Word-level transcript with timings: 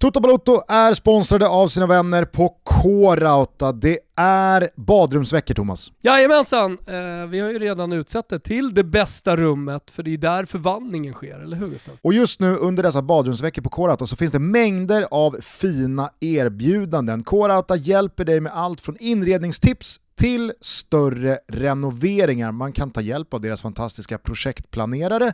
Toto 0.00 0.20
Balotto 0.20 0.62
är 0.68 0.94
sponsrade 0.94 1.48
av 1.48 1.68
sina 1.68 1.86
vänner 1.86 2.24
på 2.24 2.56
K-Rauta. 2.64 3.72
Det 3.72 3.98
är 4.16 4.70
badrumsveckor 4.76 5.54
Thomas. 5.54 5.92
Jajamensan, 6.02 6.72
eh, 6.72 7.26
vi 7.28 7.40
har 7.40 7.50
ju 7.50 7.58
redan 7.58 7.92
utsett 7.92 8.28
det 8.28 8.38
till 8.38 8.74
det 8.74 8.84
bästa 8.84 9.36
rummet, 9.36 9.90
för 9.90 10.02
det 10.02 10.14
är 10.14 10.18
där 10.18 10.44
förvandlingen 10.44 11.14
sker, 11.14 11.38
eller 11.38 11.56
hur 11.56 11.68
Gustav? 11.68 11.94
Och 12.02 12.12
just 12.12 12.40
nu 12.40 12.56
under 12.56 12.82
dessa 12.82 13.02
badrumsveckor 13.02 13.62
på 13.62 13.68
K-Rauta 13.68 14.06
så 14.06 14.16
finns 14.16 14.32
det 14.32 14.38
mängder 14.38 15.06
av 15.10 15.36
fina 15.40 16.10
erbjudanden. 16.20 17.22
K-Rauta 17.22 17.76
hjälper 17.76 18.24
dig 18.24 18.40
med 18.40 18.52
allt 18.54 18.80
från 18.80 18.96
inredningstips 19.00 20.00
till 20.18 20.52
större 20.60 21.38
renoveringar. 21.48 22.52
Man 22.52 22.72
kan 22.72 22.90
ta 22.90 23.00
hjälp 23.00 23.34
av 23.34 23.40
deras 23.40 23.62
fantastiska 23.62 24.18
projektplanerare 24.18 25.32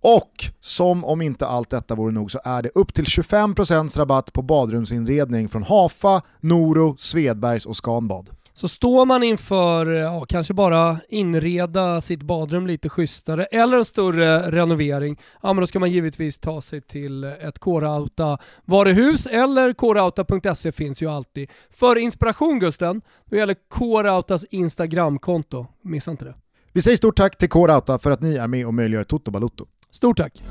och 0.00 0.44
som 0.60 1.04
om 1.04 1.22
inte 1.22 1.46
allt 1.46 1.70
detta 1.70 1.94
vore 1.94 2.12
nog 2.12 2.30
så 2.30 2.40
är 2.44 2.62
det 2.62 2.70
upp 2.74 2.94
till 2.94 3.04
25% 3.04 3.98
rabatt 3.98 4.32
på 4.32 4.42
badrumsinredning 4.42 5.48
från 5.48 5.62
Hafa, 5.62 6.22
Noro, 6.40 6.96
Svedbergs 6.98 7.66
och 7.66 7.76
Scanbad. 7.76 8.30
Så 8.60 8.68
står 8.68 9.06
man 9.06 9.22
inför, 9.22 9.86
ja, 9.86 10.24
kanske 10.28 10.54
bara 10.54 11.00
inreda 11.08 12.00
sitt 12.00 12.22
badrum 12.22 12.66
lite 12.66 12.88
schysstare 12.88 13.44
eller 13.44 13.76
en 13.76 13.84
större 13.84 14.50
renovering, 14.50 15.20
ja 15.42 15.52
men 15.52 15.60
då 15.60 15.66
ska 15.66 15.78
man 15.78 15.90
givetvis 15.90 16.38
ta 16.38 16.60
sig 16.60 16.80
till 16.80 17.24
ett 17.24 17.58
K-Rauta 17.58 18.38
varuhus 18.64 19.26
eller 19.26 19.72
krauta.se 19.72 20.72
finns 20.72 21.02
ju 21.02 21.10
alltid. 21.10 21.50
För 21.70 21.98
inspiration 21.98 22.58
Gusten, 22.58 23.02
då 23.30 23.36
gäller 23.36 23.56
K-Rautas 23.68 24.44
Instagramkonto, 24.44 25.66
missa 25.82 26.10
inte 26.10 26.24
det. 26.24 26.34
Vi 26.72 26.82
säger 26.82 26.96
stort 26.96 27.16
tack 27.16 27.38
till 27.38 27.48
K-Rauta 27.48 27.98
för 27.98 28.10
att 28.10 28.20
ni 28.20 28.36
är 28.36 28.46
med 28.46 28.66
och 28.66 28.74
möjliggör 28.74 29.04
Toto 29.04 29.30
Balutto. 29.30 29.66
Stort 29.90 30.16
tack! 30.16 30.42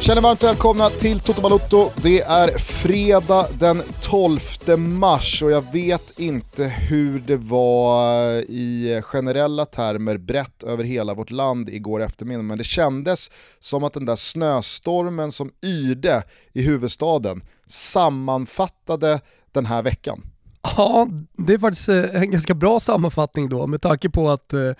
Känner 0.00 0.22
varmt 0.22 0.42
välkomna 0.42 0.90
till 0.90 1.20
Toto 1.20 1.40
Balotto. 1.40 1.90
Det 1.96 2.20
är 2.20 2.58
fredag 2.58 3.48
den 3.58 3.82
12 4.02 4.40
mars 4.78 5.42
och 5.42 5.50
jag 5.50 5.72
vet 5.72 6.18
inte 6.18 6.64
hur 6.64 7.20
det 7.20 7.36
var 7.36 8.32
i 8.50 9.00
generella 9.04 9.64
termer 9.64 10.16
brett 10.16 10.62
över 10.62 10.84
hela 10.84 11.14
vårt 11.14 11.30
land 11.30 11.68
igår 11.68 12.02
eftermiddag 12.02 12.42
men 12.42 12.58
det 12.58 12.64
kändes 12.64 13.30
som 13.58 13.84
att 13.84 13.92
den 13.92 14.04
där 14.04 14.16
snöstormen 14.16 15.32
som 15.32 15.50
yrde 15.62 16.22
i 16.52 16.62
huvudstaden 16.62 17.42
sammanfattade 17.66 19.20
den 19.52 19.66
här 19.66 19.82
veckan. 19.82 20.31
Ja, 20.62 21.08
det 21.36 21.54
är 21.54 21.58
faktiskt 21.58 21.88
eh, 21.88 22.22
en 22.22 22.30
ganska 22.30 22.54
bra 22.54 22.80
sammanfattning 22.80 23.48
då 23.48 23.66
med 23.66 23.82
tanke 23.82 24.10
på 24.10 24.30
att 24.30 24.52
eh, 24.52 24.70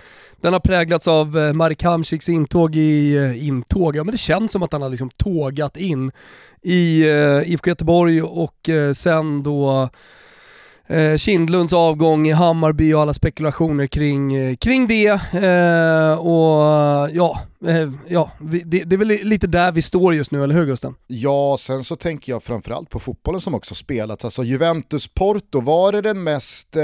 den 0.40 0.52
har 0.52 0.60
präglats 0.60 1.08
av 1.08 1.38
eh, 1.38 1.52
Marek 1.52 1.82
Hamsiks 1.82 2.28
intåg 2.28 2.76
i 2.76 3.16
eh, 3.16 3.46
intåg, 3.46 3.96
ja 3.96 4.04
men 4.04 4.12
det 4.12 4.18
känns 4.18 4.52
som 4.52 4.62
att 4.62 4.72
han 4.72 4.82
har 4.82 4.88
liksom 4.88 5.10
tågat 5.10 5.76
in 5.76 6.12
i 6.62 7.02
eh, 7.10 7.50
IFK 7.52 7.70
Göteborg 7.70 8.22
och 8.22 8.68
eh, 8.68 8.92
sen 8.92 9.42
då 9.42 9.88
eh, 10.92 11.16
Kindlunds 11.16 11.72
avgång 11.72 12.28
i 12.28 12.32
Hammarby 12.32 12.94
och 12.94 13.00
alla 13.00 13.14
spekulationer 13.14 13.86
kring, 13.86 14.34
eh, 14.34 14.56
kring 14.56 14.86
det. 14.86 15.08
Eh, 15.32 16.18
och 16.18 17.10
ja, 17.12 17.40
eh, 17.66 17.90
ja 18.08 18.30
det, 18.38 18.84
det, 18.84 18.96
är 18.96 18.98
väl 18.98 19.08
lite 19.08 19.46
där 19.46 19.72
vi 19.72 19.82
står 19.82 20.14
just 20.14 20.32
nu, 20.32 20.44
eller 20.44 20.54
hur 20.54 20.66
Gusten? 20.66 20.94
Ja, 21.06 21.56
sen 21.58 21.84
så 21.84 21.96
tänker 21.96 22.32
jag 22.32 22.42
framförallt 22.42 22.90
på 22.90 23.00
fotbollen 23.00 23.40
som 23.40 23.54
också 23.54 23.74
spelats. 23.74 24.24
Alltså 24.24 24.42
Juventus-Porto, 24.42 25.60
var 25.60 25.92
det 25.92 26.00
den 26.00 26.22
mest 26.22 26.76
eh, 26.76 26.82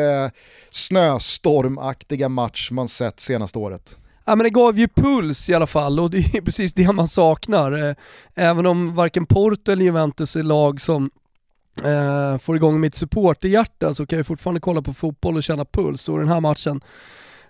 snöstormaktiga 0.70 2.28
match 2.28 2.70
man 2.70 2.88
sett 2.88 3.20
senaste 3.20 3.58
året? 3.58 3.96
Ja 4.24 4.36
men 4.36 4.44
det 4.44 4.50
gav 4.50 4.78
ju 4.78 4.88
puls 4.88 5.48
i 5.48 5.54
alla 5.54 5.66
fall 5.66 6.00
och 6.00 6.10
det 6.10 6.18
är 6.18 6.40
precis 6.44 6.72
det 6.72 6.92
man 6.92 7.08
saknar. 7.08 7.88
Eh, 7.88 7.94
även 8.34 8.66
om 8.66 8.94
varken 8.94 9.26
Porto 9.26 9.72
eller 9.72 9.84
Juventus 9.84 10.36
är 10.36 10.42
lag 10.42 10.80
som 10.80 11.10
eh, 11.84 12.38
får 12.38 12.56
igång 12.56 12.80
mitt 12.80 12.94
supporterhjärta 12.94 13.94
så 13.94 14.06
kan 14.06 14.16
jag 14.16 14.26
fortfarande 14.26 14.60
kolla 14.60 14.82
på 14.82 14.94
fotboll 14.94 15.36
och 15.36 15.42
känna 15.42 15.64
puls 15.64 16.08
och 16.08 16.18
den 16.18 16.28
här 16.28 16.40
matchen 16.40 16.80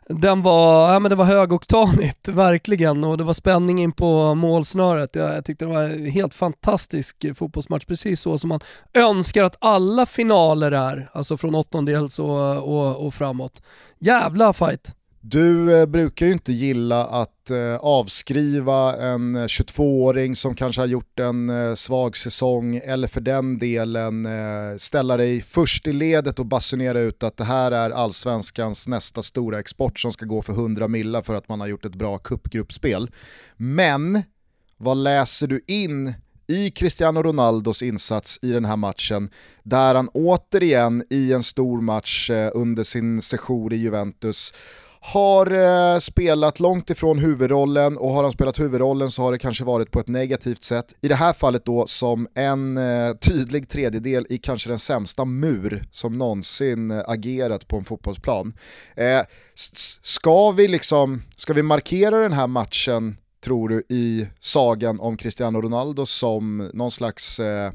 den 0.09 0.43
var, 0.43 0.93
ja 0.93 0.99
men 0.99 1.11
det 1.11 1.17
var 1.17 1.25
högoktanigt, 1.25 2.29
verkligen, 2.29 3.05
och 3.05 3.19
det 3.19 3.25
var 3.25 3.33
spänning 3.33 3.83
in 3.83 3.93
på 3.93 4.35
målsnöret. 4.35 5.15
Jag, 5.15 5.37
jag 5.37 5.45
tyckte 5.45 5.65
det 5.65 5.73
var 5.73 5.83
en 5.83 6.07
helt 6.07 6.35
fantastisk 6.35 7.25
fotbollsmatch, 7.37 7.85
precis 7.85 8.21
så 8.21 8.39
som 8.39 8.49
man 8.49 8.61
önskar 8.95 9.45
att 9.45 9.57
alla 9.59 10.07
finaler 10.07 10.73
är, 10.73 11.11
alltså 11.13 11.37
från 11.37 11.55
åttondels 11.55 12.19
och, 12.19 12.57
och, 12.57 13.07
och 13.07 13.15
framåt. 13.15 13.63
Jävla 13.99 14.53
fight! 14.53 14.95
Du 15.21 15.81
eh, 15.81 15.87
brukar 15.87 16.27
ju 16.27 16.33
inte 16.33 16.53
gilla 16.53 17.05
att 17.05 17.38
Eh, 17.51 17.77
avskriva 17.77 18.97
en 18.97 19.37
22-åring 19.37 20.37
som 20.37 20.55
kanske 20.55 20.83
har 20.83 20.87
gjort 20.87 21.19
en 21.19 21.51
eh, 21.51 21.75
svag 21.75 22.17
säsong 22.17 22.77
eller 22.77 23.09
för 23.09 23.21
den 23.21 23.59
delen 23.59 24.27
eh, 24.27 24.77
ställa 24.77 25.17
dig 25.17 25.43
först 25.43 25.87
i 25.87 25.93
ledet 25.93 26.39
och 26.39 26.47
basunera 26.47 27.01
ut 27.01 27.23
att 27.23 27.37
det 27.37 27.45
här 27.45 27.73
är 27.73 27.91
allsvenskans 27.91 28.89
nästa 28.89 29.23
stora 29.23 29.59
export 29.59 30.01
som 30.01 30.13
ska 30.13 30.27
gå 30.27 30.43
för 30.43 30.53
100 30.53 30.89
millar 30.89 31.23
för 31.23 31.35
att 31.35 31.49
man 31.49 31.61
har 31.61 31.67
gjort 31.67 31.85
ett 31.85 31.95
bra 31.95 32.19
cupgruppspel. 32.19 33.11
Men 33.57 34.23
vad 34.77 34.97
läser 34.97 35.47
du 35.47 35.61
in 35.67 36.15
i 36.47 36.71
Cristiano 36.71 37.23
Ronaldos 37.23 37.83
insats 37.83 38.39
i 38.43 38.51
den 38.51 38.65
här 38.65 38.77
matchen, 38.77 39.31
där 39.63 39.95
han 39.95 40.09
återigen 40.09 41.05
i 41.11 41.33
en 41.33 41.43
stor 41.43 41.81
match 41.81 42.31
under 42.53 42.83
sin 42.83 43.23
sejour 43.23 43.73
i 43.73 43.77
Juventus 43.77 44.53
har 45.01 45.51
eh, 45.51 45.99
spelat 45.99 46.61
långt 46.61 46.91
ifrån 46.91 47.19
huvudrollen 47.19 47.97
och 47.97 48.11
har 48.11 48.23
han 48.23 48.33
spelat 48.33 48.61
huvudrollen 48.61 49.11
så 49.11 49.23
har 49.23 49.33
det 49.33 49.39
kanske 49.39 49.65
varit 49.65 49.91
på 49.91 50.01
ett 50.01 50.09
negativt 50.09 50.63
sätt. 50.63 50.95
I 51.01 51.09
det 51.09 51.15
här 51.15 51.33
fallet 51.33 51.65
då 51.65 51.87
som 51.87 52.29
en 52.35 52.79
eh, 52.79 53.13
tydlig 53.13 53.69
tredjedel 53.69 54.27
i 54.31 54.39
kanske 54.39 54.71
den 54.71 54.79
sämsta 54.79 55.25
mur 55.25 55.85
som 55.93 56.19
någonsin 56.19 56.91
eh, 56.91 57.03
agerat 57.07 57.69
på 57.69 57.77
en 57.77 57.85
fotbollsplan. 57.85 58.55
Eh, 58.97 59.21
ska 60.03 60.51
vi 60.51 60.69
liksom, 60.69 61.23
ska 61.37 61.53
vi 61.53 61.63
markera 61.63 62.19
den 62.19 62.33
här 62.33 62.47
matchen 62.47 63.17
tror 63.41 63.69
du 63.69 63.83
i 63.89 64.27
sagan 64.41 65.01
om 65.01 65.17
Cristiano 65.17 65.61
Ronaldo 65.61 66.07
som 66.07 66.71
någon 66.75 66.91
slags 66.91 67.41
eh, 67.41 67.73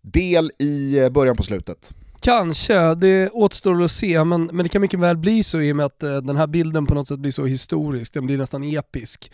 del 0.00 0.52
i 0.58 0.98
eh, 0.98 1.10
början 1.10 1.36
på 1.36 1.42
slutet? 1.42 1.94
Kanske, 2.22 2.94
det 2.94 3.30
återstår 3.30 3.82
att 3.82 3.90
se, 3.90 4.24
men, 4.24 4.44
men 4.44 4.62
det 4.62 4.68
kan 4.68 4.80
mycket 4.80 5.00
väl 5.00 5.16
bli 5.16 5.42
så 5.42 5.60
i 5.60 5.72
och 5.72 5.76
med 5.76 5.86
att 5.86 6.02
eh, 6.02 6.16
den 6.16 6.36
här 6.36 6.46
bilden 6.46 6.86
på 6.86 6.94
något 6.94 7.08
sätt 7.08 7.18
blir 7.18 7.30
så 7.30 7.46
historisk, 7.46 8.14
den 8.14 8.26
blir 8.26 8.38
nästan 8.38 8.64
episk. 8.64 9.32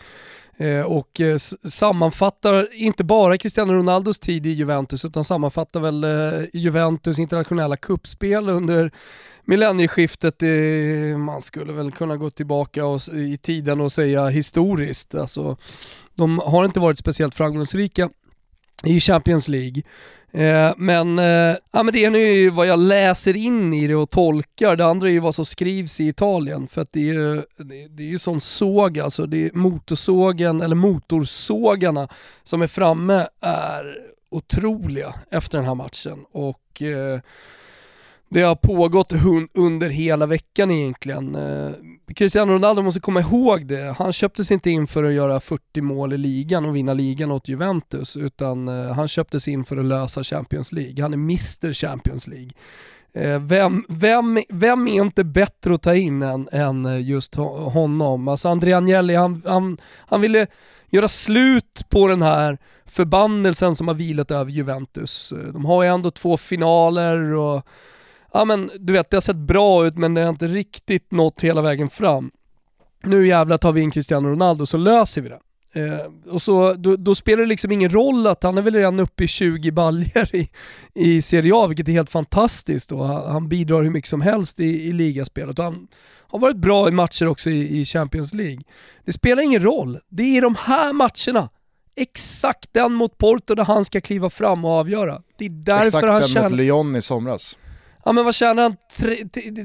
Eh, 0.57 0.81
och 0.81 1.21
eh, 1.21 1.37
sammanfattar 1.69 2.73
inte 2.73 3.03
bara 3.03 3.37
Cristiano 3.37 3.73
Ronaldos 3.73 4.19
tid 4.19 4.45
i 4.45 4.49
Juventus 4.49 5.05
utan 5.05 5.23
sammanfattar 5.23 5.79
väl 5.79 6.03
eh, 6.03 6.45
Juventus 6.53 7.19
internationella 7.19 7.77
kuppspel 7.77 8.49
under 8.49 8.91
millennieskiftet. 9.45 10.43
Eh, 10.43 11.17
man 11.17 11.41
skulle 11.41 11.73
väl 11.73 11.91
kunna 11.91 12.17
gå 12.17 12.29
tillbaka 12.29 12.85
och, 12.85 13.01
i 13.13 13.37
tiden 13.37 13.81
och 13.81 13.91
säga 13.91 14.27
historiskt. 14.27 15.15
Alltså, 15.15 15.57
de 16.15 16.39
har 16.39 16.65
inte 16.65 16.79
varit 16.79 16.97
speciellt 16.97 17.35
framgångsrika 17.35 18.09
i 18.83 18.99
Champions 18.99 19.47
League. 19.47 19.83
Eh, 20.31 20.73
men, 20.77 21.19
eh, 21.19 21.55
ja, 21.71 21.83
men 21.83 21.93
det 21.93 21.99
ena 21.99 22.17
är 22.17 22.33
ju 22.33 22.49
vad 22.49 22.67
jag 22.67 22.79
läser 22.79 23.37
in 23.37 23.73
i 23.73 23.87
det 23.87 23.95
och 23.95 24.09
tolkar, 24.09 24.75
det 24.75 24.85
andra 24.85 25.07
är 25.07 25.11
ju 25.11 25.19
vad 25.19 25.35
som 25.35 25.45
skrivs 25.45 25.99
i 25.99 26.07
Italien. 26.07 26.67
För 26.67 26.81
att 26.81 26.93
det 26.93 26.99
är 26.99 27.13
ju 27.13 27.35
det, 27.57 27.87
det 27.87 28.03
är 28.03 28.07
ju 28.07 28.19
sån 28.19 28.41
såg, 28.41 28.99
alltså 28.99 29.25
det 29.25 29.45
är 29.45 29.51
motorsågen, 29.53 30.61
eller 30.61 30.75
motorsågarna 30.75 32.07
som 32.43 32.61
är 32.61 32.67
framme 32.67 33.27
är 33.41 33.97
otroliga 34.31 35.13
efter 35.31 35.57
den 35.57 35.67
här 35.67 35.75
matchen. 35.75 36.25
Och 36.31 36.81
eh, 36.81 37.19
det 38.29 38.41
har 38.41 38.55
pågått 38.55 39.13
under 39.53 39.89
hela 39.89 40.25
veckan 40.25 40.71
egentligen. 40.71 41.35
Eh, 41.35 41.71
Cristiano 42.15 42.53
Ronaldo 42.53 42.81
måste 42.81 42.99
komma 42.99 43.19
ihåg 43.19 43.67
det. 43.67 43.95
Han 43.97 44.13
köptes 44.13 44.51
inte 44.51 44.69
in 44.69 44.87
för 44.87 45.03
att 45.03 45.13
göra 45.13 45.39
40 45.39 45.81
mål 45.81 46.13
i 46.13 46.17
ligan 46.17 46.65
och 46.65 46.75
vinna 46.75 46.93
ligan 46.93 47.31
åt 47.31 47.47
Juventus, 47.47 48.17
utan 48.17 48.67
eh, 48.67 48.93
han 48.93 49.07
köptes 49.07 49.47
in 49.47 49.65
för 49.65 49.77
att 49.77 49.85
lösa 49.85 50.23
Champions 50.23 50.71
League. 50.71 51.01
Han 51.03 51.13
är 51.13 51.17
Mr 51.17 51.73
Champions 51.73 52.27
League. 52.27 52.51
Eh, 53.13 53.39
vem, 53.39 53.85
vem, 53.89 54.39
vem 54.49 54.87
är 54.87 55.01
inte 55.01 55.23
bättre 55.23 55.73
att 55.73 55.81
ta 55.81 55.95
in 55.95 56.21
än, 56.21 56.49
än 56.51 56.85
eh, 56.85 57.01
just 57.01 57.35
honom? 57.35 58.27
Alltså 58.27 58.49
André 58.49 58.73
Agnelli, 58.73 59.15
han, 59.15 59.41
han, 59.45 59.77
han 59.97 60.21
ville 60.21 60.47
göra 60.89 61.07
slut 61.07 61.85
på 61.89 62.07
den 62.07 62.21
här 62.21 62.57
förbannelsen 62.85 63.75
som 63.75 63.87
har 63.87 63.95
vilat 63.95 64.31
över 64.31 64.51
Juventus. 64.51 65.33
De 65.53 65.65
har 65.65 65.83
ju 65.83 65.89
ändå 65.89 66.11
två 66.11 66.37
finaler 66.37 67.33
och 67.33 67.65
ja 68.33 68.45
men 68.45 68.71
du 68.79 68.93
vet 68.93 69.09
det 69.09 69.15
har 69.15 69.21
sett 69.21 69.35
bra 69.35 69.85
ut 69.85 69.97
men 69.97 70.13
det 70.13 70.21
har 70.21 70.29
inte 70.29 70.47
riktigt 70.47 71.11
nått 71.11 71.41
hela 71.41 71.61
vägen 71.61 71.89
fram. 71.89 72.31
Nu 73.03 73.27
jävlar 73.27 73.57
tar 73.57 73.71
vi 73.71 73.81
in 73.81 73.91
Cristiano 73.91 74.29
Ronaldo 74.29 74.65
så 74.65 74.77
löser 74.77 75.21
vi 75.21 75.29
det. 75.29 75.39
Eh, 75.73 76.33
och 76.33 76.41
så, 76.41 76.73
då, 76.73 76.95
då, 76.95 77.15
spelar 77.15 77.43
det 77.43 77.49
liksom 77.49 77.71
ingen 77.71 77.89
roll 77.89 78.27
att 78.27 78.43
han 78.43 78.57
är 78.57 78.61
väl 78.61 78.75
redan 78.75 78.99
uppe 78.99 79.23
i 79.23 79.27
20 79.27 79.71
baljer 79.71 80.35
i, 80.35 80.49
i 80.95 81.21
Serie 81.21 81.55
A, 81.55 81.67
vilket 81.67 81.87
är 81.87 81.91
helt 81.91 82.09
fantastiskt. 82.09 82.91
Och 82.91 83.07
han, 83.07 83.49
bidrar 83.49 83.83
hur 83.83 83.89
mycket 83.89 84.09
som 84.09 84.21
helst 84.21 84.59
i, 84.59 84.87
i 84.87 84.93
ligaspelet. 84.93 85.57
Han 85.57 85.87
har 86.27 86.39
varit 86.39 86.57
bra 86.57 86.87
i 86.87 86.91
matcher 86.91 87.27
också 87.27 87.49
i, 87.49 87.79
i 87.81 87.85
Champions 87.85 88.33
League. 88.33 88.61
Det 89.05 89.11
spelar 89.11 89.43
ingen 89.43 89.63
roll. 89.63 89.99
Det 90.09 90.37
är 90.37 90.41
de 90.41 90.55
här 90.55 90.93
matcherna, 90.93 91.49
exakt 91.95 92.73
den 92.73 92.93
mot 92.93 93.17
Porto 93.17 93.55
där 93.55 93.65
han 93.65 93.85
ska 93.85 94.01
kliva 94.01 94.29
fram 94.29 94.65
och 94.65 94.71
avgöra. 94.71 95.21
Det 95.37 95.45
är 95.45 95.49
därför 95.49 95.85
exakt 95.85 96.07
han 96.07 96.19
den 96.19 96.29
tjänar... 96.29 96.49
mot 96.49 96.57
Lyon 96.57 96.95
i 96.95 97.01
somras. 97.01 97.57
Ja 98.09 98.13
men 98.13 98.25
vad 98.25 98.35
tjänar 98.35 98.63
han? 98.63 98.75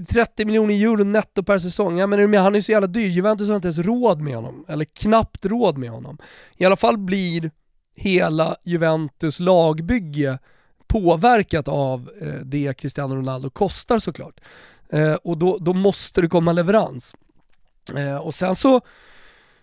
30 0.06 0.44
miljoner 0.44 0.74
euro 0.74 1.04
netto 1.04 1.42
per 1.42 1.58
säsong? 1.58 1.98
Ja, 1.98 2.06
men 2.06 2.18
är 2.18 2.22
du 2.22 2.28
med? 2.28 2.40
Han 2.40 2.54
är 2.54 2.60
så 2.60 2.72
jävla 2.72 2.86
dyr, 2.86 3.08
Juventus 3.08 3.48
har 3.48 3.56
inte 3.56 3.68
ens 3.68 3.78
råd 3.78 4.20
med 4.20 4.34
honom. 4.34 4.64
Eller 4.68 4.84
knappt 4.84 5.46
råd 5.46 5.78
med 5.78 5.90
honom. 5.90 6.18
I 6.56 6.64
alla 6.64 6.76
fall 6.76 6.98
blir 6.98 7.50
hela 7.96 8.56
Juventus 8.64 9.40
lagbygge 9.40 10.38
påverkat 10.86 11.68
av 11.68 12.10
eh, 12.22 12.28
det 12.28 12.74
Cristiano 12.78 13.14
Ronaldo 13.16 13.50
kostar 13.50 13.98
såklart. 13.98 14.40
Eh, 14.88 15.14
och 15.14 15.38
då, 15.38 15.58
då 15.60 15.72
måste 15.72 16.20
det 16.20 16.28
komma 16.28 16.52
leverans. 16.52 17.14
Eh, 17.96 18.16
och 18.16 18.34
sen 18.34 18.56
så 18.56 18.80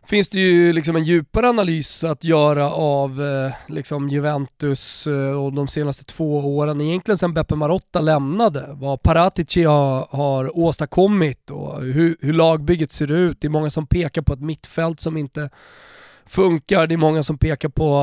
finns 0.06 0.30
det 0.30 0.40
ju 0.40 0.74
liksom 0.74 0.96
en 0.96 1.04
djupare 1.04 1.50
analys 1.50 2.04
att 2.04 2.24
göra 2.24 2.72
av 2.72 3.24
eh, 3.24 3.54
liksom 3.68 4.10
Juventus 4.10 5.08
eh, 5.08 5.44
och 5.44 5.54
de 5.54 5.68
senaste 5.68 6.04
två 6.04 6.58
åren, 6.58 6.82
egentligen 6.82 7.18
sedan 7.18 7.34
Beppe 7.34 7.56
Marotta 7.56 8.02
lämnade, 8.02 8.66
vad 8.70 9.02
Paratici 9.02 9.64
har, 9.64 10.08
har 10.10 10.58
åstadkommit 10.58 11.52
och 11.52 11.84
hur, 11.84 12.18
hur 12.22 12.34
lagbygget 12.34 12.92
ser 12.92 13.12
ut. 13.12 13.42
Det 13.42 13.48
är 13.48 13.50
många 13.50 13.70
som 13.70 13.88
pekar 13.88 14.22
på 14.22 14.34
ett 14.34 14.42
mittfält 14.42 15.00
som 15.00 15.18
inte 15.18 15.50
funkar, 16.26 16.88
det 16.88 16.96
är 16.96 16.98
många 16.98 17.24
som 17.24 17.38
pekar 17.38 17.70
på 17.70 17.96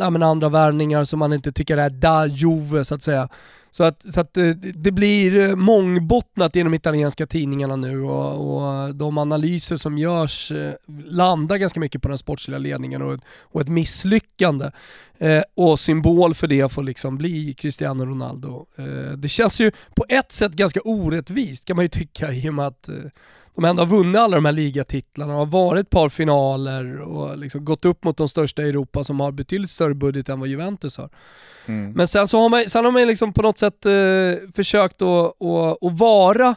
äh, 0.00 0.10
men 0.10 0.22
andra 0.22 0.48
värvningar 0.48 1.04
som 1.04 1.18
man 1.18 1.32
inte 1.32 1.52
tycker 1.52 1.76
är 1.76 1.90
da 1.90 2.26
Juve 2.26 2.84
så 2.84 2.94
att 2.94 3.02
säga. 3.02 3.28
Så 3.70 3.84
att, 3.84 4.12
så 4.14 4.20
att 4.20 4.36
eh, 4.36 4.48
det 4.74 4.92
blir 4.92 5.38
eh, 5.38 5.56
mångbottnat 5.56 6.56
i 6.56 6.62
de 6.62 6.74
italienska 6.74 7.26
tidningarna 7.26 7.76
nu 7.76 8.02
och, 8.02 8.56
och, 8.56 8.94
de 8.94 9.18
analyser 9.18 9.76
som 9.76 9.98
görs 9.98 10.52
landar 11.06 11.56
ganska 11.56 11.80
mycket 11.80 12.02
på 12.02 12.08
den 12.08 12.18
sportsliga 12.18 12.58
ledningen 12.58 13.02
och, 13.02 13.20
och 13.40 13.60
ett 13.60 13.68
misslyckande. 13.68 14.70
Eh, 15.18 15.42
och 15.54 15.80
symbol 15.80 16.34
för 16.34 16.46
det 16.46 16.72
får 16.72 16.82
liksom 16.82 17.18
bli 17.18 17.54
Cristiano 17.54 18.04
Ronaldo. 18.04 18.66
Eh, 18.78 19.12
det 19.16 19.28
känns 19.28 19.60
ju 19.60 19.70
på 19.70 20.04
ett 20.08 20.32
sätt 20.32 20.52
ganska 20.52 20.80
orättvist 20.84 21.64
kan 21.64 21.76
man 21.76 21.84
ju 21.84 21.88
tycka 21.88 22.32
i 22.32 22.48
och 22.50 22.54
med 22.54 22.66
att 22.66 22.88
eh, 22.88 22.94
de 23.56 23.64
ändå 23.64 23.82
har 23.82 23.88
vunnit 23.88 24.16
alla 24.16 24.36
de 24.36 24.44
här 24.44 24.52
ligatitlarna 24.52 25.32
och 25.32 25.38
har 25.38 25.46
varit 25.46 25.80
ett 25.86 25.90
par 25.90 26.08
finaler 26.08 27.00
och 27.00 27.38
liksom 27.38 27.64
gått 27.64 27.84
upp 27.84 28.04
mot 28.04 28.16
de 28.16 28.28
största 28.28 28.62
i 28.62 28.68
Europa 28.68 29.04
som 29.04 29.20
har 29.20 29.32
betydligt 29.32 29.70
större 29.70 29.94
budget 29.94 30.28
än 30.28 30.40
vad 30.40 30.48
Juventus 30.48 30.96
har. 30.96 31.10
Mm. 31.66 31.92
Men 31.92 32.08
sen 32.08 32.28
så 32.28 32.40
har 32.40 32.48
man, 32.48 32.68
sen 32.68 32.84
har 32.84 32.92
man 32.92 33.06
liksom 33.06 33.32
på 33.32 33.42
något 33.42 33.58
sätt 33.58 33.86
eh, 33.86 33.92
försökt 34.56 35.02
att, 35.02 35.42
att, 35.42 35.82
att 35.82 35.98
vara 35.98 36.54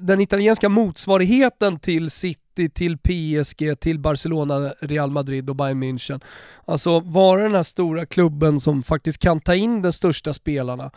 den 0.00 0.20
italienska 0.20 0.68
motsvarigheten 0.68 1.78
till 1.78 2.10
City, 2.10 2.41
till 2.74 2.98
PSG, 2.98 3.80
till 3.80 3.98
Barcelona, 3.98 4.72
Real 4.80 5.10
Madrid 5.10 5.50
och 5.50 5.56
Bayern 5.56 5.82
München. 5.82 6.20
Alltså 6.64 7.00
vara 7.00 7.42
den 7.42 7.54
här 7.54 7.62
stora 7.62 8.06
klubben 8.06 8.60
som 8.60 8.82
faktiskt 8.82 9.18
kan 9.18 9.40
ta 9.40 9.54
in 9.54 9.82
de 9.82 9.92
största 9.92 10.34
spelarna. 10.34 10.90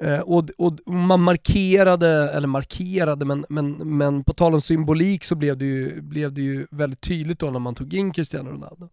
Eh, 0.00 0.20
och, 0.20 0.44
och, 0.58 0.92
man 0.92 1.20
markerade, 1.20 2.08
eller 2.08 2.48
markerade, 2.48 3.24
men, 3.24 3.44
men, 3.48 3.72
men 3.72 4.24
på 4.24 4.32
tal 4.32 4.54
om 4.54 4.60
symbolik 4.60 5.24
så 5.24 5.34
blev 5.34 5.58
det, 5.58 5.64
ju, 5.64 6.00
blev 6.00 6.32
det 6.32 6.42
ju 6.42 6.66
väldigt 6.70 7.00
tydligt 7.00 7.38
då 7.38 7.50
när 7.50 7.58
man 7.58 7.74
tog 7.74 7.94
in 7.94 8.12
Cristiano 8.12 8.50
Ronaldo. 8.50 8.88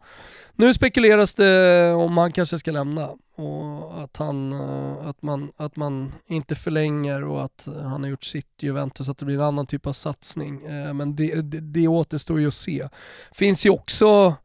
Nu 0.55 0.73
spekuleras 0.73 1.33
det 1.33 1.91
om 1.93 2.17
han 2.17 2.31
kanske 2.31 2.59
ska 2.59 2.71
lämna 2.71 3.09
och 3.35 4.03
att, 4.03 4.17
han, 4.17 4.53
eh, 4.53 5.07
att, 5.07 5.21
man, 5.21 5.51
att 5.57 5.75
man 5.75 6.11
inte 6.25 6.55
förlänger 6.55 7.23
och 7.23 7.43
att 7.43 7.67
han 7.83 8.03
har 8.03 8.09
gjort 8.09 8.23
sitt 8.23 8.47
Juventus, 8.59 9.09
att 9.09 9.17
det 9.17 9.25
blir 9.25 9.35
en 9.35 9.41
annan 9.41 9.67
typ 9.67 9.87
av 9.87 9.93
satsning. 9.93 10.65
Eh, 10.65 10.93
men 10.93 11.15
det, 11.15 11.41
det, 11.41 11.59
det 11.59 11.87
återstår 11.87 12.39
ju 12.39 12.47
att 12.47 12.53
se. 12.53 12.89
Finns 13.31 13.65
ju 13.65 13.69
också 13.69 14.35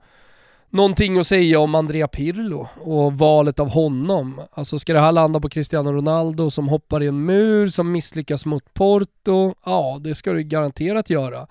någonting 0.70 1.19
att 1.19 1.26
säga 1.26 1.61
om 1.61 1.75
Andrea 1.75 2.08
Pirlo 2.08 2.69
och 2.81 3.12
valet 3.12 3.61
av 3.61 3.69
honom. 3.69 4.40
Alltså 4.52 4.79
ska 4.79 4.93
det 4.93 5.00
här 5.00 5.12
landa 5.12 5.41
på 5.41 5.49
Cristiano 5.49 5.93
Ronaldo 5.93 6.50
som 6.50 6.69
hoppar 6.69 7.02
i 7.02 7.06
en 7.06 7.25
mur, 7.25 7.69
som 7.69 7.93
misslyckas 7.93 8.46
mot 8.46 8.75
Porto? 8.75 9.55
Ja, 9.64 9.99
det 10.00 10.14
ska 10.14 10.32
det 10.32 10.43
garanterat 10.43 11.11
göra. 11.11 11.46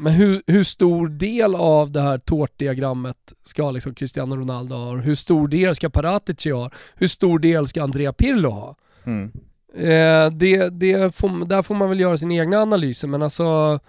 Men 0.00 0.12
hur, 0.12 0.42
hur 0.46 0.64
stor 0.64 1.08
del 1.08 1.54
av 1.54 1.90
det 1.90 2.00
här 2.00 2.18
tårtdiagrammet 2.18 3.32
ska 3.44 3.70
liksom 3.70 3.94
Cristiano 3.94 4.36
Ronaldo 4.36 4.76
ha? 4.76 4.96
Hur 4.96 5.14
stor 5.14 5.48
del 5.48 5.74
ska 5.74 5.90
Paratici 5.90 6.50
ha? 6.50 6.70
Hur 6.94 7.08
stor 7.08 7.38
del 7.38 7.68
ska 7.68 7.82
Andrea 7.82 8.12
Pirlo 8.12 8.50
ha? 8.50 8.76
Mm. 9.04 9.32
Eh, 9.74 10.30
det, 10.32 10.68
det 10.68 11.14
får, 11.16 11.44
där 11.44 11.62
får 11.62 11.74
man 11.74 11.88
väl 11.88 12.00
göra 12.00 12.16
sin 12.16 12.32
egna 12.32 12.58
analyser 12.58 13.08
men 13.08 13.22
alltså 13.22 13.80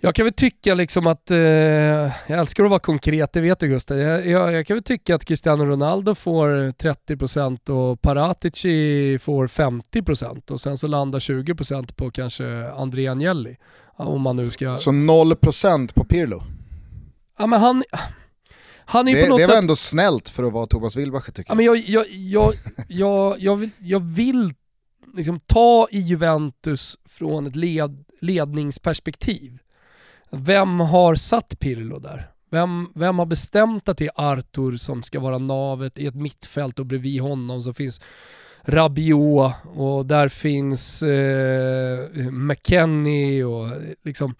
jag 0.00 0.14
kan 0.14 0.24
väl 0.24 0.32
tycka 0.32 0.74
liksom 0.74 1.06
att, 1.06 1.30
eh, 1.30 1.38
jag 1.38 2.38
älskar 2.38 2.64
att 2.64 2.70
vara 2.70 2.80
konkret, 2.80 3.32
det 3.32 3.40
vet 3.40 3.60
du 3.60 3.68
Gustav. 3.68 3.98
Jag, 3.98 4.26
jag, 4.26 4.52
jag, 4.52 4.66
kan 4.66 4.76
väl 4.76 4.84
tycka 4.84 5.14
att 5.14 5.24
Cristiano 5.24 5.64
Ronaldo 5.64 6.14
får 6.14 6.48
30% 6.70 7.70
och 7.70 8.00
Paratici 8.00 9.18
får 9.18 9.46
50% 9.46 10.52
och 10.52 10.60
sen 10.60 10.78
så 10.78 10.86
landar 10.86 11.18
20% 11.18 11.94
på 11.94 12.10
kanske 12.10 12.70
Andrea 12.70 13.12
Agnelli. 13.12 13.56
Om 13.98 14.22
man 14.22 14.36
nu 14.36 14.50
ska... 14.50 14.78
Så 14.78 14.90
0% 14.90 15.94
på 15.94 16.04
Pirlo? 16.04 16.42
Ja 17.38 17.46
men 17.46 17.60
han... 17.60 17.82
Han 18.90 19.08
är 19.08 19.14
det, 19.14 19.22
på 19.22 19.28
något 19.28 19.38
det 19.38 19.46
var 19.46 19.54
sätt... 19.54 19.62
ändå 19.62 19.76
snällt 19.76 20.28
för 20.28 20.44
att 20.44 20.52
vara 20.52 20.66
Thomas 20.66 20.96
Wilbacher 20.96 21.32
tycker 21.32 21.50
jag. 21.50 21.50
Ja, 21.50 21.54
men 21.54 21.64
jag, 21.64 21.76
jag, 21.76 22.06
jag, 22.10 22.54
jag, 22.88 23.40
jag, 23.40 23.56
vill, 23.56 23.70
jag 23.78 24.00
vill 24.00 24.54
liksom 25.14 25.40
ta 25.40 25.88
i 25.90 25.98
Juventus 25.98 26.96
från 27.04 27.46
ett 27.46 27.56
led, 27.56 28.04
ledningsperspektiv. 28.20 29.58
Vem 30.30 30.80
har 30.80 31.14
satt 31.14 31.58
Pirlo 31.58 31.98
där? 31.98 32.30
Vem, 32.50 32.88
vem 32.94 33.18
har 33.18 33.26
bestämt 33.26 33.88
att 33.88 33.98
det 33.98 34.04
är 34.06 34.12
Artur 34.16 34.76
som 34.76 35.02
ska 35.02 35.20
vara 35.20 35.38
navet 35.38 35.98
i 35.98 36.06
ett 36.06 36.14
mittfält 36.14 36.78
och 36.78 36.86
bredvid 36.86 37.20
honom 37.20 37.62
så 37.62 37.72
finns 37.72 38.00
Rabiot 38.68 39.52
och 39.74 40.06
där 40.06 40.28
finns 40.28 41.02
eh, 41.02 42.30
McKennie 42.30 43.44
och 43.44 43.70
liksom 44.02 44.34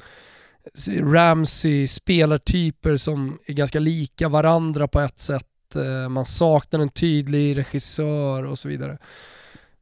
Ramsey, 1.01 1.89
spelartyper 1.89 2.97
som 2.97 3.39
är 3.47 3.53
ganska 3.53 3.81
lika 3.81 4.29
varandra 4.29 4.89
på 4.89 5.01
ett 5.01 5.19
sätt. 5.19 5.77
Eh, 5.77 6.08
man 6.08 6.27
saknar 6.27 6.81
en 6.81 6.89
tydlig 6.89 7.56
regissör 7.58 8.47
och 8.47 8.58
så 8.58 8.69
vidare. 8.69 8.99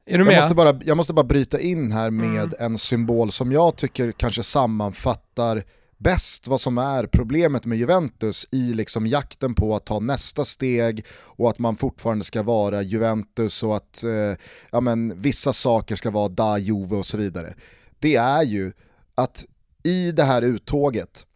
Är 0.06 0.18
du 0.18 0.24
med? 0.24 0.34
Jag 0.34 0.42
måste 0.42 0.54
bara, 0.54 0.80
jag 0.84 0.96
måste 0.96 1.14
bara 1.14 1.26
bryta 1.26 1.60
in 1.60 1.92
här 1.92 2.10
med 2.10 2.44
mm. 2.44 2.54
en 2.58 2.78
symbol 2.78 3.32
som 3.32 3.52
jag 3.52 3.76
tycker 3.76 4.12
kanske 4.12 4.42
sammanfattar 4.42 5.62
bäst 5.98 6.46
vad 6.46 6.60
som 6.60 6.78
är 6.78 7.06
problemet 7.06 7.64
med 7.64 7.78
Juventus 7.78 8.46
i 8.52 8.74
liksom 8.74 9.06
jakten 9.06 9.54
på 9.54 9.76
att 9.76 9.86
ta 9.86 10.00
nästa 10.00 10.44
steg 10.44 11.04
och 11.24 11.50
att 11.50 11.58
man 11.58 11.76
fortfarande 11.76 12.24
ska 12.24 12.42
vara 12.42 12.82
Juventus 12.82 13.62
och 13.62 13.76
att 13.76 14.04
eh, 14.04 14.38
ja, 14.70 14.80
men, 14.80 15.20
vissa 15.20 15.52
saker 15.52 15.96
ska 15.96 16.10
vara 16.10 16.28
da 16.28 16.58
Juve 16.58 16.96
och 16.96 17.06
så 17.06 17.16
vidare. 17.16 17.54
Det 17.98 18.16
är 18.16 18.42
ju 18.42 18.72
att 19.14 19.44
i 19.82 20.12
det 20.12 20.24
här 20.24 20.42
uttåget 20.42 21.26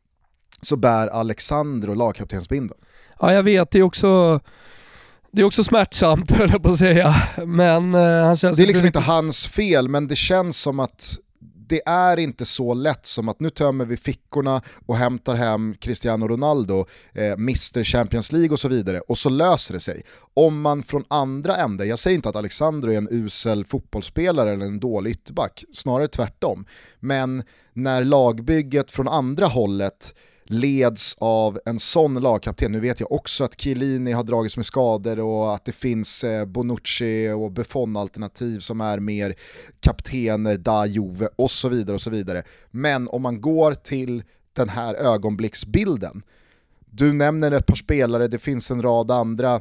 så 0.61 0.77
bär 0.77 1.09
Alexandro 1.09 1.95
lagkaptensbindeln. 1.95 2.81
Ja 3.21 3.33
jag 3.33 3.43
vet, 3.43 3.71
det 3.71 3.79
är 3.79 3.83
också 3.83 4.41
det 5.33 5.43
är 5.43 5.47
också 5.47 5.65
smärtsamt 5.65 6.31
höll 6.39 6.51
jag 6.51 6.63
på 6.63 6.69
att 6.69 6.79
säga. 6.79 7.15
Men, 7.47 7.95
eh, 7.95 8.25
han 8.25 8.37
känns 8.37 8.57
det 8.57 8.63
är 8.63 8.67
liksom 8.67 8.87
inte 8.87 8.99
hans 8.99 9.47
fel, 9.47 9.89
men 9.89 10.09
det 10.09 10.17
känns 10.17 10.61
som 10.61 10.81
att 10.81 11.19
det 11.71 11.83
är 11.87 12.17
inte 12.17 12.45
så 12.45 12.75
lätt 12.75 13.07
som 13.07 13.29
att 13.29 13.41
nu 13.41 13.51
tömmer 13.51 13.85
vi 13.85 13.97
fickorna 13.97 14.63
och 14.87 14.97
hämtar 14.97 15.35
hem 15.35 15.75
Cristiano 15.81 16.29
Ronaldo, 16.29 16.87
eh, 17.13 17.33
Mr 17.33 17.85
Champions 17.85 18.33
League 18.33 18.51
och 18.51 18.61
så 18.61 18.69
vidare 18.69 19.01
och 19.01 19.19
så 19.19 19.29
löser 19.29 19.75
det 19.75 19.81
sig. 19.81 20.03
Om 20.35 20.61
man 20.61 20.83
från 20.83 21.05
andra 21.09 21.57
änden, 21.57 21.89
jag 21.89 21.99
säger 21.99 22.15
inte 22.15 22.29
att 22.29 22.37
Alexandro 22.37 22.93
är 22.93 22.99
en 22.99 23.09
usel 23.11 23.65
fotbollsspelare 23.65 24.53
eller 24.53 24.67
en 24.67 24.81
dålig 24.81 25.11
ytterback, 25.11 25.65
snarare 25.73 26.09
tvärtom. 26.09 26.67
Men 27.01 27.43
när 27.73 28.05
lagbygget 28.05 28.91
från 28.91 29.09
andra 29.09 29.47
hållet 29.47 30.15
leds 30.53 31.17
av 31.19 31.59
en 31.65 31.79
sån 31.79 32.15
lagkapten. 32.15 32.73
Nu 32.73 32.81
vet 32.81 33.01
jag 33.01 33.13
också 33.13 33.45
att 33.45 33.61
Chiellini 33.61 34.13
har 34.13 34.25
dragits 34.25 34.57
med 34.57 34.67
skador 34.67 35.21
och 35.21 35.55
att 35.55 35.65
det 35.65 35.73
finns 35.73 36.25
eh, 36.25 36.47
Bonucci 36.47 37.31
och 37.31 37.53
Buffon-alternativ 37.53 38.59
som 38.59 38.81
är 38.81 38.99
mer 38.99 39.35
kaptener, 39.81 40.57
da 40.57 40.87
Juve 40.87 41.29
och 41.37 41.51
så 41.51 41.69
vidare 41.69 41.95
och 41.95 42.03
så 42.03 42.11
vidare. 42.11 42.43
Men 42.71 43.09
om 43.09 43.23
man 43.23 43.41
går 43.41 43.75
till 43.75 44.23
den 44.53 44.69
här 44.69 44.95
ögonblicksbilden, 44.95 46.23
du 46.91 47.13
nämner 47.13 47.53
ett 47.53 47.67
par 47.67 47.77
spelare, 47.77 48.29
det 48.29 48.39
finns 48.39 48.71
en 48.71 48.83
rad 48.83 49.11
andra 49.11 49.61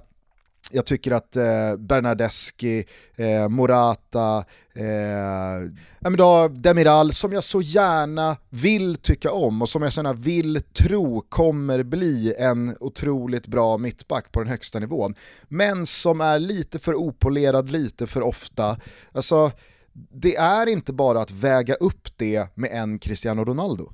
jag 0.71 0.85
tycker 0.85 1.11
att 1.11 1.35
eh, 1.35 1.75
Bernardeschi, 1.77 2.85
eh, 3.15 3.49
Morata, 3.49 4.45
eh, 4.75 6.11
då, 6.17 6.47
Demiral 6.47 7.13
som 7.13 7.33
jag 7.33 7.43
så 7.43 7.61
gärna 7.61 8.37
vill 8.49 8.95
tycka 8.95 9.31
om 9.31 9.61
och 9.61 9.69
som 9.69 9.83
jag 9.83 9.93
så 9.93 9.99
gärna 9.99 10.13
vill 10.13 10.61
tro 10.73 11.21
kommer 11.21 11.83
bli 11.83 12.33
en 12.37 12.75
otroligt 12.79 13.47
bra 13.47 13.77
mittback 13.77 14.31
på 14.31 14.39
den 14.39 14.49
högsta 14.49 14.79
nivån. 14.79 15.15
Men 15.47 15.85
som 15.85 16.21
är 16.21 16.39
lite 16.39 16.79
för 16.79 16.95
opolerad 16.95 17.69
lite 17.69 18.07
för 18.07 18.21
ofta. 18.21 18.77
Alltså, 19.11 19.51
det 19.93 20.35
är 20.35 20.67
inte 20.67 20.93
bara 20.93 21.21
att 21.21 21.31
väga 21.31 21.73
upp 21.73 22.07
det 22.17 22.47
med 22.55 22.71
en 22.71 22.99
Cristiano 22.99 23.45
Ronaldo. 23.45 23.91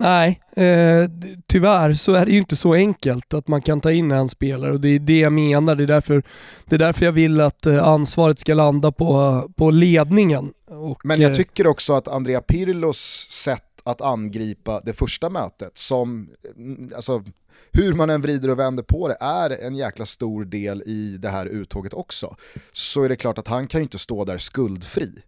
Nej, 0.00 0.40
eh, 0.56 1.10
tyvärr 1.46 1.94
så 1.94 2.12
är 2.12 2.26
det 2.26 2.32
ju 2.32 2.38
inte 2.38 2.56
så 2.56 2.74
enkelt 2.74 3.34
att 3.34 3.48
man 3.48 3.62
kan 3.62 3.80
ta 3.80 3.92
in 3.92 4.10
en 4.10 4.28
spelare 4.28 4.72
och 4.72 4.80
det 4.80 4.88
är 4.88 4.98
det 4.98 5.18
jag 5.18 5.32
menar. 5.32 5.74
Det 5.74 5.84
är 5.84 5.86
därför, 5.86 6.22
det 6.64 6.74
är 6.74 6.78
därför 6.78 7.04
jag 7.04 7.12
vill 7.12 7.40
att 7.40 7.66
eh, 7.66 7.88
ansvaret 7.88 8.38
ska 8.38 8.54
landa 8.54 8.92
på, 8.92 9.50
på 9.56 9.70
ledningen. 9.70 10.52
Och, 10.68 11.00
Men 11.04 11.20
jag 11.20 11.30
eh, 11.30 11.36
tycker 11.36 11.66
också 11.66 11.92
att 11.92 12.08
Andrea 12.08 12.40
Pirlos 12.40 13.28
sätt 13.30 13.64
att 13.84 14.00
angripa 14.00 14.80
det 14.80 14.92
första 14.92 15.30
mötet 15.30 15.78
som, 15.78 16.28
mm, 16.56 16.92
alltså 16.96 17.24
hur 17.72 17.94
man 17.94 18.10
än 18.10 18.22
vrider 18.22 18.48
och 18.50 18.58
vänder 18.58 18.82
på 18.82 19.08
det, 19.08 19.16
är 19.20 19.50
en 19.50 19.74
jäkla 19.74 20.06
stor 20.06 20.44
del 20.44 20.82
i 20.86 21.16
det 21.18 21.28
här 21.28 21.46
uttåget 21.46 21.94
också. 21.94 22.36
Så 22.72 23.02
är 23.02 23.08
det 23.08 23.16
klart 23.16 23.38
att 23.38 23.48
han 23.48 23.66
kan 23.66 23.80
ju 23.80 23.82
inte 23.82 23.98
stå 23.98 24.24
där 24.24 24.38
skuldfri. 24.38 25.22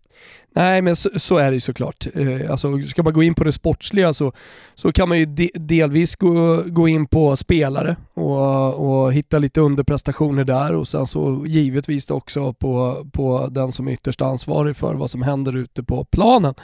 Nej 0.55 0.83
men 0.83 0.97
så, 0.97 1.11
så, 1.17 1.37
är 1.37 1.51
det 1.51 1.55
ju 1.55 1.61
såklart. 1.61 2.07
Eh, 2.15 2.51
alltså, 2.51 2.83
ska 2.83 3.03
man 3.03 3.13
gå 3.13 3.23
in 3.23 3.35
på 3.35 3.45
det 3.45 3.53
sportsliga 3.53 4.13
så, 4.13 4.33
så 4.75 4.93
kan 4.93 5.09
man 5.09 5.19
ju 5.19 5.27
de, 5.27 5.51
delvis 5.55 6.17
gå, 6.17 6.63
gå 6.67 6.89
in 6.89 7.07
på 7.07 7.37
spelare 7.37 7.97
och, 8.15 8.75
och 8.75 9.13
hitta 9.13 9.39
lite 9.39 9.61
underprestationer 9.61 10.45
där 10.45 10.75
och 10.75 10.89
sen 10.89 11.07
så 11.07 11.45
givetvis 11.47 12.11
också 12.11 12.53
på, 12.53 13.07
på 13.13 13.49
den 13.51 13.73
som 13.73 13.89
är 13.89 13.93
ytterst 13.93 14.23
ansvarig 14.23 14.77
för 14.77 14.95
vad 14.95 15.11
som 15.11 15.23
händer 15.23 15.57
ute 15.57 15.83
på 15.83 16.05
planen. 16.05 16.55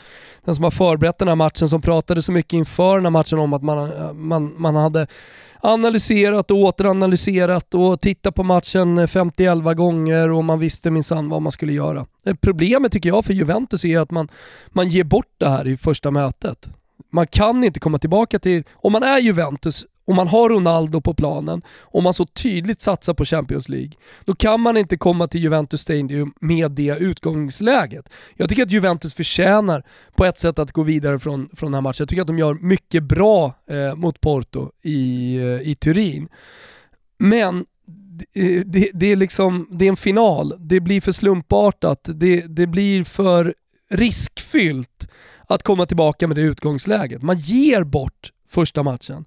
Den 0.44 0.54
som 0.54 0.64
har 0.64 0.70
förberett 0.70 1.18
den 1.18 1.28
här 1.28 1.36
matchen 1.36 1.68
som 1.68 1.80
pratade 1.80 2.22
så 2.22 2.32
mycket 2.32 2.52
inför 2.52 2.94
den 2.94 3.04
här 3.04 3.10
matchen 3.10 3.38
om 3.38 3.52
att 3.52 3.62
man, 3.62 3.90
man, 4.28 4.54
man 4.56 4.76
hade 4.76 5.06
analyserat 5.60 6.50
och 6.50 6.56
återanalyserat 6.56 7.74
och 7.74 8.00
tittat 8.00 8.34
på 8.34 8.42
matchen 8.42 9.08
50 9.08 9.74
gånger 9.74 10.30
och 10.30 10.44
man 10.44 10.58
visste 10.58 10.90
minsann 10.90 11.28
vad 11.28 11.42
man 11.42 11.52
skulle 11.52 11.72
göra. 11.72 12.06
Eh, 12.24 12.34
problemet 12.34 12.92
tycker 12.92 13.08
jag 13.08 13.24
för 13.24 13.32
Juventus 13.32 13.77
är 13.84 13.98
att 13.98 14.10
man, 14.10 14.28
man 14.68 14.88
ger 14.88 15.04
bort 15.04 15.34
det 15.38 15.48
här 15.48 15.68
i 15.68 15.76
första 15.76 16.10
mötet. 16.10 16.68
Man 17.10 17.26
kan 17.26 17.64
inte 17.64 17.80
komma 17.80 17.98
tillbaka 17.98 18.38
till, 18.38 18.64
om 18.74 18.92
man 18.92 19.02
är 19.02 19.18
Juventus 19.18 19.86
och 20.08 20.14
man 20.14 20.28
har 20.28 20.48
Ronaldo 20.48 21.00
på 21.00 21.14
planen 21.14 21.62
om 21.80 22.04
man 22.04 22.14
så 22.14 22.26
tydligt 22.26 22.80
satsar 22.80 23.14
på 23.14 23.24
Champions 23.24 23.68
League, 23.68 23.92
då 24.24 24.34
kan 24.34 24.60
man 24.60 24.76
inte 24.76 24.96
komma 24.96 25.26
till 25.26 25.40
Juventus 25.40 25.80
Stadium 25.80 26.32
med 26.40 26.70
det 26.70 26.96
utgångsläget. 26.98 28.08
Jag 28.36 28.48
tycker 28.48 28.62
att 28.62 28.72
Juventus 28.72 29.14
förtjänar 29.14 29.84
på 30.16 30.24
ett 30.24 30.38
sätt 30.38 30.58
att 30.58 30.72
gå 30.72 30.82
vidare 30.82 31.18
från, 31.18 31.48
från 31.56 31.66
den 31.66 31.74
här 31.74 31.82
matchen. 31.82 31.96
Jag 31.98 32.08
tycker 32.08 32.20
att 32.20 32.26
de 32.26 32.38
gör 32.38 32.54
mycket 32.54 33.02
bra 33.02 33.54
eh, 33.70 33.94
mot 33.94 34.20
Porto 34.20 34.70
i, 34.84 35.36
eh, 35.36 35.70
i 35.70 35.76
Turin. 35.80 36.28
Men 37.18 37.66
det, 37.86 38.56
eh, 38.56 38.62
det, 38.66 38.90
det, 38.94 39.12
är 39.12 39.16
liksom, 39.16 39.68
det 39.70 39.84
är 39.84 39.88
en 39.88 39.96
final, 39.96 40.54
det 40.58 40.80
blir 40.80 41.00
för 41.00 41.12
slumpartat, 41.12 42.08
det, 42.14 42.56
det 42.56 42.66
blir 42.66 43.04
för 43.04 43.54
riskfyllt 43.90 45.08
att 45.46 45.62
komma 45.62 45.86
tillbaka 45.86 46.26
med 46.26 46.36
det 46.36 46.42
utgångsläget. 46.42 47.22
Man 47.22 47.36
ger 47.36 47.84
bort 47.84 48.32
första 48.48 48.82
matchen. 48.82 49.24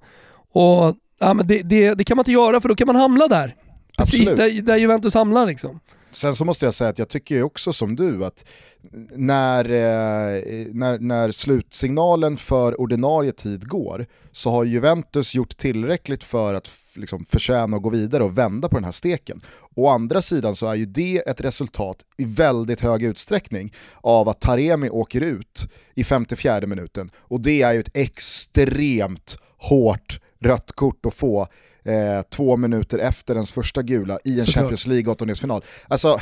Och 0.52 0.96
ja, 1.20 1.34
men 1.34 1.48
det, 1.48 1.62
det, 1.62 1.94
det, 1.94 2.04
kan 2.04 2.18
man 2.18 2.22
inte 2.22 2.32
göra 2.32 2.62
för 2.62 2.70
då 2.70 2.76
kan 2.76 2.88
man 2.88 2.96
hamna 2.96 3.28
där. 3.28 3.56
Precis 3.98 4.32
där, 4.32 4.62
där, 4.62 4.78
Juventus 4.78 5.14
hamnar 5.14 5.46
liksom. 5.46 5.80
Sen 6.12 6.36
så 6.36 6.46
måste 6.46 6.66
jag 6.66 6.74
säga 6.74 6.90
att 6.90 7.00
jag 7.00 7.10
tycker 7.10 7.44
också 7.44 7.74
som 7.74 7.96
du 7.96 8.26
att 8.26 8.46
när, 9.16 9.66
eh, 9.66 10.42
när, 10.74 11.00
när 11.00 11.32
slutsignalen 11.32 12.38
för 12.38 12.82
ordinarie 12.82 13.32
tid 13.32 13.68
går 13.68 14.06
så 14.32 14.52
har 14.52 14.64
Juventus 14.64 15.36
gjort 15.36 15.58
tillräckligt 15.58 16.24
för 16.24 16.54
att 16.54 16.70
liksom, 16.96 17.26
förtjäna 17.26 17.78
att 17.78 17.84
gå 17.84 17.90
vidare 17.90 18.24
och 18.24 18.38
vända 18.38 18.70
på 18.70 18.76
den 18.76 18.84
här 18.84 18.92
steken. 18.92 19.40
Å 19.76 19.88
andra 19.88 20.22
sidan 20.22 20.56
så 20.56 20.68
är 20.68 20.76
ju 20.76 20.86
det 20.86 21.18
ett 21.28 21.42
resultat 21.42 21.98
i 22.18 22.26
väldigt 22.26 22.80
hög 22.80 23.04
utsträckning 23.04 23.74
av 24.02 24.30
att 24.30 24.42
Taremi 24.42 24.90
åker 24.90 25.22
ut 25.22 25.68
i 25.94 26.04
54 26.04 26.68
minuten 26.68 27.12
och 27.16 27.42
det 27.42 27.62
är 27.62 27.74
ju 27.74 27.80
ett 27.80 27.98
extremt 27.98 29.38
hårt 29.58 30.20
rött 30.40 30.72
kort 30.72 31.06
att 31.06 31.14
få 31.14 31.48
eh, 31.86 32.22
två 32.30 32.58
minuter 32.58 33.00
efter 33.00 33.36
ens 33.36 33.52
första 33.52 33.82
gula 33.82 34.20
i 34.24 34.40
en 34.40 34.46
Champions 34.46 34.88
League 34.88 35.12
åttondelsfinal. 35.12 35.64
Alltså, 35.88 36.20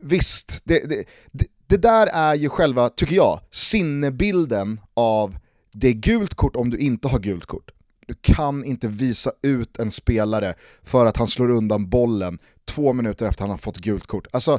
visst, 0.00 0.60
det, 0.64 0.88
det, 0.88 1.04
det, 1.32 1.46
det, 1.66 1.76
där 1.76 2.06
är 2.06 2.34
ju 2.34 2.48
själva, 2.48 2.88
tycker 2.88 3.16
jag, 3.16 3.40
sinnebilden 3.50 4.80
av 4.94 5.38
det 5.72 5.88
är 5.88 5.92
gult 5.92 6.34
kort 6.34 6.56
om 6.56 6.70
du 6.70 6.78
inte 6.78 7.08
har 7.08 7.18
gult 7.18 7.46
kort. 7.46 7.70
Du 8.06 8.14
kan 8.20 8.64
inte 8.64 8.88
visa 8.88 9.32
ut 9.42 9.78
en 9.78 9.90
spelare 9.90 10.54
för 10.82 11.06
att 11.06 11.16
han 11.16 11.26
slår 11.26 11.50
undan 11.50 11.88
bollen 11.88 12.38
två 12.64 12.92
minuter 12.92 13.26
efter 13.26 13.34
att 13.34 13.40
han 13.40 13.50
har 13.50 13.56
fått 13.56 13.78
gult 13.78 14.06
kort. 14.06 14.26
Alltså, 14.32 14.58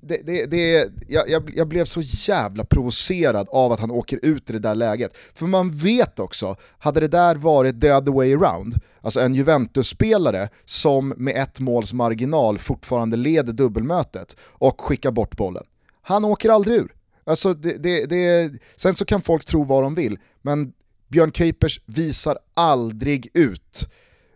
det, 0.00 0.26
det, 0.26 0.46
det, 0.46 0.90
jag, 1.08 1.30
jag, 1.30 1.52
jag, 1.54 1.68
blev 1.68 1.84
så 1.84 2.00
jävla 2.02 2.64
provocerad 2.64 3.48
av 3.48 3.72
att 3.72 3.80
han 3.80 3.90
åker 3.90 4.18
ut 4.22 4.50
i 4.50 4.52
det 4.52 4.58
där 4.58 4.74
läget. 4.74 5.16
För 5.34 5.46
man 5.46 5.70
vet 5.70 6.18
också, 6.18 6.56
hade 6.78 7.00
det 7.00 7.08
där 7.08 7.34
varit 7.34 7.80
the 7.80 7.92
other 7.92 8.12
way 8.12 8.34
around, 8.34 8.74
alltså 9.00 9.20
en 9.20 9.34
Juventus-spelare 9.34 10.48
som 10.64 11.14
med 11.16 11.36
ett 11.36 11.60
måls 11.60 11.92
marginal 11.92 12.58
fortfarande 12.58 13.16
leder 13.16 13.52
dubbelmötet 13.52 14.36
och 14.42 14.80
skickar 14.80 15.10
bort 15.10 15.36
bollen. 15.36 15.64
Han 16.02 16.24
åker 16.24 16.48
aldrig 16.48 16.76
ur. 16.76 16.94
Alltså 17.24 17.54
det, 17.54 18.06
det, 18.06 18.52
sen 18.76 18.94
så 18.94 19.04
kan 19.04 19.22
folk 19.22 19.44
tro 19.44 19.64
vad 19.64 19.82
de 19.82 19.94
vill, 19.94 20.18
men 20.42 20.72
Björn 21.08 21.30
Kuipers 21.30 21.80
visar 21.86 22.38
aldrig 22.54 23.28
ut 23.34 23.88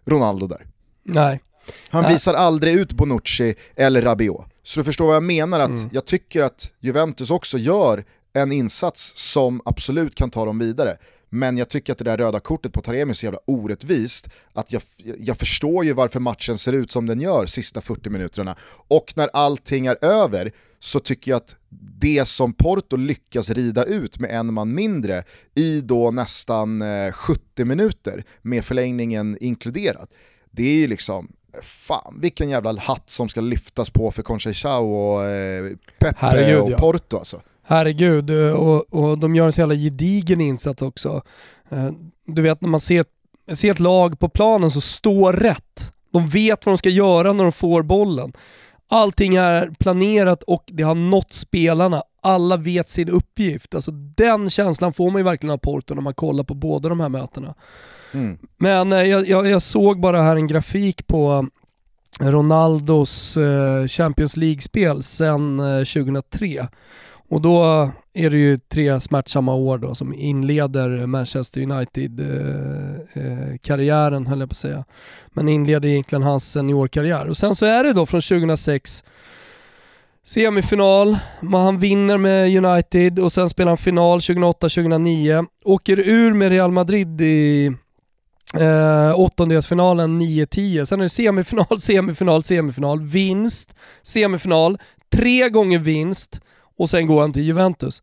Ronaldo 0.04 0.46
där. 0.46 0.66
Nej. 1.02 1.40
Han 1.88 2.08
visar 2.08 2.34
aldrig 2.34 2.74
ut 2.74 2.92
Bonucci 2.92 3.54
eller 3.76 4.02
Rabiot. 4.02 4.46
Så 4.66 4.80
du 4.80 4.84
förstår 4.84 5.06
vad 5.06 5.16
jag 5.16 5.22
menar, 5.22 5.60
att 5.60 5.78
mm. 5.78 5.90
jag 5.92 6.04
tycker 6.04 6.42
att 6.42 6.72
Juventus 6.80 7.30
också 7.30 7.58
gör 7.58 8.04
en 8.32 8.52
insats 8.52 9.12
som 9.32 9.60
absolut 9.64 10.14
kan 10.14 10.30
ta 10.30 10.44
dem 10.44 10.58
vidare. 10.58 10.96
Men 11.28 11.58
jag 11.58 11.68
tycker 11.68 11.92
att 11.92 11.98
det 11.98 12.04
där 12.04 12.16
röda 12.16 12.40
kortet 12.40 12.72
på 12.72 12.80
Taremi 12.80 13.10
är 13.10 13.14
så 13.14 13.26
jävla 13.26 13.40
orättvist 13.44 14.28
att 14.52 14.72
jag, 14.72 14.82
jag 15.18 15.38
förstår 15.38 15.84
ju 15.84 15.92
varför 15.92 16.20
matchen 16.20 16.58
ser 16.58 16.72
ut 16.72 16.92
som 16.92 17.06
den 17.06 17.20
gör 17.20 17.46
sista 17.46 17.80
40 17.80 18.10
minuterna. 18.10 18.56
Och 18.88 19.12
när 19.16 19.30
allting 19.32 19.86
är 19.86 20.04
över 20.04 20.52
så 20.78 21.00
tycker 21.00 21.30
jag 21.30 21.36
att 21.36 21.56
det 21.98 22.24
som 22.24 22.52
Porto 22.52 22.96
lyckas 22.96 23.50
rida 23.50 23.84
ut 23.84 24.18
med 24.18 24.30
en 24.30 24.54
man 24.54 24.74
mindre 24.74 25.24
i 25.54 25.80
då 25.80 26.10
nästan 26.10 26.82
70 27.12 27.40
eh, 27.58 27.64
minuter 27.64 28.24
med 28.42 28.64
förlängningen 28.64 29.38
inkluderat, 29.40 30.14
det 30.50 30.62
är 30.62 30.76
ju 30.76 30.86
liksom 30.86 31.35
fan 31.62 32.18
vilken 32.20 32.48
jävla 32.48 32.80
hatt 32.80 33.10
som 33.10 33.28
ska 33.28 33.40
lyftas 33.40 33.90
på 33.90 34.10
för 34.10 34.22
Conceição 34.22 34.84
och 34.84 35.24
eh, 35.24 35.72
Pepe 35.98 36.16
Herregud, 36.18 36.60
och 36.60 36.70
ja. 36.70 36.78
Porto 36.78 37.16
alltså. 37.18 37.40
Herregud, 37.62 38.30
eh, 38.30 38.52
och, 38.52 38.94
och 38.94 39.18
de 39.18 39.34
gör 39.34 39.46
en 39.46 39.52
så 39.52 39.60
jävla 39.60 39.74
gedigen 39.74 40.40
insats 40.40 40.82
också. 40.82 41.22
Eh, 41.68 41.90
du 42.26 42.42
vet 42.42 42.60
när 42.60 42.68
man 42.68 42.80
ser, 42.80 43.04
ser 43.54 43.70
ett 43.70 43.80
lag 43.80 44.18
på 44.18 44.28
planen 44.28 44.70
som 44.70 44.80
står 44.80 45.32
rätt. 45.32 45.92
De 46.12 46.28
vet 46.28 46.66
vad 46.66 46.72
de 46.72 46.78
ska 46.78 46.88
göra 46.88 47.32
när 47.32 47.44
de 47.44 47.52
får 47.52 47.82
bollen. 47.82 48.32
Allting 48.88 49.34
är 49.34 49.70
planerat 49.78 50.42
och 50.42 50.64
det 50.66 50.82
har 50.82 50.94
nått 50.94 51.32
spelarna. 51.32 52.02
Alla 52.20 52.56
vet 52.56 52.88
sin 52.88 53.08
uppgift. 53.08 53.74
Alltså 53.74 53.90
den 53.90 54.50
känslan 54.50 54.92
får 54.92 55.10
man 55.10 55.20
ju 55.20 55.24
verkligen 55.24 55.52
av 55.52 55.58
Porto 55.58 55.94
när 55.94 56.02
man 56.02 56.14
kollar 56.14 56.44
på 56.44 56.54
båda 56.54 56.88
de 56.88 57.00
här 57.00 57.08
mötena. 57.08 57.54
Mm. 58.12 58.38
Men 58.58 58.92
eh, 58.92 59.02
jag, 59.02 59.28
jag, 59.28 59.46
jag, 59.46 59.62
såg 59.62 60.00
bara 60.00 60.22
här 60.22 60.36
en 60.36 60.46
grafik 60.46 61.06
på 61.06 61.48
Ronaldos 62.20 63.36
eh, 63.36 63.86
Champions 63.86 64.36
League-spel 64.36 65.02
sedan 65.02 65.58
2003. 65.58 66.46
Eh, 66.46 66.66
och 67.28 67.40
då 67.40 67.90
är 68.14 68.30
det 68.30 68.36
ju 68.36 68.58
tre 68.58 69.00
smärtsamma 69.00 69.54
år 69.54 69.78
då 69.78 69.94
som 69.94 70.14
inleder 70.14 71.06
Manchester 71.06 71.60
United-karriären, 71.60 74.26
höll 74.26 74.40
jag 74.40 74.48
på 74.48 74.52
att 74.52 74.56
säga. 74.56 74.84
Men 75.28 75.48
inleder 75.48 75.88
egentligen 75.88 76.22
hans 76.22 76.52
seniorkarriär. 76.52 77.28
Och 77.28 77.36
sen 77.36 77.54
så 77.54 77.66
är 77.66 77.84
det 77.84 77.92
då 77.92 78.06
från 78.06 78.20
2006 78.20 79.04
semifinal, 80.26 81.16
han 81.52 81.78
vinner 81.78 82.18
med 82.18 82.64
United 82.64 83.18
och 83.18 83.32
sen 83.32 83.48
spelar 83.48 83.70
han 83.70 83.76
final 83.76 84.18
2008-2009. 84.18 85.46
Åker 85.64 85.98
ur 85.98 86.34
med 86.34 86.50
Real 86.50 86.72
Madrid 86.72 87.20
i 87.20 87.72
Eh, 88.54 89.20
åttondelsfinalen 89.20 90.22
9-10, 90.22 90.84
sen 90.84 91.00
är 91.00 91.02
det 91.02 91.08
semifinal, 91.08 91.66
semifinal, 91.80 92.42
semifinal, 92.42 93.02
vinst, 93.02 93.74
semifinal, 94.02 94.78
tre 95.12 95.48
gånger 95.48 95.78
vinst 95.78 96.40
och 96.78 96.90
sen 96.90 97.06
går 97.06 97.20
han 97.20 97.32
till 97.32 97.42
Juventus. 97.42 98.02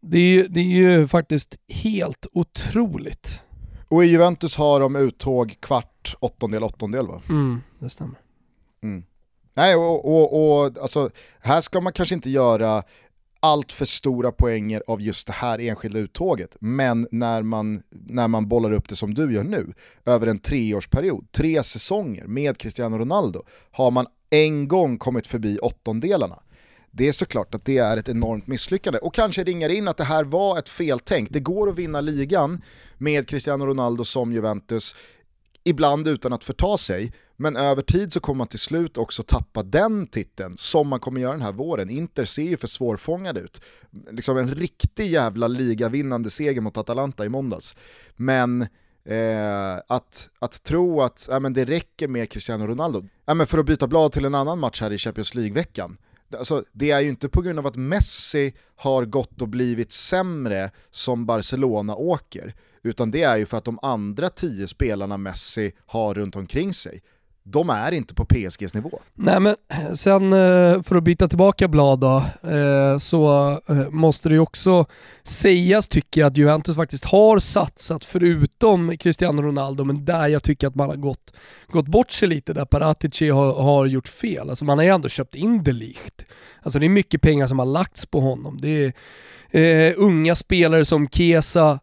Det 0.00 0.18
är, 0.18 0.22
ju, 0.22 0.48
det 0.48 0.60
är 0.60 0.64
ju 0.64 1.08
faktiskt 1.08 1.56
helt 1.68 2.26
otroligt. 2.32 3.40
Och 3.88 4.04
i 4.04 4.08
Juventus 4.08 4.56
har 4.56 4.80
de 4.80 4.96
uttåg 4.96 5.56
kvart, 5.60 6.14
åttondel, 6.20 6.62
åttondel 6.62 7.06
va? 7.06 7.22
Mm, 7.28 7.60
det 7.78 7.90
stämmer. 7.90 8.18
Mm. 8.82 9.04
Nej, 9.54 9.74
och, 9.74 10.04
och, 10.04 10.60
och 10.60 10.78
alltså, 10.82 11.10
här 11.40 11.60
ska 11.60 11.80
man 11.80 11.92
kanske 11.92 12.14
inte 12.14 12.30
göra 12.30 12.82
allt 13.40 13.72
för 13.72 13.84
stora 13.84 14.32
poänger 14.32 14.82
av 14.86 15.00
just 15.00 15.26
det 15.26 15.32
här 15.32 15.58
enskilda 15.58 15.98
uttåget. 15.98 16.56
Men 16.60 17.06
när 17.10 17.42
man, 17.42 17.82
när 17.90 18.28
man 18.28 18.48
bollar 18.48 18.72
upp 18.72 18.88
det 18.88 18.96
som 18.96 19.14
du 19.14 19.34
gör 19.34 19.44
nu, 19.44 19.72
över 20.04 20.26
en 20.26 20.38
treårsperiod, 20.38 21.32
tre 21.32 21.62
säsonger 21.62 22.26
med 22.26 22.58
Cristiano 22.58 22.98
Ronaldo, 22.98 23.42
har 23.70 23.90
man 23.90 24.06
en 24.30 24.68
gång 24.68 24.98
kommit 24.98 25.26
förbi 25.26 25.58
åttondelarna. 25.58 26.38
Det 26.90 27.08
är 27.08 27.12
såklart 27.12 27.54
att 27.54 27.64
det 27.64 27.78
är 27.78 27.96
ett 27.96 28.08
enormt 28.08 28.46
misslyckande 28.46 28.98
och 28.98 29.14
kanske 29.14 29.44
ringar 29.44 29.68
in 29.68 29.88
att 29.88 29.96
det 29.96 30.04
här 30.04 30.24
var 30.24 30.58
ett 30.58 30.68
feltänk. 30.68 31.28
Det 31.30 31.40
går 31.40 31.68
att 31.68 31.78
vinna 31.78 32.00
ligan 32.00 32.62
med 32.98 33.28
Cristiano 33.28 33.66
Ronaldo 33.66 34.04
som 34.04 34.32
Juventus, 34.32 34.94
ibland 35.64 36.08
utan 36.08 36.32
att 36.32 36.44
förta 36.44 36.76
sig, 36.76 37.12
men 37.40 37.56
över 37.56 37.82
tid 37.82 38.12
så 38.12 38.20
kommer 38.20 38.38
man 38.38 38.46
till 38.46 38.58
slut 38.58 38.98
också 38.98 39.22
tappa 39.22 39.62
den 39.62 40.06
titeln 40.06 40.56
som 40.56 40.88
man 40.88 41.00
kommer 41.00 41.20
göra 41.20 41.32
den 41.32 41.42
här 41.42 41.52
våren. 41.52 41.90
Inter 41.90 42.24
ser 42.24 42.42
ju 42.42 42.56
för 42.56 42.68
svårfångad 42.68 43.38
ut. 43.38 43.60
Liksom 44.10 44.36
en 44.36 44.54
riktig 44.54 45.06
jävla 45.06 45.48
ligavinnande 45.48 46.30
seger 46.30 46.60
mot 46.60 46.76
Atalanta 46.76 47.24
i 47.24 47.28
måndags. 47.28 47.76
Men 48.16 48.62
eh, 49.04 49.74
att, 49.88 50.28
att 50.38 50.62
tro 50.62 51.00
att 51.00 51.28
äh, 51.28 51.40
men 51.40 51.52
det 51.52 51.64
räcker 51.64 52.08
med 52.08 52.30
Cristiano 52.30 52.66
Ronaldo, 52.66 53.08
äh, 53.28 53.34
men 53.34 53.46
för 53.46 53.58
att 53.58 53.66
byta 53.66 53.86
blad 53.86 54.12
till 54.12 54.24
en 54.24 54.34
annan 54.34 54.58
match 54.58 54.80
här 54.80 54.92
i 54.92 54.98
Champions 54.98 55.34
League-veckan, 55.34 55.96
Alltså, 56.38 56.64
det 56.72 56.90
är 56.90 57.00
ju 57.00 57.08
inte 57.08 57.28
på 57.28 57.42
grund 57.42 57.58
av 57.58 57.66
att 57.66 57.76
Messi 57.76 58.54
har 58.76 59.04
gått 59.04 59.42
och 59.42 59.48
blivit 59.48 59.92
sämre 59.92 60.70
som 60.90 61.26
Barcelona 61.26 61.96
åker, 61.96 62.54
utan 62.82 63.10
det 63.10 63.22
är 63.22 63.36
ju 63.36 63.46
för 63.46 63.56
att 63.56 63.64
de 63.64 63.78
andra 63.82 64.28
tio 64.28 64.68
spelarna 64.68 65.16
Messi 65.16 65.72
har 65.86 66.14
runt 66.14 66.36
omkring 66.36 66.72
sig 66.72 67.02
de 67.52 67.70
är 67.70 67.92
inte 67.92 68.14
på 68.14 68.24
PSGs 68.24 68.74
nivå. 68.74 69.00
Nej 69.14 69.40
men 69.40 69.56
eh, 69.68 69.92
sen 69.92 70.32
eh, 70.32 70.82
för 70.82 70.96
att 70.96 71.04
byta 71.04 71.28
tillbaka 71.28 71.68
blad 71.68 72.00
då, 72.00 72.24
eh, 72.50 72.98
så 72.98 73.60
måste 73.90 74.28
det 74.28 74.34
ju 74.34 74.40
också 74.40 74.86
sägas 75.22 75.88
tycker 75.88 76.20
jag 76.20 76.28
att 76.28 76.36
Juventus 76.36 76.76
faktiskt 76.76 77.04
har 77.04 77.38
satsat 77.38 78.04
förutom 78.04 78.96
Cristiano 78.96 79.42
Ronaldo, 79.42 79.84
men 79.84 80.04
där 80.04 80.28
jag 80.28 80.42
tycker 80.42 80.66
att 80.66 80.74
man 80.74 80.88
har 80.88 80.96
gått, 80.96 81.34
gått 81.68 81.86
bort 81.86 82.10
sig 82.10 82.28
lite, 82.28 82.52
där 82.52 82.64
Paratici 82.64 83.28
har, 83.28 83.52
har 83.52 83.86
gjort 83.86 84.08
fel. 84.08 84.50
Alltså 84.50 84.64
man 84.64 84.78
har 84.78 84.84
ju 84.84 84.90
ändå 84.90 85.08
köpt 85.08 85.34
in 85.34 85.62
de 85.62 85.72
Ligt. 85.72 86.24
Alltså 86.62 86.78
det 86.78 86.86
är 86.86 86.90
mycket 86.90 87.22
pengar 87.22 87.46
som 87.46 87.58
har 87.58 87.66
lagts 87.66 88.06
på 88.06 88.20
honom. 88.20 88.58
Det 88.60 88.84
är 89.50 89.88
eh, 89.88 89.94
unga 89.96 90.34
spelare 90.34 90.84
som 90.84 91.08
Kesa, 91.08 91.80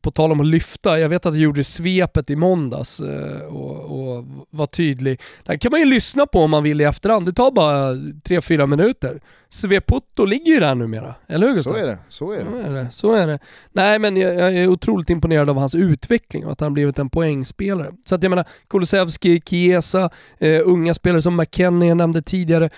på 0.00 0.10
tal 0.10 0.32
om 0.32 0.40
att 0.40 0.46
lyfta, 0.46 0.98
jag 0.98 1.08
vet 1.08 1.26
att 1.26 1.34
jag 1.34 1.42
gjorde 1.42 1.64
svepet 1.64 2.30
i 2.30 2.36
måndags 2.36 3.00
eh, 3.00 3.46
och, 3.46 4.00
och 4.00 4.24
var 4.50 4.66
tydlig. 4.66 5.20
Det 5.44 5.58
kan 5.58 5.70
man 5.70 5.80
ju 5.80 5.86
lyssna 5.86 6.26
på 6.26 6.38
om 6.38 6.50
man 6.50 6.62
vill 6.62 6.80
i 6.80 6.84
efterhand, 6.84 7.26
det 7.26 7.32
tar 7.32 7.50
bara 7.50 7.92
3-4 7.92 8.66
minuter. 8.66 9.20
Sveputto 9.48 10.24
ligger 10.24 10.52
ju 10.52 10.60
där 10.60 10.74
numera, 10.74 11.14
eller 11.26 11.46
hur 11.46 11.54
Gustav? 11.54 11.72
Så 11.72 11.78
är 11.78 11.86
det, 11.86 11.98
så 12.08 12.32
är 12.32 12.44
det. 12.44 12.50
Så 12.50 12.56
är 12.56 12.70
det, 12.70 12.90
så 12.90 13.12
är 13.12 13.26
det. 13.26 13.38
Nej 13.72 13.98
men 13.98 14.16
jag, 14.16 14.34
jag 14.34 14.54
är 14.54 14.68
otroligt 14.68 15.10
imponerad 15.10 15.50
av 15.50 15.56
hans 15.56 15.74
utveckling 15.74 16.46
och 16.46 16.52
att 16.52 16.60
han 16.60 16.74
blivit 16.74 16.98
en 16.98 17.10
poängspelare. 17.10 17.92
Så 18.04 18.14
att 18.14 18.22
jag 18.22 18.30
menar, 18.30 18.44
Kulusevski, 18.68 19.42
Chiesa, 19.46 20.10
uh, 20.42 20.60
unga 20.64 20.94
spelare 20.94 21.22
som 21.22 21.36
McKennie 21.36 21.88
jag 21.88 21.96
nämnde 21.96 22.22
tidigare, 22.22 22.70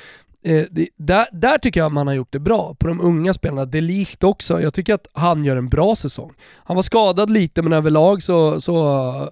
Eh, 0.46 0.64
det, 0.70 0.88
där, 0.96 1.26
där 1.32 1.58
tycker 1.58 1.80
jag 1.80 1.92
man 1.92 2.06
har 2.06 2.14
gjort 2.14 2.32
det 2.32 2.38
bra, 2.38 2.74
på 2.74 2.86
de 2.86 3.00
unga 3.00 3.34
spelarna. 3.34 3.64
Det 3.64 3.80
likt 3.80 4.24
också. 4.24 4.60
Jag 4.60 4.74
tycker 4.74 4.94
att 4.94 5.06
han 5.12 5.44
gör 5.44 5.56
en 5.56 5.68
bra 5.68 5.96
säsong. 5.96 6.32
Han 6.64 6.76
var 6.76 6.82
skadad 6.82 7.30
lite 7.30 7.62
men 7.62 7.72
överlag 7.72 8.22
så, 8.22 8.60
så 8.60 8.74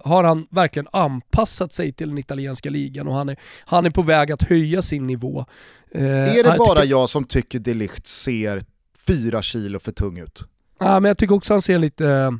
har 0.03 0.23
han 0.23 0.47
verkligen 0.49 0.87
anpassat 0.91 1.73
sig 1.73 1.93
till 1.93 2.09
den 2.09 2.17
italienska 2.17 2.69
ligan 2.69 3.07
och 3.07 3.13
han 3.13 3.29
är, 3.29 3.37
han 3.65 3.85
är 3.85 3.89
på 3.89 4.01
väg 4.01 4.31
att 4.31 4.43
höja 4.43 4.81
sin 4.81 5.07
nivå. 5.07 5.45
Eh, 5.91 6.37
är 6.37 6.43
det 6.43 6.55
bara 6.57 6.85
jag 6.85 7.09
som 7.09 7.23
tycker 7.23 7.59
Delicht 7.59 8.07
ser 8.07 8.63
fyra 9.07 9.41
kilo 9.41 9.79
för 9.79 9.91
tung 9.91 10.17
ut? 10.17 10.43
Ja, 10.79 10.99
men 10.99 11.09
jag 11.09 11.17
tycker 11.17 11.35
också 11.35 11.53
han 11.53 11.61
ser 11.61 11.79
lite 11.79 12.09
eh, 12.09 12.31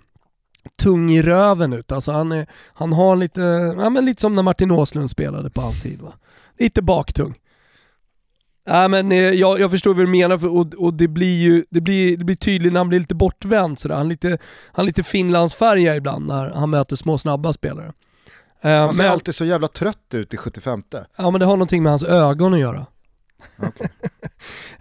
tung 0.75 1.11
i 1.11 1.21
röven 1.21 1.73
ut. 1.73 1.91
Alltså 1.91 2.11
han, 2.11 2.31
är, 2.31 2.47
han 2.73 2.93
har 2.93 3.15
lite, 3.15 3.41
ja, 3.77 3.89
men 3.89 4.05
lite 4.05 4.21
som 4.21 4.35
när 4.35 4.43
Martin 4.43 4.71
Åslund 4.71 5.09
spelade 5.09 5.49
på 5.49 5.61
hans 5.61 5.81
tid. 5.81 6.01
Va? 6.01 6.13
Lite 6.59 6.81
baktung. 6.81 7.35
Nej 8.65 8.89
men 8.89 9.11
eh, 9.11 9.17
jag, 9.17 9.59
jag 9.59 9.71
förstår 9.71 9.93
vad 9.93 10.05
du 10.05 10.11
menar 10.11 10.37
för, 10.37 10.47
och, 10.47 10.73
och, 10.73 10.93
det 10.93 11.07
blir 11.07 11.41
ju 11.41 11.65
det 11.69 11.81
blir, 11.81 12.17
det 12.17 12.23
blir 12.23 12.35
tydligt 12.35 12.73
när 12.73 12.79
han 12.79 12.89
blir 12.89 12.99
lite 12.99 13.15
bortvänd 13.15 13.79
sådär. 13.79 13.95
Han 13.95 14.05
är 14.05 14.09
lite, 14.09 14.37
han 14.71 14.83
är 14.83 14.87
lite 14.87 15.03
Finlandsfärgad 15.03 15.97
ibland 15.97 16.27
när 16.27 16.49
han 16.49 16.69
möter 16.69 16.95
små 16.95 17.17
snabba 17.17 17.53
spelare. 17.53 17.93
Uh, 18.65 18.71
han 18.71 18.93
ser 18.93 19.03
men, 19.03 19.11
alltid 19.11 19.35
så 19.35 19.45
jävla 19.45 19.67
trött 19.67 20.13
ut 20.13 20.33
i 20.33 20.37
75 20.37 20.83
Ja 21.17 21.31
men 21.31 21.39
det 21.39 21.45
har 21.45 21.55
någonting 21.55 21.83
med 21.83 21.91
hans 21.91 22.03
ögon 22.03 22.53
att 22.53 22.59
göra. 22.59 22.85
Okay. 23.57 23.87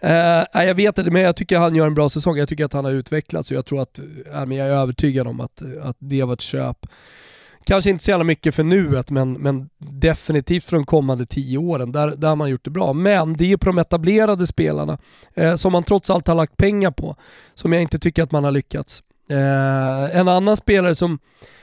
uh, 0.11 0.67
jag 0.67 0.75
vet 0.75 0.99
inte, 0.99 1.11
men 1.11 1.23
jag 1.23 1.37
tycker 1.37 1.59
han 1.59 1.75
gör 1.75 1.87
en 1.87 1.95
bra 1.95 2.09
säsong. 2.09 2.37
Jag 2.37 2.49
tycker 2.49 2.65
att 2.65 2.73
han 2.73 2.85
har 2.85 2.93
utvecklats 2.93 3.51
och 3.51 3.57
jag 3.57 3.67
tror 3.67 3.83
att, 3.83 4.01
uh, 4.01 4.55
jag 4.55 4.69
är 4.69 4.73
övertygad 4.73 5.27
om 5.27 5.41
att, 5.41 5.63
att 5.83 5.97
det 5.99 6.23
var 6.23 6.33
ett 6.33 6.41
köp 6.41 6.87
Kanske 7.65 7.91
inte 7.91 8.05
så 8.05 8.11
jävla 8.11 8.25
mycket 8.25 8.55
för 8.55 8.65
nuet, 8.65 9.11
men, 9.11 9.33
men 9.33 9.69
definitivt 9.79 10.65
för 10.65 10.77
de 10.77 10.87
kommande 10.87 11.27
tio 11.27 11.59
åren. 11.59 11.93
Där, 11.93 12.15
där 12.17 12.29
har 12.29 12.37
man 12.37 12.51
gjort 12.51 12.65
det 12.65 12.71
bra. 12.71 12.93
Men 12.93 13.37
det 13.37 13.53
är 13.53 13.57
på 13.57 13.67
de 13.67 13.79
etablerade 13.79 14.47
spelarna, 14.47 14.99
eh, 15.35 15.55
som 15.55 15.73
man 15.73 15.85
trots 15.85 16.11
allt 16.11 16.27
har 16.27 16.35
lagt 16.35 16.57
pengar 16.57 16.91
på, 16.91 17.17
som 17.55 17.73
jag 17.73 17.83
inte 17.83 17.99
tycker 17.99 18.23
att 18.23 18.33
man 18.33 18.45
har 18.45 18.51
lyckats. 18.51 19.03
Eh, 19.31 20.17
en 20.17 20.29
annan 20.29 20.57
spelare 20.57 20.95
som 20.95 21.19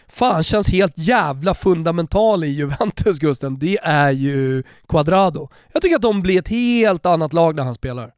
fan 0.07 0.43
känns 0.43 0.69
helt 0.69 0.97
jävla 0.97 1.53
fundamental 1.53 2.43
i 2.43 2.47
Juventus 2.47 3.19
Gusten, 3.19 3.59
det 3.59 3.77
är 3.83 4.11
ju 4.11 4.63
Quadrado. 4.87 5.49
Jag 5.73 5.81
tycker 5.81 5.95
att 5.95 6.01
de 6.01 6.21
blir 6.21 6.39
ett 6.39 6.47
helt 6.47 7.05
annat 7.05 7.33
lag 7.33 7.55
när 7.55 7.63
han 7.63 7.73
spelar. 7.73 8.11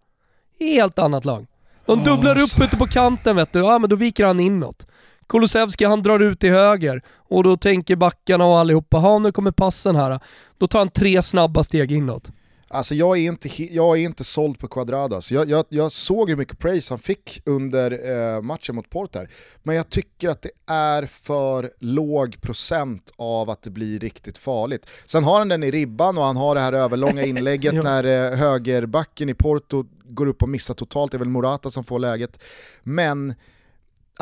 Helt 0.60 1.00
annat 1.00 1.26
lag. 1.26 1.48
De 1.86 2.04
dubblar 2.04 2.38
upp 2.38 2.62
ute 2.62 2.78
på 2.78 2.88
kanten 2.88 3.36
vet 3.36 3.54
du, 3.54 3.60
ja 3.60 3.80
men 3.80 3.89
då 3.89 3.96
viker 3.96 4.26
han 4.26 4.39
inåt. 4.39 4.88
Kulusevski 5.32 5.86
han 5.86 6.04
drar 6.04 6.20
ut 6.20 6.39
till 6.39 6.52
höger 6.52 7.02
och 7.17 7.44
då 7.44 7.58
tänker 7.58 7.96
backarna 7.96 8.46
och 8.46 8.60
allihopa, 8.60 8.98
ha 8.98 9.20
nu 9.20 9.32
kommer 9.32 9.52
passen 9.52 9.96
här. 9.96 10.20
Då 10.58 10.67
tar 10.67 10.80
han 10.80 10.89
tre 10.89 11.22
snabba 11.22 11.63
steg 11.63 11.91
inåt. 11.91 12.32
Alltså 12.67 12.96
jag 12.96 13.17
är 13.17 13.22
inte, 13.22 13.63
jag 13.63 13.98
är 13.98 14.02
inte 14.02 14.24
såld 14.24 14.60
på 14.60 14.67
Quadradas. 14.67 15.32
Jag, 15.32 15.50
jag, 15.50 15.65
jag 15.70 15.91
såg 15.91 16.30
hur 16.30 16.38
mycket 16.38 16.60
praise 16.60 16.94
han 16.94 17.00
fick 17.00 17.41
under 17.46 17.91
eh, 18.36 18.41
matchen 18.41 18.76
mot 18.76 18.89
Porter. 18.89 19.30
Men 19.63 19.76
jag 19.76 19.89
tycker 19.89 20.30
att 20.30 20.41
det 20.41 20.52
är 20.67 21.06
för 21.06 21.72
låg 21.80 22.41
procent 22.41 23.12
av 23.15 23.50
att 23.50 23.62
det 23.62 23.70
blir 23.70 24.00
riktigt 24.00 24.38
farligt. 24.38 24.89
Sen 25.06 25.24
har 25.24 25.38
han 25.38 25.48
den 25.48 25.63
i 25.63 25.72
ribban 25.72 26.17
och 26.17 26.24
han 26.24 26.38
har 26.38 26.56
det 26.56 26.62
här 26.62 26.74
överlånga 26.74 27.24
inlägget 27.26 27.74
när 27.74 28.04
eh, 28.04 28.38
högerbacken 28.38 29.30
i 29.30 29.34
Porto 29.34 29.86
går 30.04 30.28
upp 30.28 30.44
och 30.44 30.50
missar 30.50 30.74
totalt. 30.74 31.12
Det 31.12 31.17
är 31.17 31.20
väl 31.20 31.30
Morata 31.30 31.72
som 31.72 31.84
får 31.84 32.00
läget. 32.00 32.44
Men 32.84 33.34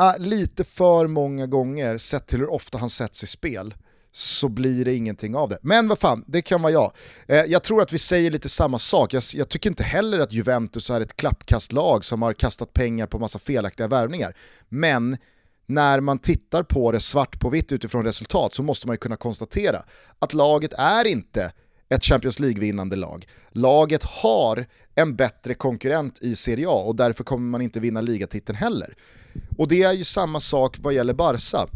ah, 0.00 0.16
lite 0.18 0.64
för 0.64 1.06
många 1.06 1.46
gånger, 1.46 1.98
sett 1.98 2.26
till 2.26 2.38
hur 2.38 2.50
ofta 2.50 2.78
han 2.78 2.90
sätts 2.90 3.24
i 3.24 3.26
spel, 3.26 3.74
så 4.12 4.48
blir 4.48 4.84
det 4.84 4.94
ingenting 4.94 5.36
av 5.36 5.48
det. 5.48 5.58
Men 5.62 5.88
vad 5.88 5.98
fan, 5.98 6.24
det 6.26 6.42
kan 6.42 6.62
vara 6.62 6.72
jag. 6.72 6.92
Eh, 7.26 7.44
jag 7.44 7.62
tror 7.62 7.82
att 7.82 7.92
vi 7.92 7.98
säger 7.98 8.30
lite 8.30 8.48
samma 8.48 8.78
sak. 8.78 9.14
Jag, 9.14 9.22
jag, 9.34 9.48
tycker 9.48 9.70
inte 9.70 9.82
heller 9.82 10.18
att 10.18 10.32
Juventus 10.32 10.90
är 10.90 11.00
ett 11.00 11.16
klappkastlag 11.16 12.04
som 12.04 12.22
har 12.22 12.32
kastat 12.32 12.72
pengar 12.72 13.06
på 13.06 13.18
massa 13.18 13.38
felaktiga 13.38 13.88
värvningar. 13.88 14.36
Men 14.68 15.16
när 15.66 16.00
man 16.00 16.18
tittar 16.18 16.62
på 16.62 16.92
det 16.92 17.00
svart 17.00 17.40
på 17.40 17.50
vitt 17.50 17.72
utifrån 17.72 18.04
resultat 18.04 18.54
så 18.54 18.62
måste 18.62 18.86
man 18.86 18.94
ju 18.94 18.98
kunna 18.98 19.16
konstatera 19.16 19.82
att 20.18 20.34
laget 20.34 20.72
är 20.72 21.06
inte 21.06 21.52
ett 21.94 22.04
Champions 22.04 22.40
League-vinnande 22.40 22.96
lag. 22.96 23.26
Laget 23.50 24.04
har 24.04 24.66
en 24.94 25.16
bättre 25.16 25.54
konkurrent 25.54 26.18
i 26.22 26.36
Serie 26.36 26.68
A 26.68 26.82
och 26.86 26.96
därför 26.96 27.24
kommer 27.24 27.50
man 27.50 27.62
inte 27.62 27.80
vinna 27.80 28.00
ligatiteln 28.00 28.56
heller. 28.56 28.94
Och 29.58 29.68
det 29.68 29.82
är 29.82 29.92
ju 29.92 30.04
samma 30.04 30.40
sak 30.40 30.76
vad 30.80 30.94
gäller 30.94 31.14
Barca. 31.14 31.66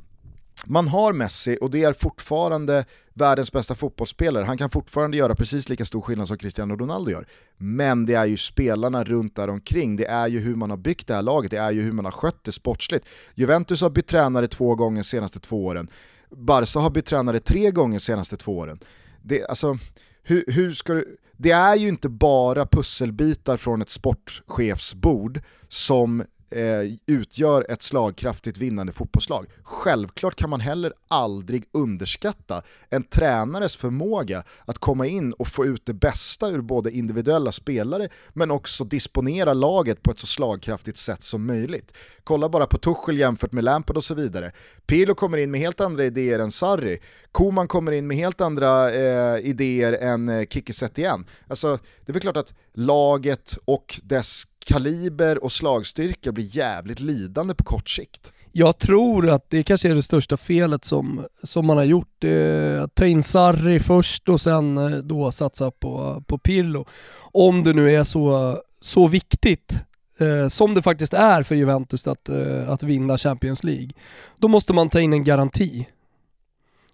Man 0.67 0.89
har 0.89 1.13
Messi 1.13 1.59
och 1.61 1.71
det 1.71 1.85
är 1.85 1.93
fortfarande 1.93 2.85
världens 3.15 3.53
bästa 3.53 3.75
fotbollsspelare. 3.75 4.45
Han 4.45 4.59
kan 4.59 4.71
fortfarande 4.71 5.17
göra 5.17 5.35
precis 5.35 5.69
lika 5.69 5.85
stor 5.85 6.01
skillnad 6.01 6.29
som 6.29 6.39
Cristiano 6.39 6.77
Ronaldo 6.77 7.11
gör. 7.11 7.27
Men 7.57 8.07
det 8.07 8.15
är 8.15 8.25
ju 8.25 8.37
spelarna 8.37 9.05
runt 9.05 9.37
där 9.37 9.49
omkring. 9.49 9.97
det 9.97 10.07
är 10.07 10.29
ju 10.29 10.39
hur 10.39 10.57
man 10.57 10.71
har 10.71 10.77
byggt 10.77 11.09
det 11.09 11.15
här 11.15 11.23
laget, 11.23 11.51
det 11.51 11.57
är 11.57 11.71
ju 11.71 11.83
hur 11.83 11.93
man 11.93 12.05
har 12.05 12.13
skött 12.13 12.45
det 12.45 12.53
sportsligt. 12.53 13.07
Juventus 13.35 13.81
har 13.81 13.91
bytt 13.91 14.07
tränare 14.07 14.49
två 14.49 14.75
gånger 14.75 14.97
de 14.97 15.05
senaste 15.05 15.41
två 15.41 15.65
åren. 15.65 15.89
Barca 16.31 16.81
har 16.81 16.91
bytt 16.91 17.07
tränare 17.07 17.39
tre 17.39 17.71
gånger 17.71 17.99
de 17.99 18.01
senaste 18.01 18.37
två 18.37 18.59
åren. 18.59 18.79
Det, 19.25 19.45
alltså, 19.45 19.79
hur, 20.23 20.45
hur 20.47 20.71
ska 20.71 20.95
du, 20.95 21.17
det 21.37 21.51
är 21.51 21.77
ju 21.77 21.89
inte 21.89 22.09
bara 22.09 22.67
pusselbitar 22.67 23.57
från 23.57 23.83
ett 23.83 23.91
sportchefsbord 23.91 25.41
som 25.69 26.25
eh, 26.55 26.97
utgör 27.07 27.67
ett 27.69 27.83
slagkraftigt 27.83 28.59
vinnande 28.59 28.93
fotbollslag. 28.93 29.47
Självklart 29.63 30.37
kan 30.37 30.51
man 30.51 30.61
heller 30.61 30.93
aldrig 31.09 31.65
underskatta 31.73 32.63
en 32.89 33.03
tränares 33.03 33.77
förmåga 33.77 34.45
att 34.65 34.79
komma 34.79 35.07
in 35.07 35.33
och 35.33 35.49
få 35.49 35.67
ut 35.67 35.87
det 35.87 35.95
bästa 35.95 36.49
ur 36.51 36.61
både 36.61 36.91
individuella 36.91 37.53
spelare 37.53 38.09
men 38.33 38.51
också 38.51 38.85
disponera 38.85 39.55
laget 39.55 40.03
på 40.03 40.11
ett 40.11 40.19
så 40.19 40.27
slagkraftigt 40.27 40.99
sätt 40.99 41.23
som 41.23 41.47
möjligt. 41.47 41.95
Kolla 42.25 42.49
bara 42.49 42.67
på 42.67 42.79
Tuchel 42.79 43.19
jämfört 43.19 43.53
med 43.53 43.65
Lampard 43.65 43.97
och 43.97 44.05
så 44.05 44.15
vidare. 44.15 44.53
Pirlo 44.87 45.15
kommer 45.15 45.39
in 45.39 45.51
med 45.51 45.61
helt 45.61 45.81
andra 45.81 46.05
idéer 46.05 46.39
än 46.39 46.51
Sarri. 46.51 46.99
Koman 47.33 47.69
kommer 47.69 47.93
in 47.93 48.07
med 48.07 48.17
helt 48.17 48.41
andra 48.41 48.93
eh, 48.93 49.39
idéer 49.39 49.93
än 49.93 50.29
eh, 50.29 50.47
Kikki 50.47 50.73
Setien. 50.73 51.27
Alltså, 51.49 51.79
det 52.05 52.11
är 52.11 52.13
väl 52.13 52.23
klart 52.23 52.37
att 52.37 52.55
laget 52.73 53.59
och 53.65 54.01
dess 54.03 54.45
kaliber 54.65 55.45
och 55.45 55.53
slagstyrka 55.53 56.33
blir 56.33 56.57
jävligt 56.57 57.01
lidande 57.01 57.55
på 57.55 57.65
kort 57.65 57.89
sikt. 57.89 58.33
Jag 58.53 58.79
tror 58.79 59.31
att 59.31 59.51
det 59.51 59.63
kanske 59.63 59.91
är 59.91 59.95
det 59.95 60.03
största 60.03 60.37
felet 60.37 60.85
som, 60.85 61.27
som 61.43 61.67
man 61.67 61.77
har 61.77 61.85
gjort. 61.85 62.25
Eh, 62.25 62.83
att 62.83 62.95
ta 62.95 63.07
in 63.07 63.23
Sarri 63.23 63.81
först 63.81 64.29
och 64.29 64.41
sen 64.41 64.79
eh, 64.79 64.91
då 64.91 65.31
satsa 65.31 65.71
på, 65.71 66.23
på 66.27 66.39
Pirlo. 66.39 66.87
Om 67.19 67.65
det 67.65 67.73
nu 67.73 67.95
är 67.95 68.05
så, 68.05 68.59
så 68.81 69.07
viktigt 69.07 69.85
eh, 70.19 70.49
som 70.49 70.75
det 70.75 70.83
faktiskt 70.83 71.15
är 71.15 71.43
för 71.43 71.55
Juventus 71.55 72.09
att, 72.09 72.29
eh, 72.29 72.71
att 72.71 72.83
vinna 72.83 73.19
Champions 73.19 73.65
League. 73.65 73.91
Då 74.39 74.49
måste 74.49 74.73
man 74.73 74.91
ta 74.91 75.01
in 75.01 75.13
en 75.13 75.25
garanti. 75.25 75.89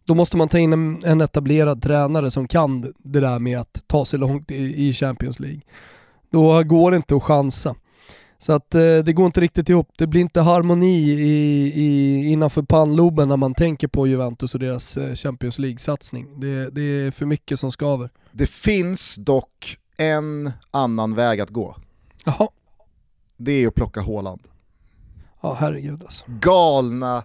Då 0.04 0.14
måste 0.14 0.36
man 0.36 0.48
ta 0.48 0.58
in 0.58 0.72
en, 0.72 1.04
en 1.04 1.20
etablerad 1.20 1.82
tränare 1.82 2.30
som 2.30 2.48
kan 2.48 2.94
det 2.98 3.20
där 3.20 3.38
med 3.38 3.58
att 3.58 3.84
ta 3.86 4.04
sig 4.04 4.18
långt 4.18 4.50
i, 4.50 4.88
i 4.88 4.92
Champions 4.92 5.40
League. 5.40 5.60
Då 6.30 6.62
går 6.62 6.90
det 6.90 6.96
inte 6.96 7.16
att 7.16 7.22
chansa. 7.22 7.74
Så 8.38 8.52
att 8.52 8.74
eh, 8.74 8.98
det 8.98 9.12
går 9.12 9.26
inte 9.26 9.40
riktigt 9.40 9.68
ihop. 9.68 9.88
Det 9.98 10.06
blir 10.06 10.20
inte 10.20 10.40
harmoni 10.40 11.10
i, 11.10 11.72
i, 11.74 12.24
innanför 12.32 12.62
pannloben 12.62 13.28
när 13.28 13.36
man 13.36 13.54
tänker 13.54 13.88
på 13.88 14.06
Juventus 14.06 14.54
och 14.54 14.60
deras 14.60 14.96
eh, 14.96 15.14
Champions 15.14 15.58
League-satsning. 15.58 16.40
Det, 16.40 16.70
det 16.70 16.80
är 16.80 17.10
för 17.10 17.26
mycket 17.26 17.60
som 17.60 17.72
skaver. 17.72 18.10
Det 18.32 18.46
finns 18.46 19.16
dock 19.16 19.76
en 19.98 20.50
annan 20.70 21.14
väg 21.14 21.40
att 21.40 21.50
gå. 21.50 21.76
Jaha. 22.24 22.48
Det 23.36 23.52
är 23.52 23.68
att 23.68 23.74
plocka 23.74 24.00
Håland. 24.00 24.40
Ja 25.40 25.56
herregud 25.60 26.02
alltså. 26.02 26.24
Galna 26.26 27.22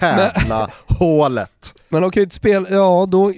jävla 0.00 0.70
hålet. 0.86 1.74
Men 1.88 2.02
de 2.02 2.10
kan 2.10 2.20
ju 2.20 2.24
inte 2.24 2.34
spela, 2.34 2.68
ja 2.70 3.06
då, 3.10 3.32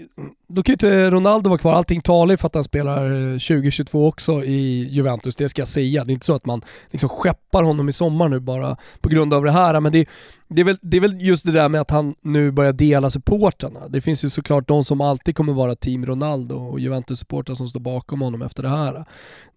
då 0.46 0.62
kan 0.62 0.72
ju 0.72 0.74
inte 0.74 1.10
Ronaldo 1.10 1.50
vara 1.50 1.58
kvar. 1.58 1.74
Allting 1.74 2.00
talar 2.00 2.32
ju 2.32 2.36
för 2.36 2.46
att 2.46 2.54
han 2.54 2.64
spelar 2.64 3.32
2022 3.32 4.02
eh, 4.02 4.08
också 4.08 4.44
i 4.44 4.88
Juventus, 4.90 5.36
det 5.36 5.48
ska 5.48 5.60
jag 5.60 5.68
säga. 5.68 6.04
Det 6.04 6.10
är 6.10 6.14
inte 6.14 6.26
så 6.26 6.34
att 6.34 6.46
man 6.46 6.62
liksom 6.90 7.08
skeppar 7.08 7.62
honom 7.62 7.88
i 7.88 7.92
sommar 7.92 8.28
nu 8.28 8.40
bara 8.40 8.76
på 9.00 9.08
grund 9.08 9.34
av 9.34 9.44
det 9.44 9.50
här. 9.50 9.80
Men 9.80 9.92
det, 9.92 10.08
det, 10.48 10.60
är 10.60 10.64
väl, 10.64 10.76
det 10.82 10.96
är 10.96 11.00
väl 11.00 11.20
just 11.20 11.44
det 11.44 11.52
där 11.52 11.68
med 11.68 11.80
att 11.80 11.90
han 11.90 12.14
nu 12.22 12.50
börjar 12.50 12.72
dela 12.72 13.10
supportrarna. 13.10 13.88
Det 13.88 14.00
finns 14.00 14.24
ju 14.24 14.30
såklart 14.30 14.68
de 14.68 14.84
som 14.84 15.00
alltid 15.00 15.36
kommer 15.36 15.52
vara 15.52 15.74
team 15.74 16.06
Ronaldo 16.06 16.56
och 16.56 16.80
Juventus-supportrar 16.80 17.54
som 17.54 17.68
står 17.68 17.80
bakom 17.80 18.20
honom 18.20 18.42
efter 18.42 18.62
det 18.62 18.68
här. 18.68 19.04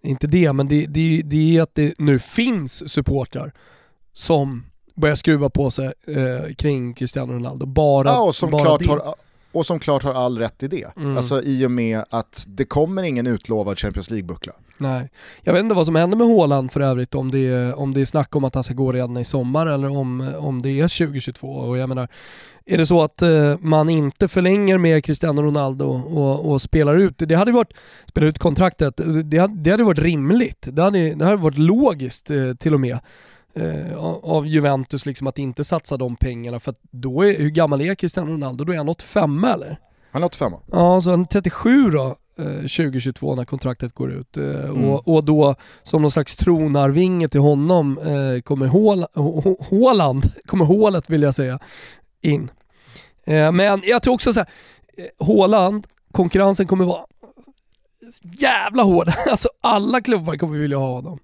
Inte 0.04 0.28
det, 0.28 0.54
men 0.54 0.68
det, 0.68 0.86
det, 0.86 1.22
det 1.26 1.58
är 1.58 1.62
att 1.62 1.76
det 1.76 1.94
nu 1.98 2.20
finns 2.20 2.92
supportrar 2.92 3.54
som 4.14 4.66
börjar 4.96 5.16
skruva 5.16 5.50
på 5.50 5.72
sig 5.72 5.94
eh, 6.08 6.54
kring 6.58 6.94
Cristiano 6.94 7.34
Ronaldo. 7.34 7.66
Bara, 7.66 8.08
ja, 8.08 8.22
och 8.22 8.36
som 8.36 8.52
bara 8.52 8.64
klart 8.64 8.86
har 8.86 9.16
och 9.52 9.66
som 9.66 9.80
klart 9.80 10.04
har 10.04 10.14
all 10.14 10.38
rätt 10.38 10.64
i 10.64 10.68
det. 10.68 10.98
Mm. 10.98 11.18
Alltså 11.18 11.42
i 11.42 11.66
och 11.66 11.72
med 11.72 12.04
att 12.10 12.46
det 12.48 12.66
kommer 12.66 13.04
ingen 13.04 13.28
utlovad 13.28 13.80
Champions 13.80 14.10
League-buckla. 14.10 14.54
Nej. 14.78 15.10
Jag 15.42 15.54
vet 15.54 15.60
inte 15.60 15.76
vad 15.76 15.86
som 15.86 15.96
händer 15.96 16.18
med 16.18 16.28
Haaland 16.28 16.72
för 16.72 16.82
övrigt, 16.82 17.16
om 17.16 17.32
det, 17.32 17.48
är, 17.48 17.80
om 17.80 17.94
det 17.94 18.02
är 18.02 18.06
snack 18.06 18.36
om 18.36 18.44
att 18.44 18.56
han 18.56 18.64
ska 18.64 18.74
gå 18.74 18.92
redan 18.92 19.18
i 19.18 19.26
sommar 19.26 19.68
eller 19.68 19.98
om, 19.98 20.34
om 20.40 20.62
det 20.62 20.70
är 20.70 20.88
2022. 21.06 21.48
Och 21.48 21.78
jag 21.78 21.90
menar, 21.90 22.08
är 22.66 22.78
det 22.78 22.86
så 22.86 23.04
att 23.04 23.22
eh, 23.22 23.58
man 23.60 23.90
inte 23.90 24.28
förlänger 24.28 24.78
med 24.78 25.06
Cristiano 25.06 25.42
Ronaldo 25.42 25.86
och, 25.86 26.52
och 26.52 26.62
spelar 26.62 26.98
ut, 26.98 27.16
det 27.18 27.36
hade 27.36 27.52
varit, 27.52 27.74
spelar 28.08 28.28
ut 28.28 28.40
kontraktet, 28.40 29.02
det 29.24 29.38
hade, 29.38 29.62
det 29.62 29.72
hade 29.72 29.84
varit 29.84 30.00
rimligt. 30.00 30.68
Det 30.72 30.82
hade, 30.82 31.14
det 31.14 31.26
hade 31.26 31.38
varit 31.38 31.58
logiskt 31.58 32.32
eh, 32.32 32.54
till 32.54 32.74
och 32.74 32.80
med 32.80 33.00
eh, 33.54 33.98
av 34.24 34.48
Juventus 34.48 35.06
liksom 35.06 35.28
att 35.28 35.40
inte 35.40 35.64
satsa 35.64 35.98
de 35.98 36.16
pengarna 36.16 36.60
för 36.60 36.72
att 36.72 36.80
då 36.92 37.22
är, 37.26 37.40
hur 37.40 37.50
gammal 37.50 37.82
är 37.82 37.96
Cristiano 37.96 38.32
Ronaldo? 38.32 38.64
Då 38.64 38.74
är 38.74 38.78
han 38.78 38.90
85 38.90 39.44
eller? 39.44 39.78
Han 40.12 40.24
är 40.24 40.26
85 40.26 40.54
Ja, 40.72 41.02
så 41.02 41.10
han 41.10 41.22
är 41.22 41.26
37 41.26 41.90
då. 41.90 42.16
2022 42.62 43.36
när 43.36 43.46
kontraktet 43.46 43.94
går 43.94 44.12
ut. 44.12 44.38
Mm. 44.38 44.86
Och, 44.86 45.08
och 45.08 45.24
då 45.24 45.56
som 45.84 46.02
någon 46.02 46.12
slags 46.12 46.38
tronarvinge 46.38 47.28
till 47.28 47.40
honom 47.40 47.96
kommer 48.44 48.68
Håland, 49.70 50.24
kommer 50.46 50.66
hålet 50.66 51.10
vill 51.10 51.22
jag 51.22 51.36
säga, 51.36 51.60
in. 52.22 52.52
Men 53.26 53.82
jag 53.84 54.04
tror 54.04 54.14
också 54.14 54.34
så 54.34 54.40
här, 54.40 54.50
Håland, 55.20 55.88
konkurrensen 56.12 56.68
kommer 56.68 56.86
vara 56.86 57.06
jävla 58.24 58.84
hård. 58.84 59.14
Alltså 59.30 59.50
alla 59.62 60.02
klubbar 60.02 60.36
kommer 60.36 60.58
vilja 60.58 60.78
ha 60.78 60.94
honom. 60.94 61.20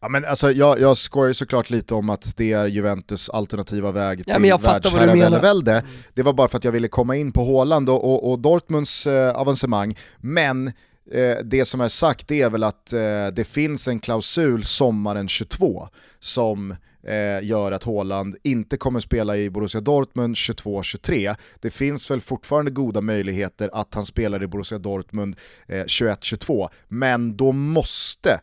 Ja, 0.00 0.08
men 0.08 0.24
alltså, 0.24 0.52
jag, 0.52 0.80
jag 0.80 0.96
skojar 0.96 1.32
såklart 1.32 1.70
lite 1.70 1.94
om 1.94 2.10
att 2.10 2.36
det 2.36 2.52
är 2.52 2.66
Juventus 2.66 3.30
alternativa 3.30 3.92
väg 3.92 4.24
till 4.24 4.44
ja, 4.44 4.58
världsherravälde. 4.58 5.82
Det 6.14 6.22
var 6.22 6.32
bara 6.32 6.48
för 6.48 6.58
att 6.58 6.64
jag 6.64 6.72
ville 6.72 6.88
komma 6.88 7.16
in 7.16 7.32
på 7.32 7.44
Håland 7.44 7.90
och, 7.90 8.04
och, 8.04 8.30
och 8.30 8.38
Dortmunds 8.38 9.06
eh, 9.06 9.36
avancemang. 9.36 9.96
Men 10.18 10.68
eh, 11.10 11.36
det 11.44 11.64
som 11.64 11.80
är 11.80 11.88
sagt 11.88 12.30
är 12.30 12.50
väl 12.50 12.64
att 12.64 12.92
eh, 12.92 13.26
det 13.32 13.48
finns 13.48 13.88
en 13.88 14.00
klausul 14.00 14.64
sommaren 14.64 15.28
22 15.28 15.88
som 16.18 16.70
eh, 17.06 17.46
gör 17.46 17.72
att 17.72 17.82
Håland 17.82 18.36
inte 18.42 18.76
kommer 18.76 19.00
spela 19.00 19.36
i 19.36 19.50
Borussia 19.50 19.80
Dortmund 19.80 20.34
22-23. 20.34 21.36
Det 21.60 21.70
finns 21.70 22.10
väl 22.10 22.20
fortfarande 22.20 22.70
goda 22.70 23.00
möjligheter 23.00 23.70
att 23.72 23.94
han 23.94 24.06
spelar 24.06 24.42
i 24.42 24.46
Borussia 24.46 24.78
Dortmund 24.78 25.36
21-22, 25.68 26.62
eh, 26.62 26.68
men 26.88 27.36
då 27.36 27.52
måste 27.52 28.40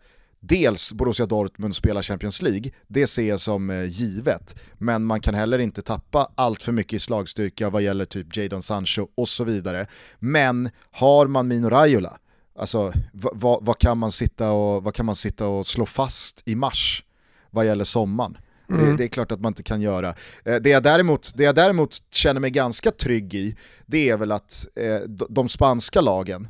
dels 0.48 0.94
Borussia 0.94 1.26
Dortmund 1.26 1.76
spelar 1.76 2.02
Champions 2.02 2.42
League, 2.42 2.72
det 2.88 3.08
ser 3.08 3.30
jag 3.30 3.40
som 3.40 3.70
eh, 3.70 3.86
givet. 3.86 4.56
Men 4.74 5.06
man 5.06 5.22
kan 5.22 5.36
heller 5.36 5.60
inte 5.60 5.82
tappa 5.82 6.32
allt 6.36 6.64
för 6.64 6.72
mycket 6.72 6.94
i 6.94 7.00
slagstyrka 7.00 7.70
vad 7.70 7.82
gäller 7.82 8.06
typ 8.06 8.38
Jadon 8.38 8.64
Sancho 8.64 9.08
och 9.16 9.30
så 9.30 9.44
vidare. 9.44 9.88
Men 10.20 10.70
har 10.92 11.28
man 11.28 11.48
Mino 11.48 11.70
Raiola, 11.70 12.18
alltså 12.60 12.94
vad, 13.14 13.66
vad, 13.66 13.80
kan 13.80 13.98
man 13.98 14.12
sitta 14.12 14.52
och, 14.52 14.84
vad 14.84 14.96
kan 14.96 15.06
man 15.06 15.16
sitta 15.16 15.48
och 15.48 15.68
slå 15.68 15.86
fast 15.86 16.42
i 16.46 16.56
mars 16.56 17.04
vad 17.50 17.66
gäller 17.66 17.84
sommaren? 17.84 18.38
Mm. 18.70 18.86
Det, 18.86 18.98
det, 18.98 19.04
är 19.04 19.08
klart 19.08 19.32
att 19.32 19.42
man 19.42 19.50
inte 19.50 19.64
kan 19.64 19.82
göra. 19.82 20.10
Eh, 20.46 20.56
det 20.56 20.70
jag, 20.70 20.84
däremot, 20.84 21.34
det 21.36 21.44
jag 21.44 21.56
däremot 21.56 21.98
känner 22.12 22.42
mig 22.42 22.52
ganska 22.52 22.92
trygg 22.92 23.34
i, 23.34 23.56
det 23.86 24.10
är 24.10 24.18
väl 24.18 24.32
att 24.32 24.68
eh, 24.76 25.00
de 25.30 25.50
spanska 25.50 26.02
lagen, 26.02 26.48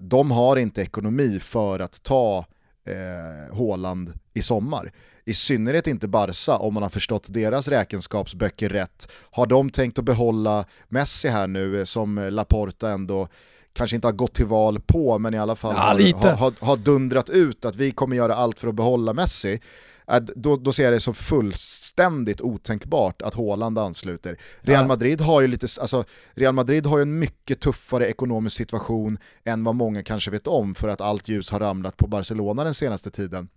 de 0.00 0.30
har 0.30 0.56
inte 0.56 0.82
ekonomi 0.82 1.40
för 1.40 1.80
att 1.80 2.02
ta 2.02 2.46
eh, 2.88 3.56
Håland 3.56 4.12
i 4.34 4.42
sommar. 4.42 4.92
I 5.24 5.34
synnerhet 5.34 5.86
inte 5.86 6.08
Barca 6.08 6.56
om 6.56 6.74
man 6.74 6.82
har 6.82 6.90
förstått 6.90 7.26
deras 7.30 7.68
räkenskapsböcker 7.68 8.68
rätt. 8.68 9.08
Har 9.30 9.46
de 9.46 9.70
tänkt 9.70 9.98
att 9.98 10.04
behålla 10.04 10.64
Messi 10.88 11.28
här 11.28 11.46
nu 11.46 11.86
som 11.86 12.28
Laporta 12.30 12.90
ändå 12.90 13.28
kanske 13.72 13.96
inte 13.96 14.06
har 14.06 14.12
gått 14.12 14.34
till 14.34 14.46
val 14.46 14.80
på 14.80 15.18
men 15.18 15.34
i 15.34 15.38
alla 15.38 15.56
fall 15.56 15.74
ja, 15.76 16.18
har, 16.18 16.32
har, 16.32 16.52
har, 16.60 16.76
dundrat 16.76 17.30
ut 17.30 17.64
att 17.64 17.76
vi 17.76 17.90
kommer 17.90 18.16
göra 18.16 18.34
allt 18.34 18.58
för 18.58 18.68
att 18.68 18.74
behålla 18.74 19.12
Messi 19.12 19.60
då, 20.36 20.56
då 20.56 20.72
ser 20.72 20.84
jag 20.84 20.92
det 20.92 21.00
som 21.00 21.14
fullständigt 21.14 22.40
otänkbart 22.40 23.22
att 23.22 23.34
Haaland 23.34 23.78
ansluter. 23.78 24.36
Real 24.60 24.86
Madrid 24.86 25.20
har 25.20 25.40
ju 25.40 25.46
lite, 25.46 25.66
alltså, 25.80 26.04
Real 26.34 26.54
Madrid 26.54 26.86
har 26.86 26.98
ju 26.98 27.02
en 27.02 27.18
mycket 27.18 27.60
tuffare 27.60 28.08
ekonomisk 28.08 28.56
situation 28.56 29.18
än 29.44 29.64
vad 29.64 29.74
många 29.74 30.02
kanske 30.02 30.30
vet 30.30 30.46
om 30.46 30.74
för 30.74 30.88
att 30.88 31.00
allt 31.00 31.28
ljus 31.28 31.50
har 31.50 31.60
ramlat 31.60 31.96
på 31.96 32.06
Barcelona 32.06 32.64
den 32.64 32.74
senaste 32.74 33.10
tiden. 33.10 33.48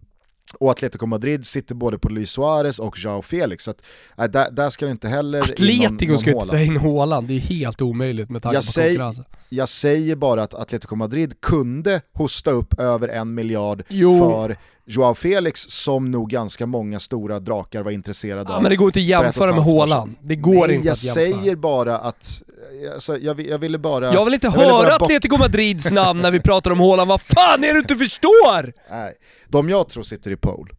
Och 0.60 0.72
Atletico 0.72 1.06
Madrid 1.06 1.46
sitter 1.46 1.76
både 1.76 2.00
på 2.00 2.10
Luis 2.10 2.32
Suarez 2.32 2.80
och 2.80 3.00
Joao 3.00 3.22
Felix, 3.22 3.64
så 3.64 3.72
att, 3.72 3.84
äh, 4.18 4.26
där, 4.26 4.52
där, 4.52 4.70
ska 4.70 4.86
det 4.86 4.92
inte 4.92 5.08
heller 5.08 5.42
Atletico 5.42 6.18
ska 6.18 6.32
inte 6.32 6.46
ta 6.46 6.60
in 6.60 6.78
Haaland, 6.78 7.28
det 7.28 7.34
är 7.34 7.40
helt 7.40 7.82
omöjligt 7.82 8.30
med 8.30 8.44
tanke 8.44 8.56
jag 8.56 8.64
på 8.64 8.72
säg, 8.72 8.90
konkurrensen. 8.90 9.26
Jag 9.50 9.70
säger 9.70 10.16
bara 10.16 10.44
att 10.44 10.54
Atletico 10.54 10.96
Madrid 10.96 11.42
kunde 11.42 12.02
hosta 12.14 12.52
upp 12.52 12.80
över 12.80 13.08
en 13.08 13.34
miljard 13.34 13.84
jo. 13.88 14.20
för 14.20 14.58
Joao 14.86 15.14
Felix 15.14 15.62
som 15.62 16.12
nog 16.12 16.30
ganska 16.30 16.66
många 16.66 17.00
stora 17.00 17.40
drakar 17.40 17.82
var 17.82 17.92
intresserade 17.92 18.46
ja, 18.50 18.56
av. 18.56 18.62
Men 18.62 18.70
det 18.70 18.76
går 18.76 18.88
inte 18.88 19.00
att 19.00 19.06
jämföra 19.06 19.52
med 19.52 19.64
Haaland. 19.64 20.16
Det 20.22 20.36
går 20.36 20.68
Nej, 20.68 20.76
inte 20.76 20.92
att 20.92 21.04
jämföra. 21.04 21.24
Jag 21.24 21.36
säger 21.36 21.56
bara 21.56 21.98
att, 21.98 22.44
alltså, 22.88 23.18
jag, 23.18 23.42
jag 23.42 23.60
ville 23.60 23.78
bara... 23.78 24.14
Jag 24.14 24.26
vill 24.26 24.34
inte 24.34 24.48
jag 24.48 24.52
höra 24.52 24.96
Atletico 24.96 25.38
Madrids 25.38 25.92
namn 25.92 26.22
när 26.22 26.32
vi 26.32 26.40
pratar 26.40 26.72
om 26.72 26.80
Haaland, 26.80 27.10
vad 27.10 27.22
fan 27.22 27.64
är 27.64 27.68
det 27.68 27.74
du 27.74 27.80
inte 27.80 27.96
förstår? 27.96 28.74
Nej, 28.90 29.14
de 29.48 29.70
jag 29.70 29.90
tror 29.90 30.04
sitter 30.04 30.32
i 30.32 30.36
pole, 30.36 30.74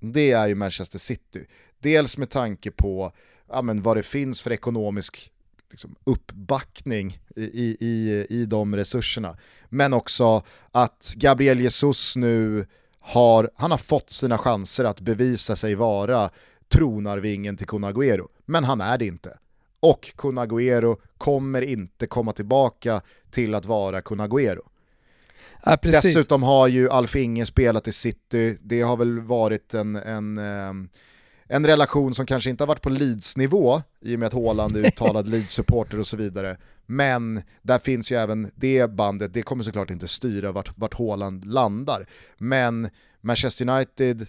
det 0.00 0.32
är 0.32 0.46
ju 0.46 0.54
Manchester 0.54 0.98
City. 0.98 1.46
Dels 1.82 2.16
med 2.16 2.30
tanke 2.30 2.70
på 2.70 3.12
ja, 3.48 3.62
men 3.62 3.82
vad 3.82 3.96
det 3.96 4.02
finns 4.02 4.40
för 4.40 4.52
ekonomisk 4.52 5.30
liksom, 5.70 5.94
uppbackning 6.04 7.18
i, 7.36 7.76
i, 7.80 8.26
i 8.30 8.46
de 8.46 8.76
resurserna. 8.76 9.36
Men 9.68 9.92
också 9.92 10.42
att 10.72 11.12
Gabriel 11.16 11.60
Jesus 11.60 12.16
nu 12.16 12.66
har, 13.00 13.50
han 13.56 13.70
har 13.70 13.78
fått 13.78 14.10
sina 14.10 14.38
chanser 14.38 14.84
att 14.84 15.00
bevisa 15.00 15.56
sig 15.56 15.74
vara 15.74 16.30
tronarvingen 16.68 17.56
till 17.56 17.66
Kun 17.66 17.84
Agüero, 17.84 18.28
men 18.46 18.64
han 18.64 18.80
är 18.80 18.98
det 18.98 19.06
inte. 19.06 19.38
Och 19.80 20.12
Kun 20.16 20.38
Agüero 20.38 20.96
kommer 21.18 21.62
inte 21.62 22.06
komma 22.06 22.32
tillbaka 22.32 23.00
till 23.30 23.54
att 23.54 23.66
vara 23.66 24.00
Kun 24.00 24.20
Agüero. 24.20 24.62
Ja, 25.64 25.76
Dessutom 25.82 26.42
har 26.42 26.68
ju 26.68 26.90
Alf 26.90 27.16
Inge 27.16 27.46
spelat 27.46 27.88
i 27.88 27.92
City, 27.92 28.58
det 28.62 28.82
har 28.82 28.96
väl 28.96 29.20
varit 29.20 29.74
en, 29.74 29.96
en, 29.96 30.38
ehm, 30.38 30.88
en 31.46 31.66
relation 31.66 32.14
som 32.14 32.26
kanske 32.26 32.50
inte 32.50 32.64
har 32.64 32.68
varit 32.68 32.82
på 32.82 32.88
Leeds-nivå, 32.88 33.82
i 34.00 34.14
och 34.14 34.18
med 34.18 34.26
att 34.26 34.32
Haaland 34.32 34.76
är 34.76 34.86
uttalad 34.86 35.28
Leeds-supporter 35.34 35.98
och 35.98 36.06
så 36.06 36.16
vidare. 36.16 36.56
Men 36.86 37.42
där 37.62 37.78
finns 37.78 38.12
ju 38.12 38.16
även 38.16 38.50
det 38.54 38.90
bandet, 38.90 39.34
det 39.34 39.42
kommer 39.42 39.64
såklart 39.64 39.90
inte 39.90 40.08
styra 40.08 40.52
vart, 40.52 40.78
vart 40.78 40.94
Haaland 40.94 41.44
landar. 41.46 42.06
Men 42.38 42.90
Manchester 43.20 43.68
United, 43.68 44.26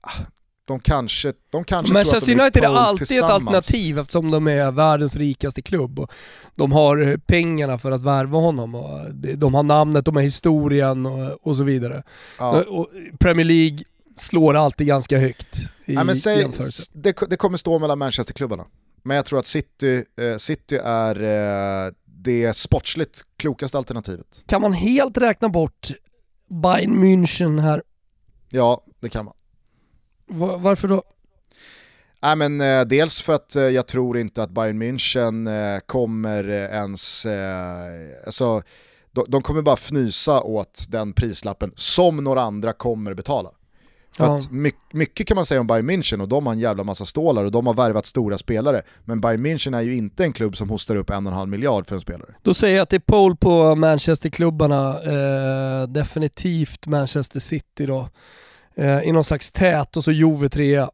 ah, 0.00 0.22
de 0.68 0.80
kanske, 0.80 1.32
de 1.50 1.64
kanske 1.64 1.92
Manchester 1.92 2.20
tror 2.20 2.34
att 2.34 2.40
United 2.40 2.62
de 2.62 2.66
är 2.66 2.78
alltid 2.78 3.18
ett 3.18 3.24
alternativ 3.24 3.98
eftersom 3.98 4.30
de 4.30 4.46
är 4.46 4.70
världens 4.70 5.16
rikaste 5.16 5.62
klubb. 5.62 5.98
Och 5.98 6.10
de 6.54 6.72
har 6.72 7.16
pengarna 7.26 7.78
för 7.78 7.90
att 7.90 8.02
värva 8.02 8.38
honom. 8.38 8.74
Och 8.74 9.14
de 9.14 9.54
har 9.54 9.62
namnet, 9.62 10.04
de 10.04 10.16
har 10.16 10.22
historien 10.22 11.06
och, 11.06 11.46
och 11.46 11.56
så 11.56 11.64
vidare. 11.64 12.02
Ja. 12.38 12.64
Och 12.68 12.88
Premier 13.18 13.44
League 13.44 13.78
slår 14.16 14.54
alltid 14.56 14.86
ganska 14.86 15.18
högt 15.18 15.58
i 15.86 15.94
ja, 15.94 16.04
men 16.04 16.16
säg, 16.16 16.46
det, 16.92 17.16
det 17.30 17.36
kommer 17.36 17.56
stå 17.56 17.78
mellan 17.78 17.98
Manchester-klubbarna. 17.98 18.64
Men 19.02 19.16
jag 19.16 19.26
tror 19.26 19.38
att 19.38 19.46
City, 19.46 20.04
eh, 20.20 20.36
City 20.36 20.76
är 20.84 21.22
eh, 21.86 21.92
det 22.04 22.56
sportsligt 22.56 23.24
klokaste 23.36 23.78
alternativet. 23.78 24.42
Kan 24.46 24.62
man 24.62 24.72
helt 24.72 25.16
räkna 25.18 25.48
bort 25.48 25.92
Bayern 26.62 27.04
München 27.04 27.60
här? 27.60 27.82
Ja, 28.50 28.84
det 29.00 29.08
kan 29.08 29.24
man. 29.24 29.34
Va 30.28 30.56
varför 30.56 30.88
då? 30.88 31.02
Nej, 32.22 32.36
men, 32.36 32.60
eh, 32.60 32.80
dels 32.84 33.22
för 33.22 33.34
att 33.34 33.56
eh, 33.56 33.62
jag 33.62 33.86
tror 33.86 34.18
inte 34.18 34.42
att 34.42 34.50
Bayern 34.50 34.82
München 34.82 35.74
eh, 35.74 35.80
kommer 35.86 36.48
eh, 36.48 36.78
ens, 36.78 37.26
eh, 37.26 38.26
alltså, 38.26 38.62
de, 39.12 39.24
de, 39.28 39.42
kommer 39.42 39.62
bara 39.62 39.76
fnysa 39.76 40.40
åt 40.40 40.86
den 40.88 41.12
prislappen 41.12 41.72
som 41.74 42.16
några 42.16 42.42
andra 42.42 42.72
kommer 42.72 43.14
betala. 43.14 43.50
För 44.16 44.24
ja. 44.24 44.36
att 44.36 44.50
mycket, 44.50 44.92
mycket 44.92 45.26
kan 45.26 45.34
man 45.34 45.46
säga 45.46 45.60
om 45.60 45.66
Bayern 45.66 45.90
München 45.90 46.20
och 46.20 46.28
de 46.28 46.46
har 46.46 46.52
en 46.52 46.58
jävla 46.58 46.84
massa 46.84 47.04
stålar 47.04 47.44
och 47.44 47.50
de 47.50 47.66
har 47.66 47.74
värvat 47.74 48.06
stora 48.06 48.38
spelare. 48.38 48.82
Men 49.04 49.20
Bayern 49.20 49.46
München 49.46 49.76
är 49.76 49.80
ju 49.80 49.96
inte 49.96 50.24
en 50.24 50.32
klubb 50.32 50.56
som 50.56 50.70
hostar 50.70 50.96
upp 50.96 51.10
en 51.10 51.26
och 51.26 51.32
en 51.32 51.38
halv 51.38 51.48
miljard 51.48 51.86
för 51.86 51.94
en 51.94 52.00
spelare. 52.00 52.34
Då 52.42 52.54
säger 52.54 52.76
jag 52.76 52.82
att 52.82 52.90
det 52.90 52.96
är 52.96 53.00
pole 53.00 53.36
på 53.36 53.74
Manchesterklubbarna, 53.74 55.02
eh, 55.02 55.88
definitivt 55.88 56.86
Manchester 56.86 57.40
City 57.40 57.86
då 57.86 58.08
eh, 58.78 59.02
i 59.02 59.12
någon 59.12 59.24
slags 59.24 59.52
tät 59.52 59.96
och 59.96 60.04
så 60.04 60.12
Juve 60.12 60.48
3 60.48 60.86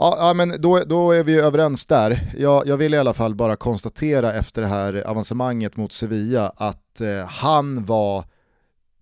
Ja, 0.00 0.16
ja 0.18 0.34
men 0.34 0.60
då, 0.60 0.84
då 0.84 1.12
är 1.12 1.24
vi 1.24 1.34
överens 1.34 1.86
där. 1.86 2.32
Jag, 2.38 2.66
jag 2.66 2.76
vill 2.76 2.94
i 2.94 2.98
alla 2.98 3.14
fall 3.14 3.34
bara 3.34 3.56
konstatera 3.56 4.32
efter 4.32 4.62
det 4.62 4.68
här 4.68 5.02
avancemanget 5.06 5.76
mot 5.76 5.92
Sevilla 5.92 6.52
att 6.56 7.00
eh, 7.00 7.28
han 7.28 7.84
var 7.84 8.24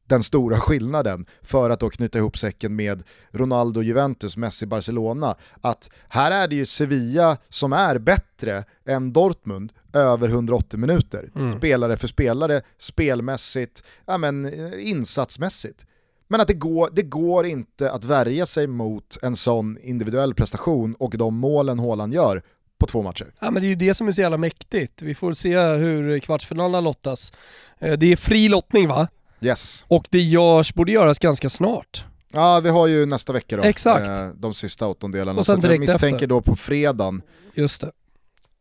den 0.08 0.22
stora 0.22 0.60
skillnaden 0.60 1.26
för 1.42 1.70
att 1.70 1.80
då 1.80 1.90
knyta 1.90 2.18
ihop 2.18 2.38
säcken 2.38 2.76
med 2.76 3.02
Ronaldo, 3.30 3.82
Juventus, 3.82 4.36
Messi, 4.36 4.66
Barcelona. 4.66 5.34
Att 5.60 5.90
här 6.08 6.30
är 6.30 6.48
det 6.48 6.54
ju 6.54 6.66
Sevilla 6.66 7.36
som 7.48 7.72
är 7.72 7.98
bättre 7.98 8.64
än 8.86 9.12
Dortmund 9.12 9.72
över 9.92 10.28
180 10.28 10.78
minuter. 10.78 11.30
Mm. 11.34 11.58
Spelare 11.58 11.96
för 11.96 12.08
spelare, 12.08 12.62
spelmässigt, 12.78 13.82
ja 14.06 14.18
men 14.18 14.44
eh, 14.44 14.88
insatsmässigt. 14.90 15.86
Men 16.28 16.40
att 16.40 16.48
det 16.48 16.54
går, 16.54 16.90
det 16.92 17.02
går 17.02 17.46
inte 17.46 17.90
att 17.90 18.04
värja 18.04 18.46
sig 18.46 18.66
mot 18.66 19.18
en 19.22 19.36
sån 19.36 19.78
individuell 19.82 20.34
prestation 20.34 20.94
och 20.94 21.14
de 21.16 21.36
målen 21.36 21.78
Haaland 21.78 22.14
gör 22.14 22.42
på 22.78 22.86
två 22.86 23.02
matcher. 23.02 23.32
Ja 23.40 23.50
men 23.50 23.62
det 23.62 23.66
är 23.66 23.68
ju 23.68 23.74
det 23.74 23.94
som 23.94 24.08
är 24.08 24.12
så 24.12 24.20
jävla 24.20 24.36
mäktigt. 24.36 25.02
Vi 25.02 25.14
får 25.14 25.32
se 25.32 25.58
hur 25.58 26.18
kvartsfinalerna 26.18 26.80
lottas. 26.80 27.32
Eh, 27.78 27.92
det 27.92 28.12
är 28.12 28.16
fri 28.16 28.48
lottning 28.48 28.88
va? 28.88 29.08
Yes. 29.40 29.84
Och 29.88 30.06
det 30.10 30.20
görs, 30.20 30.74
borde 30.74 30.92
göras 30.92 31.18
ganska 31.18 31.48
snart. 31.48 32.04
Ja, 32.32 32.60
vi 32.60 32.68
har 32.68 32.86
ju 32.86 33.06
nästa 33.06 33.32
vecka 33.32 33.56
då. 33.56 33.62
Exakt. 33.62 34.06
Eh, 34.06 34.28
de 34.28 34.54
sista 34.54 34.86
åttondelarna. 34.86 35.44
Så 35.44 35.58
jag 35.62 35.80
misstänker 35.80 36.16
efter. 36.16 36.26
då 36.26 36.40
på 36.40 36.56
fredagen. 36.56 37.22
Just 37.54 37.80
det. 37.80 37.90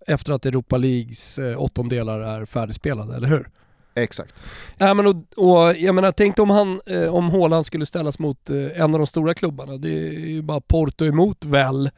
Efter 0.08 0.34
att 0.34 0.45
Europa 0.45 0.78
Leagues 0.78 1.39
eh, 1.39 1.62
åttondelar 1.62 2.19
är 2.19 2.45
färdigspelade, 2.45 3.15
eller 3.15 3.28
hur? 3.28 3.49
Exakt. 3.95 4.47
Ja, 4.77 4.93
men 4.93 5.08
och, 5.08 5.15
och, 5.38 5.75
jag 5.77 5.95
menar, 5.95 6.12
tänk 6.12 6.39
om, 6.39 6.49
han, 6.49 6.79
eh, 6.86 7.15
om 7.15 7.29
Haaland 7.29 7.65
skulle 7.65 7.86
ställas 7.86 8.19
mot 8.19 8.49
eh, 8.49 8.81
en 8.81 8.93
av 8.93 8.99
de 8.99 9.08
stora 9.08 9.34
klubbarna. 9.34 9.77
Det 9.77 9.89
är 9.89 10.12
ju 10.12 10.41
bara 10.41 10.62
Porto 10.62 11.05
emot 11.05 11.45
väl. 11.45 11.89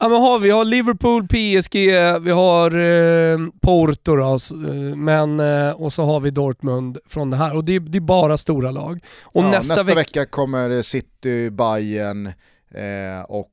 Ja 0.00 0.08
men 0.08 0.20
har 0.20 0.38
vi, 0.38 0.50
har 0.50 0.64
Liverpool, 0.64 1.26
PSG, 1.28 1.74
vi 2.22 2.30
har 2.30 2.76
eh, 2.76 3.38
Porto 3.60 4.16
då, 4.16 4.34
eh, 4.34 4.96
men, 4.96 5.40
eh, 5.40 5.70
och 5.70 5.92
så 5.92 6.04
har 6.04 6.20
vi 6.20 6.30
Dortmund 6.30 6.98
från 7.08 7.30
det 7.30 7.36
här. 7.36 7.56
Och 7.56 7.64
det, 7.64 7.78
det 7.78 7.98
är 7.98 8.00
bara 8.00 8.36
stora 8.36 8.70
lag. 8.70 9.04
Och 9.22 9.42
ja, 9.42 9.50
nästa, 9.50 9.74
nästa 9.74 9.94
vecka 9.94 10.26
kommer 10.26 10.82
City, 10.82 11.50
Bayern 11.50 12.26
eh, 12.26 13.22
och 13.28 13.52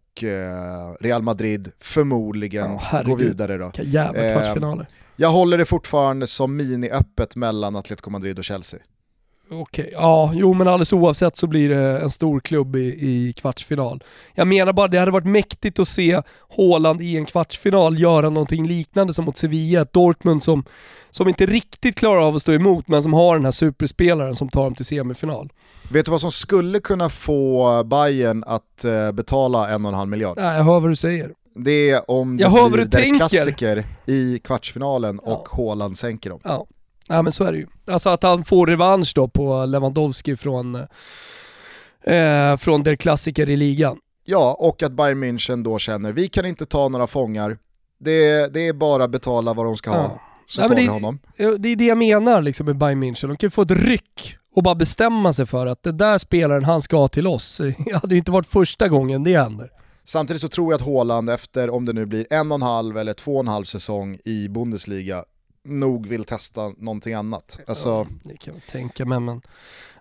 Real 1.00 1.22
Madrid 1.22 1.72
förmodligen 1.80 2.72
oh, 2.72 3.04
gå 3.04 3.16
vidare 3.16 3.58
då. 3.58 3.66
Vilka 3.66 3.84
jävla 3.84 4.34
kvartsfinaler. 4.34 4.88
Jag 5.16 5.30
håller 5.30 5.58
det 5.58 5.66
fortfarande 5.66 6.28
som 6.28 6.58
mini-öppet 6.58 7.36
mellan 7.36 7.76
Atletico 7.76 8.10
Madrid 8.10 8.40
och 8.40 8.46
Chelsea. 8.46 8.80
Okej, 9.50 9.84
okay. 9.84 9.92
ja, 9.92 10.32
jo 10.34 10.54
men 10.54 10.68
alldeles 10.68 10.94
oavsett 10.94 11.38
så 11.38 11.48
blir 11.48 11.70
det 11.70 12.00
en 12.00 12.10
stor 12.10 12.40
klubb 12.40 12.76
i, 12.76 12.80
i 12.80 13.34
kvartsfinal. 13.34 14.04
Jag 14.34 14.48
menar 14.48 14.74
bara, 14.74 14.88
det 14.88 15.00
hade 15.00 15.12
varit 15.12 15.28
mäktigt 15.28 15.80
att 15.80 15.88
se 15.88 16.22
Haaland 16.58 17.02
i 17.02 17.18
en 17.18 17.26
kvartsfinal 17.26 18.00
göra 18.00 18.30
någonting 18.30 18.68
liknande 18.68 19.14
som 19.14 19.26
mot 19.26 19.38
Sevilla, 19.38 19.82
ett 19.82 19.94
Dortmund 19.94 20.44
som, 20.44 20.64
som 21.12 21.28
inte 21.28 21.46
riktigt 21.46 21.96
klarar 21.96 22.22
av 22.22 22.36
att 22.36 22.42
stå 22.42 22.54
emot 22.54 22.88
men 22.88 23.04
som 23.04 23.14
har 23.14 23.36
den 23.36 23.46
här 23.46 23.52
superspelaren 23.52 24.36
som 24.36 24.50
tar 24.50 24.64
dem 24.64 24.76
till 24.76 24.86
semifinal. 24.86 25.50
Vet 25.92 26.06
du 26.06 26.12
vad 26.12 26.22
som 26.22 26.32
skulle 26.32 26.80
kunna 26.80 27.10
få 27.10 27.84
Bayern 27.84 28.44
att 28.48 28.86
uh, 28.86 29.12
betala 29.12 29.70
en 29.70 29.86
och 29.86 29.92
en 29.92 29.98
halv 29.98 30.10
miljard? 30.10 30.38
Nej, 30.38 30.58
jag 30.58 30.64
hör 30.64 30.80
vad 30.80 30.92
du 30.92 30.96
säger. 30.96 31.32
Det 31.56 31.90
är 31.90 32.12
om 32.12 32.38
det 32.38 32.44
jag 32.44 32.72
blir 32.72 32.86
der 32.86 33.18
klassiker 33.18 33.86
i 34.06 34.40
kvartsfinalen 34.40 35.20
ja. 35.26 35.36
och 35.36 35.50
Haaland 35.50 35.98
sänker 35.98 36.30
dem. 36.30 36.40
Ja. 36.44 36.68
ja, 37.08 37.22
men 37.22 37.32
så 37.32 37.44
är 37.44 37.52
det 37.52 37.58
ju. 37.58 37.68
Alltså 37.88 38.10
att 38.10 38.24
han 38.24 38.46
får 38.46 38.68
revansch 38.68 39.12
då 39.16 39.28
på 39.28 39.66
Lewandowski 39.66 40.36
från, 40.36 40.76
eh, 42.04 42.58
från 42.60 42.84
der 42.84 42.96
klassiker 42.96 43.50
i 43.50 43.56
ligan. 43.56 43.98
Ja, 44.24 44.58
och 44.60 44.84
att 44.84 44.92
Bayern 44.92 45.24
München 45.24 45.64
då 45.64 45.80
känner, 45.80 46.12
vi 46.12 46.28
kan 46.28 46.46
inte 46.46 46.66
ta 46.66 46.88
några 46.88 47.08
fångar, 47.08 47.58
det, 48.00 48.54
det 48.54 48.68
är 48.68 48.74
bara 48.74 49.08
betala 49.08 49.54
vad 49.54 49.66
de 49.66 49.78
ska 49.78 49.90
ha. 49.90 49.98
Ja. 49.98 50.22
Så 50.48 50.62
Nej, 50.62 50.70
tar 50.70 50.76
vi 50.76 50.86
honom. 50.86 51.20
Det 51.38 51.70
är 51.70 51.76
det 51.76 51.86
jag 51.86 51.98
menar 51.98 52.42
liksom 52.42 52.66
med 52.66 52.78
Bayern 52.78 53.04
München, 53.04 53.28
de 53.28 53.38
kan 53.38 53.52
få 53.52 53.62
ett 53.62 53.72
ryck 53.72 54.38
och 54.56 54.64
bara 54.64 54.76
bestämma 54.76 55.34
sig 55.34 55.46
för 55.46 55.66
att 55.66 55.84
det 55.84 55.92
där 55.92 56.18
spelaren 56.18 56.64
han 56.64 56.82
ska 56.82 57.08
till 57.08 57.28
oss, 57.28 57.58
det 57.86 57.94
hade 57.94 58.16
ju 58.16 58.20
inte 58.20 58.32
varit 58.32 58.48
första 58.48 58.88
gången 58.88 59.24
det 59.24 59.38
händer. 59.38 59.70
Samtidigt 60.06 60.42
så 60.42 60.48
tror 60.48 60.74
jag 60.74 60.82
att 60.82 60.88
Haaland 60.88 61.30
efter, 61.30 61.70
om 61.70 61.86
det 61.86 61.94
nu 61.94 62.06
blir 62.06 62.28
en 62.30 62.52
och 62.52 62.56
en 62.56 62.62
halv 62.62 62.98
eller 62.98 63.14
två 63.14 63.34
och 63.34 63.40
en 63.40 63.48
halv 63.48 63.64
säsong 63.64 64.20
i 64.26 64.48
Bundesliga, 64.50 65.24
nog 65.64 66.08
vill 66.08 66.24
testa 66.24 66.62
någonting 66.78 67.14
annat. 67.14 67.60
Alltså... 67.68 67.90
Ja, 67.90 68.08
det 68.24 68.38
kan 68.38 68.54
jag 68.54 68.68
tänka 68.72 69.06
mig, 69.06 69.20
men 69.20 69.42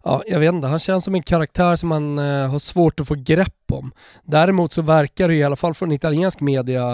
ja, 0.02 0.22
jag 0.26 0.40
vet 0.40 0.54
inte, 0.54 0.66
han 0.66 0.78
känns 0.78 1.04
som 1.04 1.14
en 1.14 1.22
karaktär 1.22 1.76
som 1.76 1.88
man 1.88 2.18
eh, 2.18 2.50
har 2.50 2.58
svårt 2.58 3.00
att 3.00 3.08
få 3.08 3.14
grepp 3.14 3.72
om. 3.72 3.92
Däremot 4.24 4.72
så 4.72 4.82
verkar 4.82 5.28
det 5.28 5.34
i 5.34 5.44
alla 5.44 5.56
fall 5.56 5.74
från 5.74 5.92
italiensk 5.92 6.40
media 6.40 6.86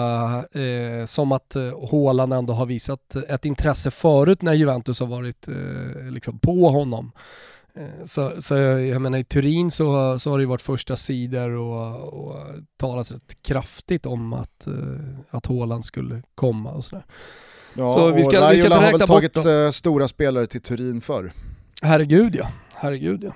eh, 0.51 1.05
som 1.05 1.31
att 1.31 1.55
eh, 1.55 1.89
Haaland 1.91 2.33
ändå 2.33 2.53
har 2.53 2.65
visat 2.65 3.15
ett 3.15 3.45
intresse 3.45 3.91
förut 3.91 4.41
när 4.41 4.53
Juventus 4.53 4.99
har 4.99 5.07
varit 5.07 5.47
eh, 5.47 6.11
liksom 6.11 6.39
på 6.39 6.69
honom. 6.69 7.11
Eh, 7.73 8.05
så, 8.05 8.41
så 8.41 8.55
jag 8.55 9.01
menar 9.01 9.17
i 9.17 9.23
Turin 9.23 9.71
så, 9.71 10.19
så 10.19 10.29
har 10.29 10.39
det 10.39 10.45
varit 10.45 10.61
första 10.61 10.97
sidor 10.97 11.51
och, 11.51 12.13
och 12.13 12.37
talats 12.77 13.11
rätt 13.11 13.41
kraftigt 13.41 14.05
om 14.05 14.33
att, 14.33 14.67
eh, 14.67 14.73
att 15.29 15.45
Haaland 15.45 15.85
skulle 15.85 16.21
komma 16.35 16.71
och 16.71 16.85
sådär. 16.85 17.05
Ja, 17.73 17.95
så 17.95 18.11
vi 18.11 18.23
ska, 18.23 18.47
och 18.47 18.53
vi 18.53 18.57
ska 18.61 18.75
har 18.75 18.91
väl 18.91 19.07
tagit 19.07 19.33
dem. 19.33 19.65
Eh, 19.65 19.71
stora 19.71 20.07
spelare 20.07 20.47
till 20.47 20.61
Turin 20.61 21.01
för. 21.01 21.31
Herregud 21.81 22.35
ja, 22.35 22.47
herregud 22.73 23.23
ja. 23.23 23.33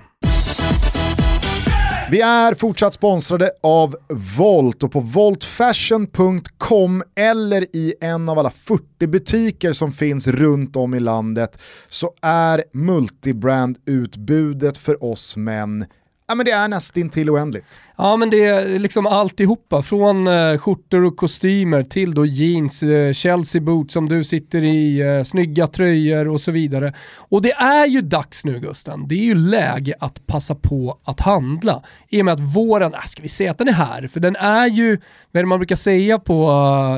Vi 2.10 2.20
är 2.20 2.54
fortsatt 2.54 2.94
sponsrade 2.94 3.50
av 3.62 3.96
Volt 4.38 4.82
och 4.82 4.92
på 4.92 5.00
voltfashion.com 5.00 7.02
eller 7.14 7.76
i 7.76 7.94
en 8.00 8.28
av 8.28 8.38
alla 8.38 8.50
40 8.50 9.06
butiker 9.06 9.72
som 9.72 9.92
finns 9.92 10.28
runt 10.28 10.76
om 10.76 10.94
i 10.94 11.00
landet 11.00 11.58
så 11.88 12.12
är 12.22 12.64
multibrand-utbudet 12.72 14.78
för 14.78 15.04
oss 15.04 15.36
män 15.36 15.86
Ja 16.28 16.34
men 16.34 16.46
det 16.46 16.52
är 16.52 16.68
nästintill 16.68 17.30
oändligt. 17.30 17.80
Ja 17.96 18.16
men 18.16 18.30
det 18.30 18.44
är 18.44 18.78
liksom 18.78 19.06
alltihopa, 19.06 19.82
från 19.82 20.26
eh, 20.26 20.58
skjortor 20.58 21.04
och 21.04 21.16
kostymer 21.16 21.82
till 21.82 22.14
då 22.14 22.26
jeans, 22.26 22.82
eh, 22.82 23.12
Chelsea 23.12 23.60
boots 23.60 23.94
som 23.94 24.08
du 24.08 24.24
sitter 24.24 24.64
i, 24.64 25.00
eh, 25.00 25.22
snygga 25.22 25.66
tröjor 25.66 26.28
och 26.28 26.40
så 26.40 26.50
vidare. 26.50 26.92
Och 27.16 27.42
det 27.42 27.52
är 27.52 27.86
ju 27.86 28.00
dags 28.00 28.44
nu 28.44 28.58
Gusten, 28.58 29.08
det 29.08 29.14
är 29.14 29.24
ju 29.24 29.34
läge 29.34 29.94
att 30.00 30.26
passa 30.26 30.54
på 30.54 30.98
att 31.04 31.20
handla. 31.20 31.82
I 32.08 32.20
och 32.20 32.24
med 32.24 32.34
att 32.34 32.40
våren, 32.40 32.94
äh, 32.94 33.00
ska 33.00 33.22
vi 33.22 33.28
säga 33.28 33.50
att 33.50 33.58
den 33.58 33.68
är 33.68 33.72
här? 33.72 34.08
För 34.08 34.20
den 34.20 34.36
är 34.36 34.66
ju, 34.66 34.88
vad 35.32 35.38
är 35.38 35.42
det 35.42 35.48
man 35.48 35.58
brukar 35.58 35.76
säga 35.76 36.18
på 36.18 36.50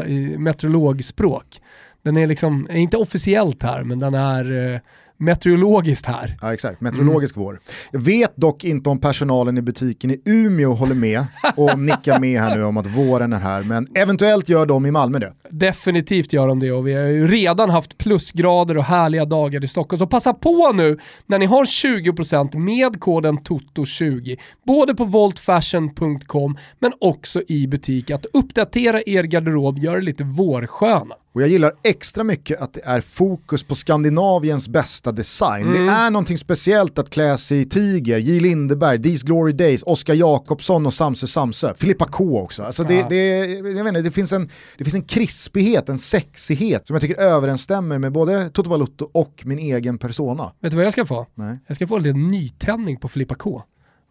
uh, 0.09 0.39
meteorologspråk? 0.39 1.61
Den 2.03 2.17
är 2.17 2.27
liksom, 2.27 2.69
inte 2.71 2.97
officiellt 2.97 3.63
här, 3.63 3.83
men 3.83 3.99
den 3.99 4.15
är 4.15 4.53
uh, 4.53 4.79
meteorologiskt 5.19 6.07
här. 6.07 6.37
Ja 6.41 6.55
exakt, 6.55 6.81
meteorologisk 6.81 7.37
mm. 7.37 7.47
vår. 7.47 7.61
Jag 7.93 8.01
vet 8.01 8.37
dock 8.37 8.65
inte 8.65 8.91
om 8.91 9.01
personalen 9.01 9.59
i 9.59 9.63
butiken 9.63 10.11
i 10.11 10.23
Umeå 10.25 10.73
håller 10.73 10.95
med 10.95 11.25
och 11.57 11.79
nickar 11.79 12.21
med 12.21 12.41
här 12.41 12.57
nu 12.57 12.65
om 12.65 12.77
att 12.77 12.87
våren 12.87 13.33
är 13.33 13.41
här, 13.41 13.63
men 13.63 13.89
eventuellt 13.95 14.49
gör 14.49 14.67
de 14.67 14.87
i 14.87 14.91
Malmö 14.91 15.19
det. 15.19 15.33
Definitivt 15.51 16.33
gör 16.33 16.49
de 16.49 16.61
det 16.61 16.73
och 16.73 16.87
vi 16.87 16.93
har 16.93 17.03
ju 17.03 17.29
redan 17.29 17.71
haft 17.71 17.99
plusgrader 17.99 18.77
och 18.77 18.85
härliga 18.85 19.25
dagar 19.25 19.65
i 19.65 19.69
Stockholm. 19.69 19.99
Så 19.99 20.07
passa 20.07 20.35
på 20.35 20.73
nu 20.73 20.99
när 21.27 21.39
ni 21.39 21.47
har 21.47 21.65
20% 21.65 22.59
med 22.59 23.01
koden 23.01 23.39
TOTO20, 23.39 24.39
både 24.67 24.95
på 24.95 25.05
voltfashion.com 25.05 26.59
men 26.79 26.93
också 27.01 27.43
i 27.49 27.67
butik, 27.67 28.11
att 28.11 28.27
uppdatera 28.33 29.01
er 29.07 29.23
garderob, 29.23 29.79
gör 29.79 29.97
det 29.97 30.03
lite 30.03 30.25
vårsköna. 30.25 31.15
Och 31.33 31.43
jag 31.43 31.49
gillar 31.49 31.73
extra 31.85 32.25
mycket 32.25 32.61
att 32.61 32.73
det 32.73 32.81
är 32.85 33.01
fokus 33.01 33.63
på 33.63 33.75
Skandinaviens 33.75 34.69
bästa 34.69 35.13
design. 35.13 35.67
Mm. 35.67 35.87
Det 35.87 35.93
är 35.93 36.11
någonting 36.11 36.39
speciellt 36.39 36.99
att 36.99 37.11
klä 37.11 37.39
sig 37.39 37.61
i 37.61 37.65
Tiger, 37.65 38.19
J. 38.19 38.41
Lindeberg, 38.41 39.03
These 39.03 39.27
Glory 39.27 39.53
Days, 39.53 39.83
Oskar 39.83 40.15
Jakobsson 40.15 40.87
och 40.87 40.95
Samse 40.95 41.27
Samse. 41.27 41.75
Filippa 41.77 42.05
K 42.05 42.41
också. 42.43 42.63
Alltså 42.63 42.85
det, 42.85 42.95
ja. 42.95 43.07
det, 43.09 43.47
jag 43.47 43.85
menar, 43.85 44.03
det, 44.03 44.11
finns 44.11 44.33
en, 44.33 44.49
det 44.79 44.85
finns 44.85 44.95
en 44.95 45.05
krispighet, 45.05 45.89
en 45.89 45.99
sexighet 45.99 46.87
som 46.87 46.95
jag 46.95 47.01
tycker 47.01 47.21
överensstämmer 47.21 47.99
med 47.99 48.13
både 48.13 48.51
Toto 48.51 48.71
Balutto 48.71 49.11
och 49.13 49.43
min 49.45 49.59
egen 49.59 49.99
persona. 49.99 50.53
Vet 50.61 50.71
du 50.71 50.77
vad 50.77 50.87
jag 50.87 50.93
ska 50.93 51.07
få? 51.07 51.27
Nej. 51.35 51.59
Jag 51.67 51.77
ska 51.77 51.87
få 51.87 51.97
en 51.97 52.03
liten 52.03 52.29
nytändning 52.29 52.97
på 52.97 53.09
Filippa 53.09 53.35
K 53.35 53.63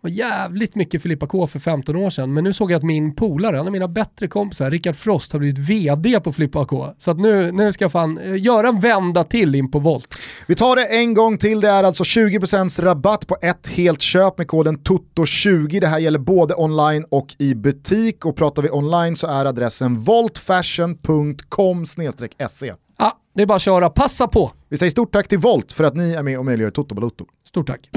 var 0.07 0.11
jävligt 0.11 0.75
mycket 0.75 1.01
Filippa 1.01 1.27
K 1.27 1.47
för 1.47 1.59
15 1.59 1.95
år 1.95 2.09
sedan, 2.09 2.33
men 2.33 2.43
nu 2.43 2.53
såg 2.53 2.71
jag 2.71 2.77
att 2.77 2.83
min 2.83 3.15
polare, 3.15 3.59
en 3.59 3.65
av 3.65 3.71
mina 3.71 3.87
bättre 3.87 4.27
kompisar, 4.27 4.71
Rickard 4.71 4.95
Frost, 4.95 5.31
har 5.31 5.39
blivit 5.39 5.57
VD 5.57 6.19
på 6.19 6.31
Filippa 6.33 6.65
K. 6.65 6.87
Så 6.97 7.11
att 7.11 7.19
nu, 7.19 7.51
nu 7.51 7.71
ska 7.71 7.83
jag 7.83 7.91
fan 7.91 8.17
eh, 8.17 8.41
göra 8.41 8.67
en 8.67 8.79
vända 8.79 9.23
till 9.23 9.55
in 9.55 9.71
på 9.71 9.79
Volt. 9.79 10.17
Vi 10.47 10.55
tar 10.55 10.75
det 10.75 10.85
en 10.85 11.13
gång 11.13 11.37
till, 11.37 11.61
det 11.61 11.69
är 11.69 11.83
alltså 11.83 12.03
20% 12.03 12.81
rabatt 12.81 13.27
på 13.27 13.37
ett 13.41 13.67
helt 13.67 14.01
köp 14.01 14.37
med 14.37 14.47
koden 14.47 14.77
TOTO20. 14.77 15.79
Det 15.79 15.87
här 15.87 15.99
gäller 15.99 16.19
både 16.19 16.55
online 16.55 17.05
och 17.09 17.35
i 17.39 17.55
butik 17.55 18.25
och 18.25 18.35
pratar 18.35 18.61
vi 18.61 18.69
online 18.69 19.15
så 19.15 19.27
är 19.27 19.45
adressen 19.45 19.99
voltfashion.com 19.99 21.85
se. 21.85 22.73
Ja, 22.97 23.17
det 23.35 23.41
är 23.41 23.45
bara 23.45 23.55
att 23.55 23.61
köra, 23.61 23.89
passa 23.89 24.27
på! 24.27 24.51
Vi 24.69 24.77
säger 24.77 24.89
stort 24.89 25.11
tack 25.11 25.27
till 25.27 25.39
Volt 25.39 25.71
för 25.71 25.83
att 25.83 25.95
ni 25.95 26.13
är 26.13 26.23
med 26.23 26.39
och 26.39 26.45
möjliggör 26.45 26.71
Toto 26.71 26.95
Balotto. 26.95 27.25
Stort 27.47 27.67
tack. 27.67 27.89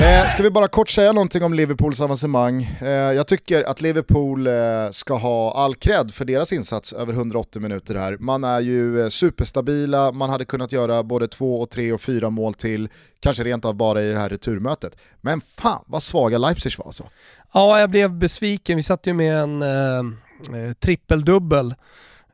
Eh, 0.00 0.22
ska 0.22 0.42
vi 0.42 0.50
bara 0.50 0.68
kort 0.68 0.88
säga 0.88 1.12
någonting 1.12 1.42
om 1.42 1.54
Liverpools 1.54 2.00
avancemang? 2.00 2.62
Eh, 2.80 2.88
jag 2.88 3.26
tycker 3.26 3.62
att 3.62 3.80
Liverpool 3.80 4.46
eh, 4.46 4.52
ska 4.90 5.14
ha 5.14 5.52
all 5.52 5.74
cred 5.74 6.14
för 6.14 6.24
deras 6.24 6.52
insats 6.52 6.92
över 6.92 7.12
180 7.12 7.62
minuter 7.62 7.94
här. 7.94 8.16
Man 8.20 8.44
är 8.44 8.60
ju 8.60 9.02
eh, 9.02 9.08
superstabila, 9.08 10.12
man 10.12 10.30
hade 10.30 10.44
kunnat 10.44 10.72
göra 10.72 11.02
både 11.02 11.28
två, 11.28 11.60
och 11.60 11.70
tre 11.70 11.92
och 11.92 12.00
fyra 12.00 12.30
mål 12.30 12.54
till, 12.54 12.88
kanske 13.20 13.44
rent 13.44 13.64
av 13.64 13.74
bara 13.74 14.02
i 14.02 14.12
det 14.12 14.18
här 14.18 14.28
returmötet. 14.28 14.96
Men 15.20 15.40
fan 15.40 15.84
vad 15.86 16.02
svaga 16.02 16.38
Leipzig 16.38 16.72
var 16.78 16.86
alltså. 16.86 17.04
Ja, 17.52 17.80
jag 17.80 17.90
blev 17.90 18.10
besviken. 18.10 18.76
Vi 18.76 18.82
satt 18.82 19.06
ju 19.06 19.14
med 19.14 19.36
en 19.36 19.62
eh, 19.62 19.98
eh 19.98 20.72
trippeldubbel. 20.72 21.74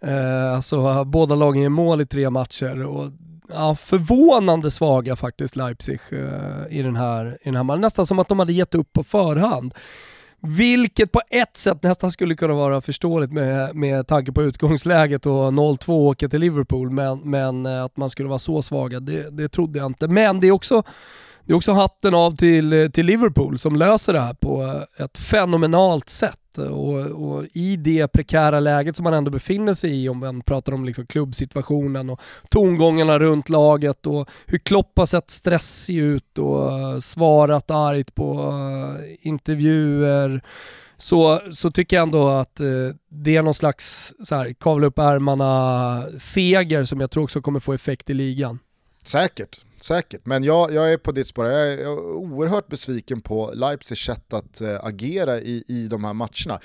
Eh, 0.03 0.55
alltså 0.55 1.05
båda 1.05 1.35
lagen 1.35 1.63
gör 1.63 1.69
mål 1.69 2.01
i 2.01 2.07
tre 2.07 2.31
matcher 2.31 2.85
och 2.85 3.11
ja, 3.49 3.75
förvånande 3.75 4.71
svaga 4.71 5.17
faktiskt 5.17 5.57
Leipzig 5.57 6.01
eh, 6.11 6.79
i 6.79 6.83
den 6.83 6.97
här, 6.97 7.39
i 7.41 7.45
den 7.45 7.57
här 7.57 7.63
matchen. 7.63 7.81
Nästan 7.81 8.07
som 8.07 8.19
att 8.19 8.29
de 8.29 8.39
hade 8.39 8.53
gett 8.53 8.75
upp 8.75 8.93
på 8.93 9.05
förhand. 9.05 9.75
Vilket 10.47 11.13
på 11.13 11.21
ett 11.31 11.57
sätt 11.57 11.83
nästan 11.83 12.11
skulle 12.11 12.35
kunna 12.35 12.55
vara 12.55 12.81
förståeligt 12.81 13.33
med, 13.33 13.77
med 13.77 14.07
tanke 14.07 14.33
på 14.33 14.43
utgångsläget 14.43 15.27
och 15.27 15.53
0-2 15.53 15.91
åka 15.91 16.29
till 16.29 16.41
Liverpool, 16.41 16.91
men, 16.91 17.19
men 17.19 17.67
eh, 17.67 17.85
att 17.85 17.97
man 17.97 18.11
skulle 18.11 18.29
vara 18.29 18.39
så 18.39 18.63
svaga, 18.63 19.01
det, 19.01 19.37
det 19.37 19.49
trodde 19.49 19.79
jag 19.79 19.87
inte. 19.87 20.09
Men 20.09 20.41
det 20.41 20.47
är 20.47 20.53
också 20.53 20.83
det 21.47 21.53
är 21.53 21.57
också 21.57 21.73
hatten 21.73 22.15
av 22.15 22.37
till, 22.37 22.73
eh, 22.73 22.89
till 22.89 23.07
Liverpool 23.07 23.59
som 23.59 23.77
löser 23.77 24.13
det 24.13 24.21
här 24.21 24.35
på 24.35 24.63
eh, 24.63 25.05
ett 25.05 25.19
fenomenalt 25.19 26.09
sätt. 26.09 26.39
Och, 26.59 26.99
och, 27.01 27.45
i 27.53 27.77
det 27.77 28.09
prekära 28.09 28.61
läget 28.61 28.97
som 28.97 29.05
man 29.05 29.15
ändå 29.15 29.31
befinner 29.31 29.75
sig 29.75 30.05
i, 30.05 30.09
om 30.09 30.19
man 30.19 30.43
pratar 30.43 30.73
om 30.73 30.85
liksom 30.85 31.07
klubbsituationen 31.07 32.11
och 32.11 32.21
tongångarna 32.49 33.19
runt 33.19 33.49
laget 33.49 34.07
och 34.07 34.31
hur 34.47 34.59
Klopp 34.59 34.93
har 34.97 35.07
sett 35.07 35.31
stressig 35.31 35.99
ut 35.99 36.39
och 36.39 36.79
eh, 36.79 37.01
svarat 37.01 37.71
argt 37.71 38.15
på 38.15 38.53
uh, 38.53 39.29
intervjuer, 39.29 40.43
så, 40.97 41.41
så 41.53 41.71
tycker 41.71 41.97
jag 41.97 42.03
ändå 42.03 42.29
att 42.29 42.61
eh, 42.61 42.67
det 43.09 43.37
är 43.37 43.43
någon 43.43 43.55
slags 43.55 44.13
så 44.25 44.35
här, 44.35 44.53
kavla 44.53 44.87
upp 44.87 44.99
ärmarna 44.99 46.05
seger 46.19 46.85
som 46.85 47.01
jag 47.01 47.11
tror 47.11 47.23
också 47.25 47.41
kommer 47.41 47.61
få 47.61 47.73
effekt 47.73 48.11
i 48.11 48.15
ligan. 48.15 48.59
Säkert, 49.05 49.61
säkert. 49.85 50.27
Men 50.27 50.45
jag, 50.45 50.73
jag 50.73 50.93
är 50.93 50.97
på 50.97 51.13
ditt 51.13 51.27
spår, 51.27 51.47
jag 51.47 51.73
är, 51.73 51.89
oerhört 51.99 52.69
besviken 52.69 53.21
på 53.21 53.51
Leipzigs 53.55 54.01
sätt 54.01 54.33
att 54.33 54.61
äh, 54.61 54.85
agera 54.85 55.41
i, 55.41 55.65
i 55.69 55.87
de 55.89 56.05
här 56.05 56.13
matcherna. 56.13 56.61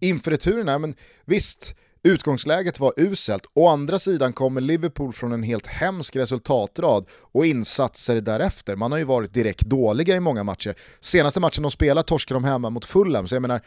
Inför 0.00 0.30
returen, 0.30 0.80
men 0.80 0.94
visst, 1.24 1.74
utgångsläget 2.02 2.80
var 2.80 2.92
uselt. 2.96 3.46
Å 3.54 3.68
andra 3.68 3.98
sidan 3.98 4.32
kommer 4.32 4.60
Liverpool 4.60 5.12
från 5.12 5.32
en 5.32 5.42
helt 5.42 5.66
hemsk 5.66 6.16
resultatrad 6.16 7.06
och 7.32 7.46
insatser 7.46 8.20
därefter. 8.20 8.76
Man 8.76 8.92
har 8.92 8.98
ju 8.98 9.04
varit 9.04 9.34
direkt 9.34 9.66
dåliga 9.66 10.16
i 10.16 10.20
många 10.20 10.44
matcher. 10.44 10.74
Senaste 11.00 11.40
matchen 11.40 11.62
de 11.62 11.70
spelade 11.70 12.06
torskade 12.06 12.36
de 12.36 12.44
hemma 12.44 12.70
mot 12.70 12.84
Fulham, 12.84 13.26
så 13.26 13.34
jag 13.34 13.42
menar, 13.42 13.60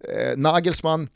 eh, 0.00 0.36
Nagelsmann 0.36 1.08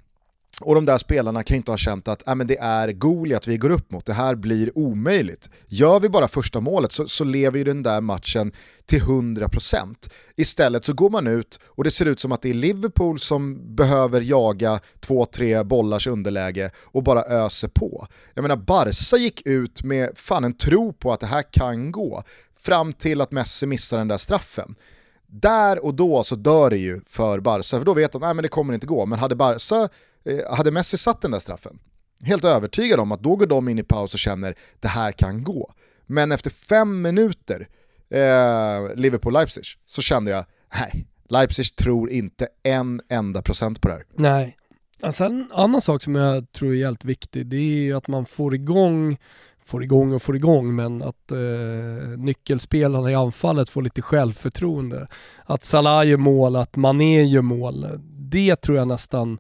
och 0.61 0.75
de 0.75 0.85
där 0.85 0.99
spelarna 0.99 1.43
kan 1.43 1.55
ju 1.55 1.57
inte 1.57 1.71
ha 1.71 1.79
känt 1.79 2.09
att 2.09 2.29
äh, 2.29 2.35
men 2.35 2.47
det 2.47 2.59
är 2.59 2.93
Goliat 2.93 3.47
vi 3.47 3.57
går 3.57 3.71
upp 3.71 3.91
mot, 3.91 4.07
det 4.07 4.13
här 4.13 4.35
blir 4.35 4.79
omöjligt. 4.79 5.51
Gör 5.67 6.01
vi 6.01 6.09
bara 6.09 6.29
första 6.29 6.61
målet 6.61 6.93
så, 6.93 7.09
så 7.09 7.25
lever 7.25 7.59
ju 7.59 7.65
den 7.65 7.83
där 7.83 8.01
matchen 8.01 8.53
till 8.87 9.03
100%. 9.03 10.11
Istället 10.37 10.85
så 10.85 10.93
går 10.93 11.11
man 11.11 11.27
ut 11.27 11.59
och 11.65 11.85
det 11.85 11.91
ser 11.91 12.07
ut 12.07 12.21
som 12.21 12.33
att 12.33 12.43
det 12.43 12.51
är 12.51 12.55
Liverpool 12.55 13.19
som 13.19 13.75
behöver 13.77 14.21
jaga 14.21 14.81
två-tre 15.01 15.63
bollars 15.65 16.07
underläge 16.07 16.71
och 16.85 17.03
bara 17.03 17.23
öser 17.23 17.69
på. 17.69 18.07
Jag 18.35 18.43
menar 18.43 18.57
Barca 18.57 19.17
gick 19.17 19.47
ut 19.47 19.83
med 19.83 20.11
fan 20.15 20.45
en 20.45 20.57
tro 20.57 20.93
på 20.93 21.13
att 21.13 21.21
det 21.21 21.27
här 21.27 21.45
kan 21.53 21.93
gå, 21.93 22.23
fram 22.61 22.93
till 22.93 23.21
att 23.21 23.31
Messi 23.33 23.67
missar 23.67 23.99
den 23.99 24.09
där 24.09 24.17
straffen 24.17 24.75
där 25.31 25.85
och 25.85 25.95
då 25.95 26.23
så 26.25 26.35
dör 26.35 26.71
det 26.71 26.77
ju 26.77 27.01
för 27.07 27.41
Barca, 27.41 27.79
för 27.79 27.85
då 27.85 27.95
vet 27.95 28.13
de 28.13 28.23
att 28.23 28.43
det 28.43 28.49
kommer 28.49 28.75
inte 28.75 28.87
gå. 28.87 29.07
Men 29.07 29.19
hade 29.19 29.37
Barca 29.37 29.89
Eh, 30.25 30.57
hade 30.57 30.71
Messi 30.71 30.99
satt 30.99 31.23
den 31.23 31.31
där 31.31 31.39
straffen, 31.39 31.79
helt 32.21 32.45
övertygad 32.45 33.01
om 33.01 33.13
att 33.13 33.23
då 33.23 33.37
går 33.37 33.47
de 33.47 33.69
in 33.69 33.79
i 33.79 33.83
paus 33.83 34.15
och 34.15 34.21
känner 34.21 34.55
det 34.81 34.89
här 34.89 35.13
kan 35.13 35.45
gå. 35.45 35.73
Men 36.07 36.33
efter 36.33 36.51
fem 36.51 37.03
minuter, 37.03 37.69
eh, 38.11 38.95
Liverpool-Leipzig, 38.95 39.77
så 39.87 40.03
kände 40.03 40.31
jag, 40.31 40.45
nej, 40.75 41.07
Leipzig 41.29 41.77
tror 41.77 42.11
inte 42.11 42.49
en 42.63 43.01
enda 43.09 43.43
procent 43.43 43.81
på 43.81 43.89
det 43.89 43.95
här. 43.95 44.05
Nej. 44.15 44.57
Alltså 45.03 45.25
en 45.25 45.47
annan 45.53 45.81
sak 45.81 46.03
som 46.03 46.15
jag 46.15 46.53
tror 46.53 46.75
är 46.75 46.85
helt 46.85 47.05
viktig, 47.05 47.47
det 47.47 47.57
är 47.57 47.61
ju 47.61 47.97
att 47.97 48.09
man 48.09 48.27
får 48.27 48.55
igång 48.55 49.17
får 49.69 49.83
igång 49.83 50.13
och 50.13 50.23
får 50.23 50.37
igång 50.37 50.75
men 50.75 51.03
att 51.03 51.33
eh, 51.33 52.09
nyckelspelarna 52.17 53.11
i 53.11 53.15
anfallet 53.15 53.71
får 53.71 53.83
lite 53.83 54.03
självförtroende. 54.03 55.07
Att 55.45 55.65
Salah 55.65 56.09
gör 56.09 56.17
mål, 56.17 56.57
att 56.57 56.77
Mané 56.77 57.23
gör 57.23 57.43
mål. 57.43 57.87
Det 58.19 58.57
tror 58.57 58.79
jag 58.79 58.89
nästan 58.89 59.39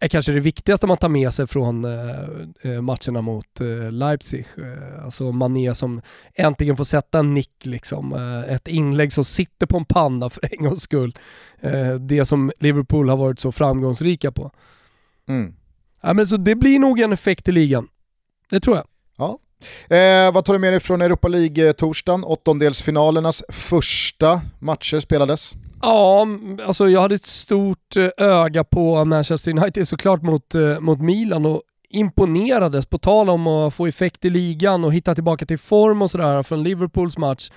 är 0.00 0.08
kanske 0.08 0.32
det 0.32 0.40
viktigaste 0.40 0.86
man 0.86 0.96
tar 0.96 1.08
med 1.08 1.32
sig 1.32 1.46
från 1.46 1.84
eh, 1.84 2.72
eh 2.72 2.80
matcherna 2.80 3.20
mot 3.20 3.60
eh, 3.60 3.92
Leipzig. 3.92 4.46
Eh, 4.58 5.04
alltså 5.04 5.32
Mané 5.32 5.74
som 5.74 6.02
äntligen 6.34 6.76
får 6.76 6.84
sätta 6.84 7.18
en 7.18 7.34
nick 7.34 7.66
liksom. 7.66 8.12
Eh, 8.12 8.54
ett 8.54 8.68
inlägg 8.68 9.12
som 9.12 9.24
sitter 9.24 9.66
på 9.66 9.76
en 9.76 9.84
panna 9.84 10.30
för 10.30 10.48
en 10.52 10.64
gångs 10.64 10.82
skull. 10.82 11.18
Det 12.00 12.24
som 12.24 12.52
Liverpool 12.58 13.08
har 13.08 13.16
varit 13.16 13.40
så 13.40 13.52
framgångsrika 13.52 14.32
på. 14.32 14.50
Mm. 15.28 15.54
Ja, 16.00 16.12
men 16.14 16.26
så 16.26 16.36
det 16.36 16.54
blir 16.54 16.78
nog 16.78 17.00
en 17.00 17.12
effekt 17.12 17.48
i 17.48 17.52
ligan. 17.52 17.88
Det 18.50 18.60
tror 18.60 18.76
jag. 18.76 18.86
Ja. 19.16 19.38
Vad 20.32 20.44
tar 20.44 20.52
du 20.52 20.58
med 20.58 20.72
dig 20.72 20.80
från 20.80 21.02
Europa 21.02 21.28
League-torsdagen? 21.28 22.24
Åttondelsfinalernas 22.24 23.42
första 23.48 24.40
matcher 24.58 25.00
spelades. 25.00 25.54
Ja, 25.82 26.26
alltså 26.66 26.88
jag 26.88 27.00
hade 27.02 27.14
ett 27.14 27.26
stort 27.26 27.96
eh, 27.96 28.08
öga 28.26 28.64
på 28.64 29.04
Manchester 29.04 29.50
United 29.50 29.88
såklart 29.88 30.22
mot, 30.22 30.54
eh, 30.54 30.80
mot 30.80 31.00
Milan 31.00 31.46
och 31.46 31.62
imponerades, 31.88 32.86
på 32.86 32.98
tal 32.98 33.28
om 33.30 33.46
att 33.46 33.74
få 33.74 33.86
effekt 33.86 34.24
i 34.24 34.30
ligan 34.30 34.84
och 34.84 34.94
hitta 34.94 35.14
tillbaka 35.14 35.46
till 35.46 35.58
form 35.58 36.02
och 36.02 36.10
sådär 36.10 36.42
från 36.42 36.62
Liverpools 36.62 37.18
match. 37.18 37.50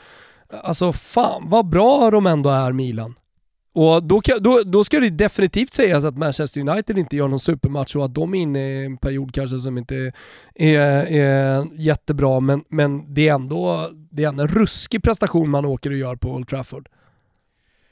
Alltså 0.63 0.93
fan 0.93 1.43
vad 1.49 1.69
bra 1.69 2.11
de 2.11 2.27
ändå 2.27 2.49
är 2.49 2.71
Milan. 2.71 3.15
Och 3.73 4.03
då, 4.03 4.21
då, 4.39 4.61
då 4.65 4.83
ska 4.83 4.99
det 4.99 5.09
definitivt 5.09 5.73
sägas 5.73 6.05
att 6.05 6.17
Manchester 6.17 6.61
United 6.61 6.97
inte 6.97 7.15
gör 7.15 7.27
någon 7.27 7.39
supermatch 7.39 7.95
och 7.95 8.05
att 8.05 8.15
de 8.15 8.33
är 8.33 8.39
inne 8.39 8.59
i 8.59 8.85
en 8.85 8.97
period 8.97 9.33
kanske 9.33 9.59
som 9.59 9.77
inte 9.77 10.11
är, 10.55 10.79
är 11.11 11.67
jättebra, 11.73 12.39
men, 12.39 12.63
men 12.69 13.13
det, 13.13 13.27
är 13.27 13.33
ändå, 13.33 13.89
det 14.11 14.23
är 14.23 14.27
ändå 14.27 14.43
en 14.43 14.49
ruskig 14.49 15.03
prestation 15.03 15.49
man 15.49 15.65
åker 15.65 15.89
och 15.89 15.97
gör 15.97 16.15
på 16.15 16.29
Old 16.29 16.47
Trafford. 16.47 16.89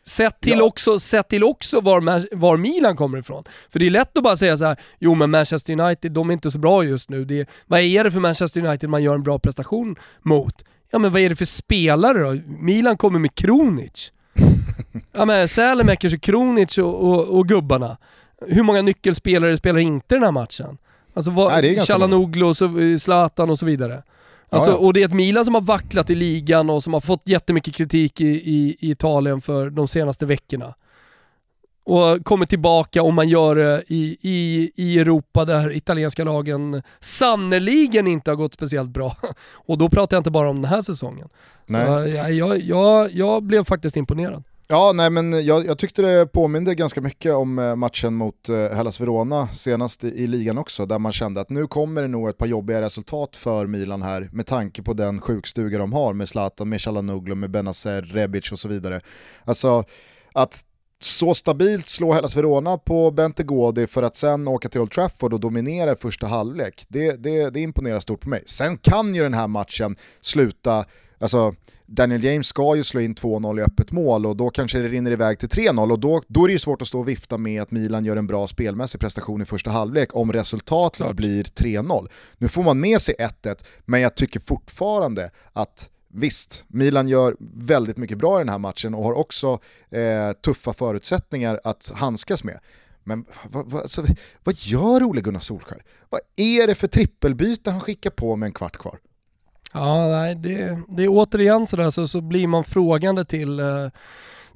Sett 0.07 0.41
till, 0.41 0.57
ja. 0.57 0.63
också, 0.63 0.99
sett 0.99 1.29
till 1.29 1.43
också 1.43 1.81
var, 1.81 2.35
var 2.35 2.57
Milan 2.57 2.95
kommer 2.95 3.17
ifrån. 3.17 3.43
För 3.69 3.79
det 3.79 3.85
är 3.87 3.89
lätt 3.89 4.17
att 4.17 4.23
bara 4.23 4.37
säga 4.37 4.57
så 4.57 4.65
här: 4.65 4.79
jo 4.99 5.15
men 5.15 5.31
Manchester 5.31 5.79
United, 5.79 6.11
de 6.11 6.29
är 6.29 6.33
inte 6.33 6.51
så 6.51 6.59
bra 6.59 6.83
just 6.83 7.09
nu. 7.09 7.25
Det, 7.25 7.49
vad 7.65 7.79
är 7.79 8.03
det 8.03 8.11
för 8.11 8.19
Manchester 8.19 8.65
United 8.65 8.89
man 8.89 9.03
gör 9.03 9.15
en 9.15 9.23
bra 9.23 9.39
prestation 9.39 9.95
mot? 10.21 10.65
Ja 10.91 10.99
men 10.99 11.11
vad 11.11 11.21
är 11.21 11.29
det 11.29 11.35
för 11.35 11.45
spelare 11.45 12.19
då? 12.19 12.41
Milan 12.59 12.97
kommer 12.97 13.19
med 13.19 13.35
Kronic. 13.35 14.11
ja 15.13 15.25
men 15.25 15.47
Sälemäckers 15.47 16.13
och 16.13 16.21
Kronic 16.21 16.77
och, 16.77 17.03
och, 17.03 17.37
och, 17.37 17.47
gubbarna. 17.47 17.97
Hur 18.47 18.63
många 18.63 18.81
nyckelspelare 18.81 19.57
spelar 19.57 19.79
inte 19.79 20.15
den 20.15 20.23
här 20.23 20.31
matchen? 20.31 20.77
Alltså 21.13 21.31
Chalanoglu 21.87 22.45
och 22.45 22.55
Zlatan 23.01 23.49
och 23.49 23.59
så 23.59 23.65
vidare. 23.65 24.03
Alltså, 24.49 24.69
ja, 24.69 24.75
ja. 24.75 24.79
Och 24.79 24.93
det 24.93 25.01
är 25.01 25.05
ett 25.05 25.13
Milan 25.13 25.45
som 25.45 25.53
har 25.53 25.61
vacklat 25.61 26.09
i 26.09 26.15
ligan 26.15 26.69
och 26.69 26.83
som 26.83 26.93
har 26.93 27.01
fått 27.01 27.21
jättemycket 27.25 27.75
kritik 27.75 28.21
i, 28.21 28.27
i, 28.27 28.77
i 28.79 28.91
Italien 28.91 29.41
för 29.41 29.69
de 29.69 29.87
senaste 29.87 30.25
veckorna. 30.25 30.73
Och 31.83 32.25
kommer 32.25 32.45
tillbaka 32.45 33.03
och 33.03 33.13
man 33.13 33.29
gör 33.29 33.55
det 33.55 33.83
i, 33.87 34.17
i, 34.21 34.71
i 34.75 34.99
Europa 34.99 35.45
där 35.45 35.71
italienska 35.71 36.23
lagen 36.23 36.81
sannerligen 36.99 38.07
inte 38.07 38.31
har 38.31 38.35
gått 38.35 38.53
speciellt 38.53 38.89
bra. 38.89 39.15
Och 39.53 39.77
då 39.77 39.89
pratar 39.89 40.17
jag 40.17 40.19
inte 40.19 40.31
bara 40.31 40.49
om 40.49 40.55
den 40.55 40.71
här 40.71 40.81
säsongen. 40.81 41.29
Nej. 41.65 42.11
Så 42.11 42.17
jag, 42.33 42.59
jag, 42.59 43.11
jag 43.11 43.43
blev 43.43 43.63
faktiskt 43.63 43.97
imponerad. 43.97 44.43
Ja, 44.69 44.91
nej 44.95 45.09
men 45.09 45.45
jag, 45.45 45.65
jag, 45.65 45.77
tyckte 45.77 46.01
det 46.01 46.27
påminde 46.27 46.75
ganska 46.75 47.01
mycket 47.01 47.33
om 47.33 47.59
eh, 47.59 47.75
matchen 47.75 48.13
mot 48.13 48.49
eh, 48.49 48.55
Hellas 48.55 49.01
Verona 49.01 49.47
senast 49.47 50.03
i, 50.03 50.07
i, 50.07 50.27
ligan 50.27 50.57
också, 50.57 50.85
där 50.85 50.99
man 50.99 51.11
kände 51.11 51.41
att 51.41 51.49
nu 51.49 51.67
kommer 51.67 52.01
det 52.01 52.07
nog 52.07 52.29
ett 52.29 52.37
par 52.37 52.45
jobbiga 52.45 52.81
resultat 52.81 53.35
för 53.35 53.65
Milan 53.65 54.01
här 54.01 54.29
med 54.31 54.47
tanke 54.47 54.83
på 54.83 54.93
den 54.93 55.21
sjukstuga 55.21 55.77
de 55.77 55.93
har 55.93 56.13
med 56.13 56.29
Zlatan, 56.29 56.69
med 56.69 56.81
Chalanoglu, 56.81 57.35
med 57.35 57.51
Benazer, 57.51 58.01
Rebic 58.01 58.51
och 58.51 58.59
så 58.59 58.67
vidare. 58.67 59.01
Alltså 59.45 59.83
att 60.33 60.65
så 60.99 61.33
stabilt 61.33 61.87
slå 61.87 62.13
Hellas 62.13 62.35
Verona 62.35 62.77
på 62.77 63.11
Bente 63.11 63.43
Gaudi 63.43 63.87
för 63.87 64.03
att 64.03 64.15
sen 64.15 64.47
åka 64.47 64.69
till 64.69 64.81
Old 64.81 64.91
Trafford 64.91 65.33
och 65.33 65.39
dominera 65.39 65.91
i 65.91 65.95
första 65.95 66.27
halvlek, 66.27 66.85
det, 66.87 67.23
det, 67.23 67.49
det 67.49 67.59
imponerar 67.59 67.99
stort 67.99 68.21
på 68.21 68.29
mig. 68.29 68.43
Sen 68.45 68.77
kan 68.77 69.15
ju 69.15 69.23
den 69.23 69.33
här 69.33 69.47
matchen 69.47 69.95
sluta, 70.21 70.85
alltså 71.19 71.55
Daniel 71.89 72.23
James 72.23 72.47
ska 72.47 72.75
ju 72.75 72.83
slå 72.83 73.01
in 73.01 73.15
2-0 73.15 73.59
i 73.59 73.63
öppet 73.63 73.91
mål 73.91 74.25
och 74.25 74.35
då 74.35 74.49
kanske 74.49 74.79
det 74.79 74.87
rinner 74.87 75.11
iväg 75.11 75.39
till 75.39 75.49
3-0 75.49 75.91
och 75.91 75.99
då, 75.99 76.21
då 76.27 76.43
är 76.43 76.47
det 76.47 76.53
ju 76.53 76.59
svårt 76.59 76.81
att 76.81 76.87
stå 76.87 76.99
och 76.99 77.07
vifta 77.07 77.37
med 77.37 77.61
att 77.61 77.71
Milan 77.71 78.05
gör 78.05 78.17
en 78.17 78.27
bra 78.27 78.47
spelmässig 78.47 79.01
prestation 79.01 79.41
i 79.41 79.45
första 79.45 79.69
halvlek 79.69 80.15
om 80.15 80.33
resultatet 80.33 80.97
Såklart. 80.97 81.15
blir 81.15 81.43
3-0. 81.43 82.07
Nu 82.37 82.47
får 82.47 82.63
man 82.63 82.79
med 82.79 83.01
sig 83.01 83.15
1-1, 83.19 83.65
men 83.85 84.01
jag 84.01 84.15
tycker 84.15 84.39
fortfarande 84.39 85.29
att 85.53 85.89
Visst, 86.09 86.65
Milan 86.67 87.07
gör 87.07 87.35
väldigt 87.53 87.97
mycket 87.97 88.17
bra 88.17 88.37
i 88.37 88.41
den 88.41 88.49
här 88.49 88.59
matchen 88.59 88.93
och 88.93 89.03
har 89.03 89.13
också 89.13 89.59
eh, 89.89 90.31
tuffa 90.31 90.73
förutsättningar 90.73 91.59
att 91.63 91.91
handskas 91.95 92.43
med. 92.43 92.59
Men 93.03 93.25
vad, 93.49 93.71
vad, 93.71 93.81
alltså, 93.81 94.05
vad 94.43 94.55
gör 94.55 95.03
Ole 95.03 95.21
Gunnar 95.21 95.39
Solskär? 95.39 95.83
Vad 96.09 96.21
är 96.35 96.67
det 96.67 96.75
för 96.75 96.87
trippelbyte 96.87 97.71
han 97.71 97.81
skickar 97.81 98.09
på 98.09 98.35
med 98.35 98.47
en 98.47 98.53
kvart 98.53 98.77
kvar? 98.77 98.99
Ja, 99.73 100.07
nej, 100.07 100.35
det, 100.35 100.79
det 100.89 101.03
är 101.03 101.07
återigen 101.09 101.67
sådär 101.67 101.89
så, 101.89 102.07
så 102.07 102.21
blir 102.21 102.47
man 102.47 102.63
frågande 102.63 103.25
till 103.25 103.59
eh, 103.59 103.87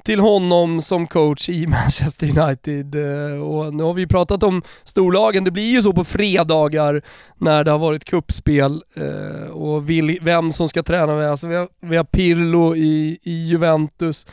till 0.03 0.19
honom 0.19 0.81
som 0.81 1.07
coach 1.07 1.49
i 1.49 1.67
Manchester 1.67 2.39
United. 2.39 2.95
Eh, 2.95 3.41
och 3.41 3.73
nu 3.73 3.83
har 3.83 3.93
vi 3.93 4.07
pratat 4.07 4.43
om 4.43 4.61
storlagen, 4.83 5.43
det 5.43 5.51
blir 5.51 5.71
ju 5.71 5.81
så 5.81 5.93
på 5.93 6.03
fredagar 6.03 7.01
när 7.37 7.63
det 7.63 7.71
har 7.71 7.79
varit 7.79 8.05
kuppspel 8.05 8.83
eh, 8.95 9.51
och 9.51 9.89
vem 10.21 10.51
som 10.51 10.69
ska 10.69 10.83
träna 10.83 11.15
med. 11.15 11.31
Alltså 11.31 11.47
vi, 11.47 11.55
har, 11.55 11.69
vi 11.81 11.97
har 11.97 12.03
Pirlo 12.03 12.75
i, 12.75 13.19
i 13.23 13.47
Juventus 13.47 14.27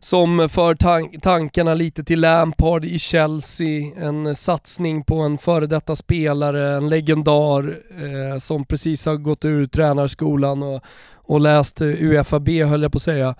som 0.00 0.48
för 0.48 0.74
tank 0.74 1.22
tankarna 1.22 1.74
lite 1.74 2.04
till 2.04 2.20
Lampard 2.20 2.84
i 2.84 2.98
Chelsea, 2.98 3.92
en 3.96 4.34
satsning 4.34 5.04
på 5.04 5.14
en 5.14 5.38
före 5.38 5.66
detta 5.66 5.96
spelare, 5.96 6.76
en 6.76 6.88
legendar 6.88 7.68
eh, 7.68 8.38
som 8.38 8.64
precis 8.64 9.06
har 9.06 9.16
gått 9.16 9.44
ur 9.44 9.66
tränarskolan 9.66 10.62
och, 10.62 10.82
och 11.14 11.40
läst 11.40 11.80
eh, 11.80 11.88
UFAB 11.88 12.48
höll 12.48 12.82
jag 12.82 12.92
på 12.92 12.96
att 12.96 13.02
säga. 13.02 13.34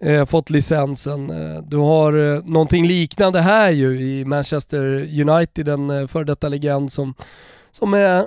Eh, 0.00 0.24
fått 0.24 0.50
licensen. 0.50 1.30
Eh, 1.30 1.62
du 1.62 1.76
har 1.76 2.34
eh, 2.34 2.44
någonting 2.44 2.86
liknande 2.86 3.40
här 3.40 3.70
ju 3.70 4.00
i 4.00 4.24
Manchester 4.24 4.84
United, 5.20 5.68
en 5.68 5.90
eh, 5.90 6.06
före 6.06 6.24
detta 6.24 6.48
legend 6.48 6.92
som, 6.92 7.14
som 7.72 7.94
är 7.94 8.26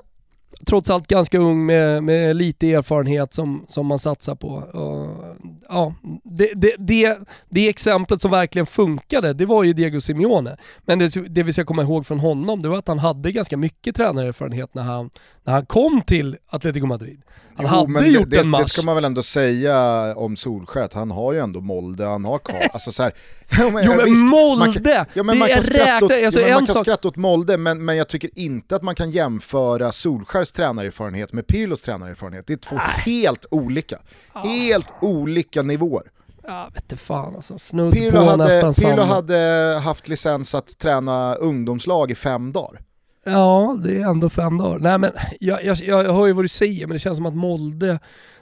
trots 0.65 0.89
allt 0.89 1.07
ganska 1.07 1.37
ung 1.37 1.65
med, 1.65 2.03
med 2.03 2.35
lite 2.35 2.71
erfarenhet 2.71 3.33
som, 3.33 3.65
som 3.67 3.85
man 3.85 3.99
satsar 3.99 4.35
på. 4.35 4.47
Och, 4.47 5.35
ja, 5.69 5.93
det, 6.23 6.51
det, 6.55 6.75
det, 6.77 7.17
det 7.49 7.69
exemplet 7.69 8.21
som 8.21 8.31
verkligen 8.31 8.65
funkade, 8.65 9.33
det 9.33 9.45
var 9.45 9.63
ju 9.63 9.73
Diego 9.73 10.01
Simeone. 10.01 10.57
Men 10.85 10.99
det, 10.99 11.15
det 11.29 11.43
vi 11.43 11.53
ska 11.53 11.65
komma 11.65 11.81
ihåg 11.81 12.07
från 12.07 12.19
honom, 12.19 12.61
det 12.61 12.69
var 12.69 12.77
att 12.77 12.87
han 12.87 12.99
hade 12.99 13.31
ganska 13.31 13.57
mycket 13.57 13.95
tränarerfarenhet 13.95 14.73
när 14.73 14.83
han, 14.83 15.09
när 15.43 15.53
han 15.53 15.65
kom 15.65 16.01
till 16.01 16.37
Atletico 16.49 16.85
Madrid. 16.85 17.21
Han 17.55 17.87
jo, 17.87 17.95
hade 17.95 18.07
gjort 18.07 18.29
det, 18.29 18.39
en 18.39 18.49
match. 18.49 18.63
Det 18.63 18.69
ska 18.69 18.81
man 18.81 18.95
väl 18.95 19.05
ändå 19.05 19.23
säga 19.23 19.75
om 20.15 20.37
Solskjaer, 20.37 20.85
att 20.85 20.93
han 20.93 21.11
har 21.11 21.33
ju 21.33 21.39
ändå 21.39 21.61
Molde, 21.61 22.05
han 22.05 22.25
har 22.25 22.37
Karl, 22.37 22.69
alltså 22.73 22.91
så 22.91 23.03
här, 23.03 23.11
Jo 23.59 23.69
men, 23.69 23.85
jo, 23.85 23.95
men 23.95 24.05
visst, 24.05 24.25
Molde! 24.25 24.65
Man 24.65 24.73
kan, 24.73 25.05
ja, 25.13 25.23
men 25.23 25.35
det 25.35 25.39
man 25.39 25.49
kan 25.49 25.63
skratta 25.63 26.05
åt, 26.05 26.11
alltså, 26.11 26.39
ja, 26.39 26.53
man 26.53 26.65
kan 26.65 26.75
skratta 26.75 27.07
åt 27.07 27.15
Molde, 27.15 27.57
men, 27.57 27.85
men 27.85 27.97
jag 27.97 28.07
tycker 28.07 28.29
inte 28.35 28.75
att 28.75 28.81
man 28.81 28.95
kan 28.95 29.11
jämföra 29.11 29.91
Solskärs 30.39 30.51
tränarerfarenhet 30.51 31.33
med 31.33 31.47
Pirlos 31.47 31.81
tränarerfarenhet. 31.81 32.47
Det 32.47 32.53
är 32.53 32.57
två 32.57 32.75
Nej. 32.75 32.85
helt 32.85 33.45
olika, 33.51 33.99
ah. 34.33 34.47
helt 34.47 34.93
olika 35.01 35.61
nivåer. 35.61 36.11
Ja, 36.43 36.71
vet 36.73 36.99
fan 36.99 37.35
alltså. 37.35 37.57
Snudd 37.57 37.93
Pirlo 37.93 38.17
på 38.17 38.25
hade, 38.25 38.45
nästan 38.45 38.73
Pirlo 38.73 39.01
samma. 39.01 39.13
hade 39.13 39.79
haft 39.83 40.07
licens 40.07 40.55
att 40.55 40.79
träna 40.79 41.35
ungdomslag 41.35 42.11
i 42.11 42.15
fem 42.15 42.51
dagar. 42.51 42.81
Ja, 43.23 43.77
det 43.83 44.01
är 44.01 44.05
ändå 44.05 44.29
fem 44.29 44.57
dagar. 44.57 44.79
Nej 44.79 44.97
men 44.97 45.11
jag, 45.39 45.63
jag, 45.63 45.77
jag 45.77 46.13
hör 46.13 46.27
ju 46.27 46.33
vad 46.33 46.43
du 46.43 46.49
säger, 46.49 46.87
men 46.87 46.93
det 46.93 46.99
känns 46.99 47.17
som 47.17 47.25
att 47.25 47.35
Molde, 47.35 47.99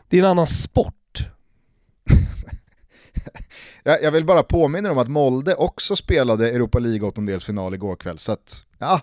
det 0.10 0.18
är 0.18 0.24
en 0.24 0.30
annan 0.30 0.48
sport. 0.48 0.94
jag 3.84 4.12
vill 4.12 4.26
bara 4.26 4.44
påminna 4.44 4.92
om 4.92 4.98
att 4.98 5.08
Molde 5.08 5.56
också 5.56 5.96
spelade 5.96 6.52
Europa 6.52 6.80
League 6.80 7.08
åttondelsfinal 7.08 7.74
igår 7.74 7.96
kväll, 7.96 8.18
så 8.18 8.32
att 8.32 8.66
ja. 8.80 9.02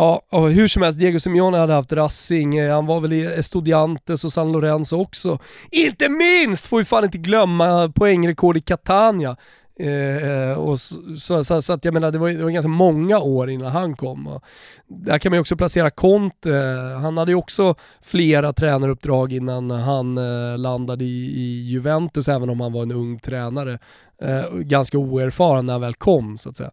Ja, 0.00 0.22
och 0.30 0.50
hur 0.50 0.68
som 0.68 0.82
helst, 0.82 0.98
Diego 0.98 1.18
Simeone 1.20 1.58
hade 1.58 1.72
haft 1.72 1.92
Racing, 1.92 2.58
eh, 2.58 2.74
han 2.74 2.86
var 2.86 3.00
väl 3.00 3.12
i 3.12 3.26
Estudiantes 3.26 4.24
och 4.24 4.32
San 4.32 4.52
Lorenzo 4.52 5.00
också. 5.00 5.38
Inte 5.70 6.08
minst 6.08 6.66
får 6.66 6.78
vi 6.78 6.84
fan 6.84 7.04
inte 7.04 7.18
glömma 7.18 7.92
poängrekord 7.94 8.56
i 8.56 8.60
Catania. 8.60 9.36
Eh, 9.80 10.58
och 10.58 10.80
så, 10.80 11.44
så, 11.44 11.62
så, 11.62 11.72
att 11.72 11.84
jag 11.84 11.94
menar, 11.94 12.10
det 12.10 12.18
var, 12.18 12.28
det 12.28 12.44
var 12.44 12.50
ganska 12.50 12.68
många 12.68 13.18
år 13.18 13.50
innan 13.50 13.72
han 13.72 13.96
kom. 13.96 14.26
Och 14.26 14.44
där 14.86 15.18
kan 15.18 15.30
man 15.30 15.36
ju 15.36 15.40
också 15.40 15.56
placera 15.56 15.90
Conte. 15.90 16.52
Han 17.02 17.18
hade 17.18 17.32
ju 17.32 17.36
också 17.36 17.74
flera 18.02 18.52
tränaruppdrag 18.52 19.32
innan 19.32 19.70
han 19.70 20.18
eh, 20.18 20.58
landade 20.58 21.04
i, 21.04 21.32
i, 21.36 21.68
Juventus, 21.68 22.28
även 22.28 22.50
om 22.50 22.60
han 22.60 22.72
var 22.72 22.82
en 22.82 22.92
ung 22.92 23.18
tränare. 23.18 23.78
Eh, 24.22 24.54
ganska 24.54 24.98
oerfaren 24.98 25.66
när 25.66 25.72
han 25.72 25.80
väl 25.80 25.94
kom, 25.94 26.38
så 26.38 26.48
att 26.48 26.56
säga. 26.56 26.70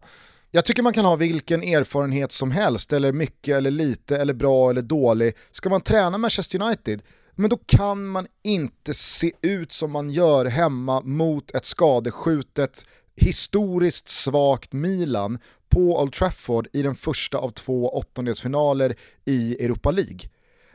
Jag 0.50 0.64
tycker 0.64 0.82
man 0.82 0.92
kan 0.92 1.04
ha 1.04 1.16
vilken 1.16 1.62
erfarenhet 1.62 2.32
som 2.32 2.50
helst, 2.50 2.92
eller 2.92 3.12
mycket 3.12 3.56
eller 3.56 3.70
lite, 3.70 4.16
eller 4.16 4.34
bra 4.34 4.70
eller 4.70 4.82
dålig. 4.82 5.34
Ska 5.50 5.68
man 5.68 5.80
träna 5.80 6.18
Manchester 6.18 6.62
United, 6.62 7.02
men 7.34 7.50
då 7.50 7.56
kan 7.66 8.06
man 8.06 8.26
inte 8.42 8.94
se 8.94 9.32
ut 9.40 9.72
som 9.72 9.92
man 9.92 10.10
gör 10.10 10.44
hemma 10.44 11.00
mot 11.00 11.50
ett 11.50 11.64
skadeskjutet, 11.64 12.84
historiskt 13.16 14.08
svagt 14.08 14.72
Milan 14.72 15.38
på 15.68 16.02
Old 16.02 16.12
Trafford 16.12 16.68
i 16.72 16.82
den 16.82 16.94
första 16.94 17.38
av 17.38 17.50
två 17.50 17.88
åttondelsfinaler 17.88 18.94
i 19.24 19.64
Europa 19.64 19.90
League. 19.90 20.20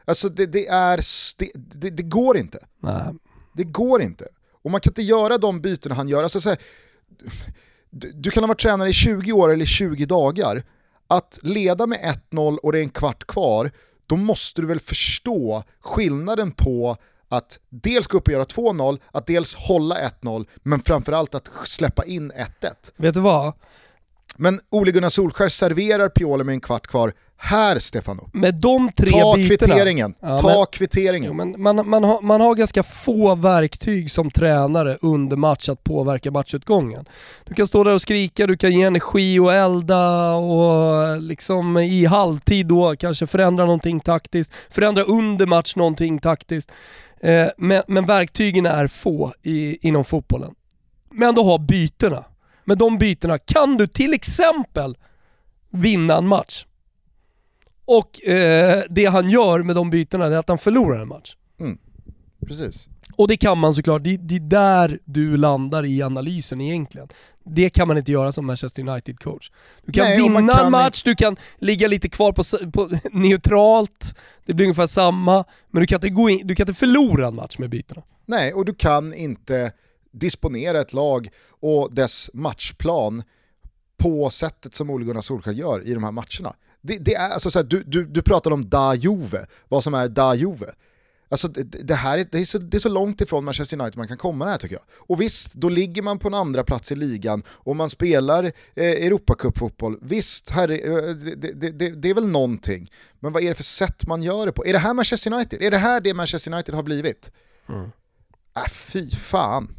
Alltså 0.06 0.30
det, 0.30 0.46
det 0.46 0.68
är, 0.68 1.00
det, 1.38 1.52
det, 1.54 1.90
det, 1.90 2.04
går 2.04 2.38
inte. 2.38 2.66
Nej. 2.80 3.14
Det 3.54 3.64
går 3.64 4.02
inte. 4.02 4.28
Och 4.64 4.72
man 4.72 4.82
kan 4.82 4.92
inte 4.92 5.02
göra 5.02 5.38
de 5.38 5.62
bytena 5.62 5.96
han 5.96 6.08
gör. 6.08 6.24
Alltså 6.24 6.42
så 6.42 6.50
här, 6.50 6.60
du, 7.94 8.12
du 8.12 8.32
kan 8.32 8.44
ha 8.44 8.48
varit 8.48 8.60
tränare 8.60 8.90
i 8.90 8.94
20 8.94 9.32
år 9.32 9.54
eller 9.54 9.66
20 9.66 10.06
dagar. 10.06 10.64
Att 11.08 11.40
leda 11.44 11.88
med 11.88 12.20
1-0 12.32 12.58
och 12.58 12.72
det 12.72 12.80
är 12.80 12.84
en 12.84 12.90
kvart 12.90 13.28
kvar, 13.28 13.72
då 14.08 14.16
måste 14.16 14.62
du 14.62 14.68
väl 14.68 14.80
förstå 14.80 15.64
skillnaden 15.80 16.52
på 16.52 16.98
att 17.30 17.60
dels 17.70 18.08
gå 18.08 18.18
upp 18.18 18.28
och 18.28 18.34
göra 18.34 18.44
2-0, 18.44 19.00
att 19.12 19.28
dels 19.28 19.56
hålla 19.56 19.96
1-0, 20.22 20.46
men 20.64 20.82
framförallt 20.82 21.36
att 21.36 21.50
släppa 21.66 22.06
in 22.06 22.32
1-1. 22.32 22.48
Vet 22.96 23.14
du 23.14 23.20
vad? 23.20 23.54
Men 24.36 24.60
Ole 24.70 24.92
Gunnar 24.92 25.10
Solskär 25.10 25.50
serverar 25.50 26.10
Pioli 26.10 26.44
med 26.44 26.54
en 26.54 26.62
kvart 26.62 26.88
kvar, 26.88 27.14
Här 27.46 27.80
Stefano, 27.80 28.30
Med 28.34 28.56
de 28.56 28.92
tre 28.92 29.10
ta 29.10 29.36
bytena. 29.36 29.48
kvitteringen. 29.74 30.14
Ja, 30.20 30.38
ta 30.38 30.48
men- 30.48 30.66
kvitteringen. 30.72 31.28
Jo, 31.28 31.34
men 31.34 31.56
man, 31.62 31.90
man, 31.90 32.04
har, 32.04 32.22
man 32.22 32.42
har 32.42 32.56
ganska 32.56 32.84
få 32.84 33.36
verktyg 33.36 34.12
som 34.12 34.32
tränare 34.32 34.98
under 35.02 35.38
match 35.38 35.70
att 35.70 35.84
påverka 35.84 36.32
matchutgången. 36.32 37.06
Du 37.46 37.54
kan 37.54 37.68
stå 37.68 37.84
där 37.84 37.92
och 37.94 38.02
skrika, 38.02 38.48
du 38.48 38.58
kan 38.58 38.72
ge 38.72 38.84
energi 38.84 39.40
och 39.40 39.54
elda 39.54 40.32
och 40.34 41.22
liksom 41.22 41.78
i 41.78 42.06
halvtid 42.06 42.68
då 42.68 42.96
kanske 42.96 43.28
förändra 43.28 43.66
någonting 43.66 44.00
taktiskt, 44.00 44.54
förändra 44.70 45.04
under 45.04 45.46
match 45.46 45.76
någonting 45.76 46.20
taktiskt. 46.20 46.72
Eh, 47.22 47.48
men, 47.58 47.84
men 47.88 48.06
verktygen 48.06 48.66
är 48.66 48.88
få 48.88 49.34
i, 49.44 49.88
inom 49.88 50.06
fotbollen. 50.06 50.54
Men 51.12 51.36
du 51.36 51.42
har 51.42 51.60
bytena. 51.60 52.24
Med 52.64 52.78
de 52.78 52.98
bytena 52.98 53.38
kan 53.38 53.78
du 53.78 53.88
till 53.88 54.14
exempel 54.14 54.98
vinna 55.70 56.18
en 56.18 56.28
match. 56.28 56.66
Och 57.86 58.28
eh, 58.28 58.84
det 58.90 59.06
han 59.06 59.30
gör 59.30 59.64
med 59.64 59.76
de 59.76 59.90
bytena 59.90 60.26
är 60.26 60.32
att 60.32 60.50
han 60.50 60.58
förlorar 60.58 61.00
en 61.00 61.08
match. 61.08 61.36
Precis. 62.46 62.90
Och 63.16 63.28
det 63.28 63.38
kan 63.38 63.58
man 63.58 63.74
såklart, 63.74 64.04
det, 64.04 64.18
det 64.18 64.36
är 64.36 64.40
där 64.40 65.00
du 65.06 65.38
landar 65.38 65.86
i 65.86 66.02
analysen 66.02 66.62
egentligen. 66.62 67.08
Det 67.44 67.70
kan 67.70 67.88
man 67.88 67.98
inte 67.98 68.12
göra 68.12 68.32
som 68.32 68.46
Manchester 68.46 68.82
United-coach. 68.84 69.52
Du 69.86 69.92
kan 69.92 70.06
Nej, 70.06 70.18
vinna 70.18 70.54
kan 70.54 70.66
en 70.66 70.72
match, 70.72 71.04
du 71.04 71.16
kan 71.16 71.38
ligga 71.58 71.88
lite 71.88 72.10
kvar 72.10 72.32
på, 72.32 72.72
på 72.72 72.90
neutralt, 73.12 74.16
det 74.46 74.54
blir 74.54 74.66
ungefär 74.66 74.88
samma, 74.88 75.46
men 75.72 75.82
du 75.82 75.88
kan, 75.88 75.98
inte 75.98 76.10
gå 76.10 76.30
in, 76.30 76.48
du 76.48 76.56
kan 76.56 76.64
inte 76.68 76.80
förlora 76.80 77.28
en 77.28 77.36
match 77.36 77.58
med 77.58 77.70
bytena. 77.70 78.02
Nej, 78.26 78.54
och 78.54 78.66
du 78.66 78.74
kan 78.74 79.14
inte 79.14 79.72
disponera 80.12 80.82
ett 80.82 80.94
lag 80.94 81.30
och 81.50 81.94
dess 81.94 82.30
matchplan 82.34 83.24
på 83.98 84.30
sättet 84.30 84.76
som 84.76 84.90
Ole 84.90 85.06
Gunnar 85.06 85.22
Solskjaer 85.22 85.56
gör 85.56 85.88
i 85.88 85.94
de 85.94 86.04
här 86.04 86.12
matcherna. 86.12 86.56
Det, 86.86 86.98
det 86.98 87.16
är, 87.16 87.30
alltså 87.30 87.52
så 87.52 87.60
här, 87.60 87.64
du, 87.64 87.84
du, 87.84 88.06
du 88.06 88.22
pratar 88.22 88.52
om 88.52 88.70
da 88.70 88.96
Juve, 88.96 89.46
vad 89.68 89.84
som 89.84 89.94
är 89.94 90.08
da 90.08 90.36
Juve. 90.36 90.74
Alltså 91.30 91.48
det, 91.48 91.64
det 91.64 91.96
här 91.96 92.18
är, 92.18 92.26
det, 92.32 92.40
är 92.40 92.46
så, 92.46 92.58
det 92.58 92.78
är 92.78 92.80
så 92.80 92.90
långt 92.90 93.22
ifrån 93.22 93.46
Manchester 93.46 93.80
United 93.82 93.98
man 93.98 94.08
kan 94.08 94.18
komma 94.18 94.46
det 94.46 94.52
här 94.52 94.58
tycker 94.58 94.76
jag. 94.76 94.84
Och 94.98 95.22
visst, 95.22 95.54
då 95.54 95.70
ligger 95.70 96.02
man 96.02 96.20
på 96.20 96.28
en 96.28 96.34
andra 96.34 96.64
plats 96.64 96.92
i 96.92 96.96
ligan 96.96 97.44
och 97.50 97.76
man 97.76 97.90
spelar 97.90 98.44
eh, 98.44 98.52
Europacup-fotboll. 98.76 99.98
Visst, 100.02 100.50
här, 100.50 100.72
är- 100.72 101.08
eh, 101.10 101.14
det, 101.16 101.72
det, 101.72 101.90
det, 101.90 102.10
är 102.10 102.14
väl 102.14 102.28
någonting. 102.28 102.92
Men 103.20 103.34
vad 103.34 103.44
är 103.44 103.50
det 103.50 103.56
för 103.56 103.64
sätt 103.64 104.08
man 104.08 104.24
gör 104.24 104.46
det 104.46 104.52
på? 104.52 104.66
Är 104.66 104.74
det 104.74 104.80
här 104.80 104.94
Manchester 104.94 105.34
United? 105.34 105.62
Är 105.62 105.72
det 105.72 105.78
här 105.78 106.02
det 106.02 106.14
Manchester 106.14 106.54
United 106.54 106.76
har 106.76 106.84
blivit? 106.84 107.32
Äh, 108.56 108.64
fy 108.72 109.10
fan. 109.10 109.76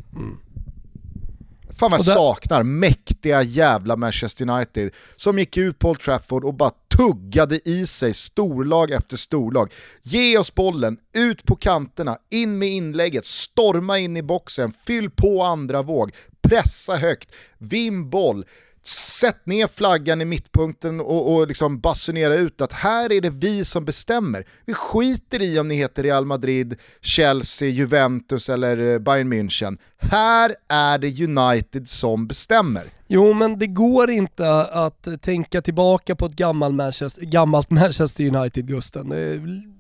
Fan 1.79 1.91
vad 1.91 2.01
jag 2.01 2.07
där- 2.07 2.13
saknar 2.13 2.63
mäktiga 2.63 3.43
jävla 3.43 3.97
Manchester 3.97 4.49
United 4.51 4.91
som 5.17 5.39
gick 5.39 5.57
ut 5.57 5.79
på 5.79 5.91
Old 5.91 6.01
Trafford 6.01 6.45
och 6.45 6.55
bara 6.55 6.71
tuggade 6.97 7.69
i 7.69 7.87
sig 7.87 8.15
storlag 8.15 8.91
efter 8.91 9.17
storlag. 9.17 9.73
Ge 10.03 10.39
oss 10.39 10.55
bollen, 10.55 10.99
ut 11.15 11.45
på 11.45 11.57
kanterna, 11.57 12.19
in 12.31 12.59
med 12.59 12.69
inlägget, 12.69 13.25
storma 13.25 13.99
in 13.99 14.17
i 14.17 14.23
boxen, 14.23 14.73
fyll 14.87 15.11
på 15.11 15.43
andra 15.43 15.83
våg, 15.83 16.13
pressa 16.43 16.97
högt, 16.97 17.35
vinn 17.59 18.11
boll, 18.11 18.45
sätt 18.87 19.47
ner 19.47 19.67
flaggan 19.67 20.21
i 20.21 20.25
mittpunkten 20.25 21.01
och, 21.01 21.35
och 21.35 21.49
liksom 21.49 21.81
basunera 21.81 22.35
ut 22.35 22.61
att 22.61 22.73
här 22.73 23.13
är 23.13 23.21
det 23.21 23.31
vi 23.31 23.65
som 23.65 23.85
bestämmer. 23.85 24.45
Vi 24.65 24.75
skiter 24.75 25.43
i 25.43 25.59
om 25.59 25.69
ni 25.69 25.75
heter 25.75 26.03
Real 26.03 26.25
Madrid, 26.25 26.81
Chelsea, 27.01 27.69
Juventus 27.69 28.49
eller 28.49 28.93
eh, 28.93 28.99
Bayern 28.99 29.33
München. 29.33 29.79
Här 29.99 30.55
är 30.69 30.99
det 30.99 31.21
United 31.21 31.89
som 31.89 32.27
bestämmer. 32.27 32.94
Jo 33.15 33.33
men 33.33 33.59
det 33.59 33.67
går 33.67 34.11
inte 34.11 34.61
att 34.61 35.09
tänka 35.21 35.63
tillbaka 35.63 36.17
på 36.17 36.27
ett 36.27 36.33
gammalt 36.33 36.75
Manchester, 36.75 37.27
gammalt 37.27 37.71
Manchester 37.81 38.37
United 38.37 38.69
Gusten. 38.69 39.09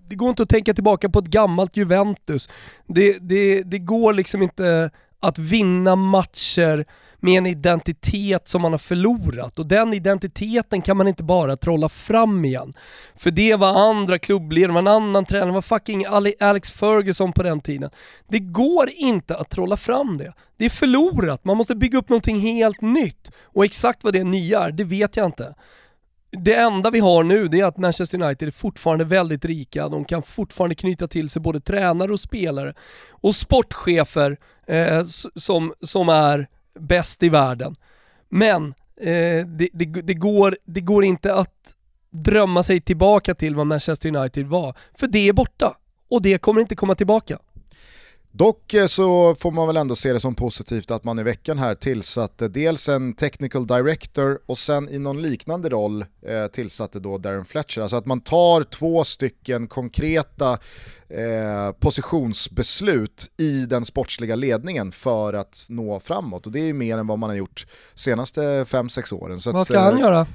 Det, 0.08 0.16
går 0.16 0.28
inte 0.28 0.42
att 0.42 0.48
tänka 0.48 0.74
tillbaka 0.74 1.08
på 1.08 1.18
ett 1.18 1.26
gammalt 1.26 1.76
Juventus. 1.76 2.48
Det, 2.86 3.18
det, 3.20 3.62
det 3.62 3.78
går 3.78 4.12
liksom 4.12 4.42
inte 4.42 4.90
att 5.24 5.38
vinna 5.38 5.96
matcher 5.96 6.84
med 7.20 7.38
en 7.38 7.46
identitet 7.46 8.48
som 8.48 8.62
man 8.62 8.72
har 8.72 8.78
förlorat 8.78 9.58
och 9.58 9.66
den 9.66 9.94
identiteten 9.94 10.82
kan 10.82 10.96
man 10.96 11.08
inte 11.08 11.22
bara 11.22 11.56
trolla 11.56 11.88
fram 11.88 12.44
igen. 12.44 12.74
För 13.16 13.30
det 13.30 13.54
var 13.54 13.90
andra 13.90 14.18
klubbledare, 14.18 14.68
det 14.68 14.72
var 14.72 14.80
en 14.80 15.02
annan 15.02 15.24
tränare, 15.24 15.48
det 15.48 15.54
var 15.54 15.62
fucking 15.62 16.04
Alex 16.40 16.70
Ferguson 16.70 17.32
på 17.32 17.42
den 17.42 17.60
tiden. 17.60 17.90
Det 18.28 18.38
går 18.38 18.90
inte 18.90 19.36
att 19.36 19.50
trolla 19.50 19.76
fram 19.76 20.18
det. 20.18 20.32
Det 20.56 20.64
är 20.64 20.70
förlorat, 20.70 21.44
man 21.44 21.56
måste 21.56 21.74
bygga 21.74 21.98
upp 21.98 22.08
någonting 22.08 22.40
helt 22.40 22.80
nytt. 22.80 23.30
Och 23.42 23.64
exakt 23.64 24.04
vad 24.04 24.12
det 24.12 24.24
nya 24.24 24.60
är, 24.60 24.72
det 24.72 24.84
vet 24.84 25.16
jag 25.16 25.26
inte. 25.26 25.54
Det 26.38 26.54
enda 26.54 26.90
vi 26.90 26.98
har 26.98 27.22
nu 27.24 27.48
det 27.48 27.60
är 27.60 27.64
att 27.64 27.78
Manchester 27.78 28.22
United 28.22 28.48
är 28.48 28.52
fortfarande 28.52 29.04
väldigt 29.04 29.44
rika, 29.44 29.88
de 29.88 30.04
kan 30.04 30.22
fortfarande 30.22 30.74
knyta 30.74 31.08
till 31.08 31.30
sig 31.30 31.42
både 31.42 31.60
tränare 31.60 32.12
och 32.12 32.20
spelare 32.20 32.74
och 33.10 33.34
sportchefer 33.34 34.36
eh, 34.66 35.02
som, 35.34 35.72
som 35.80 36.08
är 36.08 36.48
bäst 36.78 37.22
i 37.22 37.28
världen. 37.28 37.76
Men 38.28 38.74
eh, 39.00 39.46
det, 39.46 39.68
det, 39.72 39.84
det, 39.84 40.14
går, 40.14 40.56
det 40.64 40.80
går 40.80 41.04
inte 41.04 41.34
att 41.34 41.74
drömma 42.10 42.62
sig 42.62 42.80
tillbaka 42.80 43.34
till 43.34 43.54
vad 43.54 43.66
Manchester 43.66 44.16
United 44.16 44.46
var, 44.46 44.74
för 44.94 45.06
det 45.06 45.28
är 45.28 45.32
borta. 45.32 45.76
Och 46.08 46.22
det 46.22 46.38
kommer 46.38 46.60
inte 46.60 46.76
komma 46.76 46.94
tillbaka. 46.94 47.38
Dock 48.36 48.74
eh, 48.74 48.86
så 48.86 49.34
får 49.34 49.50
man 49.50 49.66
väl 49.66 49.76
ändå 49.76 49.94
se 49.94 50.12
det 50.12 50.20
som 50.20 50.34
positivt 50.34 50.90
att 50.90 51.04
man 51.04 51.18
i 51.18 51.22
veckan 51.22 51.58
här 51.58 51.74
tillsatte 51.74 52.48
dels 52.48 52.88
en 52.88 53.14
technical 53.14 53.66
director 53.66 54.38
och 54.46 54.58
sen 54.58 54.88
i 54.88 54.98
någon 54.98 55.22
liknande 55.22 55.68
roll 55.68 56.04
eh, 56.26 56.46
tillsatte 56.46 57.00
då 57.00 57.18
Darren 57.18 57.44
Fletcher. 57.44 57.80
Alltså 57.80 57.96
att 57.96 58.06
man 58.06 58.20
tar 58.20 58.62
två 58.62 59.04
stycken 59.04 59.68
konkreta 59.68 60.58
eh, 61.08 61.72
positionsbeslut 61.78 63.30
i 63.36 63.66
den 63.66 63.84
sportsliga 63.84 64.36
ledningen 64.36 64.92
för 64.92 65.32
att 65.32 65.66
nå 65.70 66.00
framåt. 66.00 66.46
Och 66.46 66.52
det 66.52 66.60
är 66.60 66.66
ju 66.66 66.74
mer 66.74 66.98
än 66.98 67.06
vad 67.06 67.18
man 67.18 67.30
har 67.30 67.36
gjort 67.36 67.66
senaste 67.94 68.40
5-6 68.40 69.14
åren. 69.14 69.40
Så 69.40 69.52
Vad 69.52 69.60
att, 69.60 69.66
ska 69.66 69.78
han 69.78 69.94
eh, 69.94 70.00
göra? 70.00 70.26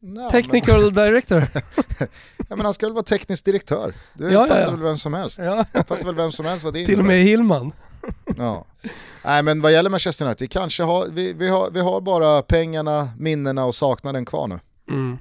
Ja, 0.00 0.30
Technical 0.30 0.94
director? 0.94 1.46
Men, 1.52 1.62
ja, 2.48 2.56
men 2.56 2.60
han 2.60 2.74
ska 2.74 2.86
väl 2.86 2.92
vara 2.92 3.04
teknisk 3.04 3.44
direktör? 3.44 3.94
Det 4.14 4.24
Ja, 4.24 4.30
ja, 4.30 4.46
fattar 4.46 4.60
ja. 4.60 4.70
väl 4.70 4.82
vem 4.82 4.98
som 4.98 5.14
helst. 5.14 5.38
ja, 5.42 5.64
Fattar 5.72 6.04
väl 6.04 6.14
vem 6.14 6.32
som 6.32 6.46
helst 6.46 6.64
vad 6.64 6.74
det 6.74 6.86
till 6.86 6.98
och 6.98 7.04
med 7.04 7.22
Hillman. 7.22 7.72
Ja. 8.36 8.64
Nej 9.24 9.42
men 9.42 9.60
vad 9.62 9.72
gäller 9.72 9.90
Manchester 9.90 10.26
United, 10.26 10.50
kanske 10.50 10.82
har, 10.82 11.06
vi, 11.06 11.32
vi, 11.32 11.48
har, 11.48 11.70
vi 11.70 11.80
har 11.80 12.00
bara 12.00 12.42
pengarna, 12.42 13.08
minnena 13.18 13.64
och 13.64 13.74
saknaden 13.74 14.24
kvar 14.24 14.46
nu. 14.46 14.60
Mm. 14.90 15.18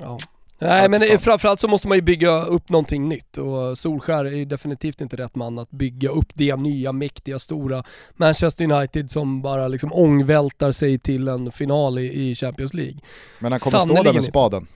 Ja. 0.00 0.18
Nej 0.58 0.88
men 0.88 1.18
framförallt 1.18 1.60
så 1.60 1.68
måste 1.68 1.88
man 1.88 1.98
ju 1.98 2.02
bygga 2.02 2.44
upp 2.44 2.68
någonting 2.68 3.08
nytt 3.08 3.38
och 3.38 3.78
Solskär 3.78 4.24
är 4.24 4.30
ju 4.30 4.44
definitivt 4.44 5.00
inte 5.00 5.16
rätt 5.16 5.34
man 5.34 5.58
att 5.58 5.70
bygga 5.70 6.08
upp 6.08 6.28
det 6.34 6.56
nya, 6.56 6.92
mäktiga, 6.92 7.38
stora 7.38 7.84
Manchester 8.14 8.72
United 8.72 9.10
som 9.10 9.42
bara 9.42 9.68
liksom 9.68 9.92
ångvältar 9.92 10.72
sig 10.72 10.98
till 10.98 11.28
en 11.28 11.52
final 11.52 11.98
i, 11.98 12.30
i 12.30 12.34
Champions 12.34 12.74
League. 12.74 12.98
Men 13.38 13.52
han 13.52 13.58
kommer 13.58 13.78
stå 13.78 13.94
där 13.94 14.02
med 14.02 14.14
inte. 14.14 14.22
spaden. 14.22 14.66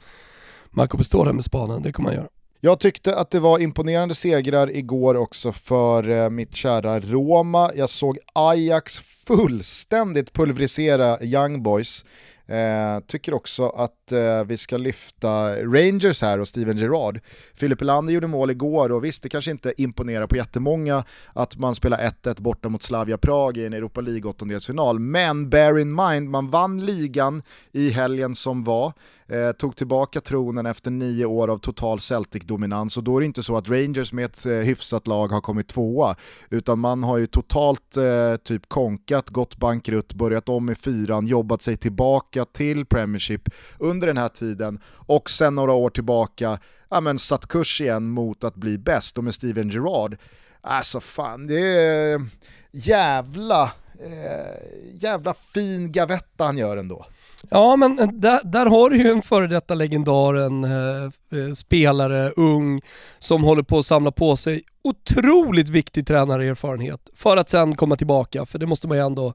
Man 0.71 0.89
kommer 0.89 1.05
stå 1.05 1.25
där 1.25 1.33
med 1.33 1.45
spaden, 1.45 1.83
det 1.83 1.93
kommer 1.93 2.09
man 2.09 2.17
göra. 2.17 2.29
Jag 2.63 2.81
tyckte 2.81 3.17
att 3.17 3.31
det 3.31 3.41
var 3.41 3.59
imponerande 3.59 4.15
segrar 4.15 4.77
igår 4.77 5.15
också 5.15 5.53
för 5.53 6.09
eh, 6.09 6.31
mitt 6.31 6.55
kära 6.55 7.01
Roma. 7.01 7.71
Jag 7.75 7.89
såg 7.89 8.19
Ajax 8.33 8.99
fullständigt 9.27 10.33
pulverisera 10.33 11.23
Young 11.23 11.63
Boys. 11.63 12.05
Eh, 12.51 13.01
tycker 13.07 13.35
också 13.35 13.69
att 13.69 14.13
eh, 14.13 14.45
vi 14.47 14.57
ska 14.57 14.77
lyfta 14.77 15.57
Rangers 15.57 16.23
här 16.23 16.41
och 16.41 16.49
Steven 16.49 16.77
Gerrard. 16.77 17.21
Filip 17.55 17.83
Elander 17.83 18.13
gjorde 18.13 18.27
mål 18.27 18.51
igår 18.51 18.93
och 18.93 19.05
visst 19.05 19.23
det 19.23 19.29
kanske 19.29 19.51
inte 19.51 19.83
imponerar 19.83 20.27
på 20.27 20.37
jättemånga 20.37 21.05
att 21.33 21.57
man 21.57 21.75
spelar 21.75 21.99
1-1 21.99 22.43
borta 22.43 22.69
mot 22.69 22.83
Slavia 22.83 23.19
Prag 23.19 23.57
i 23.57 23.67
en 23.67 23.73
Europa 23.73 24.01
League 24.01 24.31
åttondelsfinal. 24.31 24.99
Men 24.99 25.51
bear 25.51 25.79
in 25.79 25.95
mind, 25.95 26.31
man 26.31 26.51
vann 26.51 26.85
ligan 26.85 27.43
i 27.73 27.91
helgen 27.91 28.35
som 28.35 28.65
var. 28.65 28.93
Eh, 29.31 29.53
tog 29.53 29.77
tillbaka 29.77 30.21
tronen 30.21 30.67
efter 30.67 30.91
nio 30.91 31.25
år 31.25 31.49
av 31.49 31.59
total 31.59 31.99
Celtic-dominans 31.99 32.97
och 32.97 33.05
då 33.05 33.17
är 33.17 33.21
det 33.21 33.27
inte 33.27 33.43
så 33.43 33.57
att 33.57 33.69
Rangers 33.69 34.13
med 34.13 34.25
ett 34.25 34.47
eh, 34.47 34.53
hyfsat 34.53 35.07
lag 35.07 35.29
har 35.29 35.41
kommit 35.41 35.69
tvåa 35.69 36.17
utan 36.51 36.79
man 36.79 37.05
har 37.05 37.19
ju 37.19 37.27
totalt 37.27 37.97
eh, 37.97 38.37
typ 38.37 38.69
konkat, 38.69 39.31
gått 39.31 39.57
bankrutt, 39.57 40.15
börjat 40.15 40.49
om 40.49 40.71
i 40.71 40.75
fyran, 40.75 41.27
jobbat 41.27 41.63
sig 41.63 41.77
tillbaka 41.77 42.45
till 42.45 42.87
Premiership 42.87 43.49
under 43.79 44.07
den 44.07 44.17
här 44.17 44.29
tiden 44.29 44.81
och 44.95 45.31
sen 45.31 45.55
några 45.55 45.73
år 45.73 45.91
tillbaka 45.91 46.59
ja, 46.89 47.01
men 47.01 47.19
satt 47.19 47.47
kurs 47.47 47.81
igen 47.81 48.09
mot 48.09 48.45
att 48.45 48.55
bli 48.55 48.79
bäst 48.79 49.19
och 49.19 49.25
med 49.25 49.35
Steven 49.35 49.69
Gerrard 49.69 50.17
Alltså 50.61 51.01
fan, 51.01 51.47
det 51.47 51.61
är 51.61 52.27
jävla, 52.71 53.63
eh, 54.01 55.01
jävla 55.01 55.35
fin 55.35 55.93
gavetta 55.93 56.45
han 56.45 56.59
gör 56.59 56.77
ändå. 56.77 57.07
Ja 57.51 57.77
men 57.77 57.99
eh, 57.99 58.09
där, 58.09 58.41
där 58.45 58.67
har 58.67 58.91
du 58.91 58.97
ju 58.97 59.11
en 59.11 59.23
före 59.23 59.47
detta 59.47 59.75
legendar, 59.75 60.35
en 60.35 60.65
eh, 60.65 61.05
eh, 61.05 61.53
spelare, 61.55 62.31
ung, 62.31 62.81
som 63.19 63.45
håller 63.45 63.63
på 63.63 63.79
att 63.79 63.87
samla 63.87 64.11
på 64.11 64.37
sig 64.37 64.63
otroligt 64.85 65.69
viktig 65.69 66.07
tränarerfarenhet 66.07 67.01
för 67.17 67.37
att 67.37 67.49
sen 67.49 67.77
komma 67.77 67.97
tillbaka, 67.97 68.47
för 68.47 68.59
det 68.59 68.67
måste 68.67 68.89
man 68.89 68.97
ju 68.97 69.07
ändå 69.07 69.35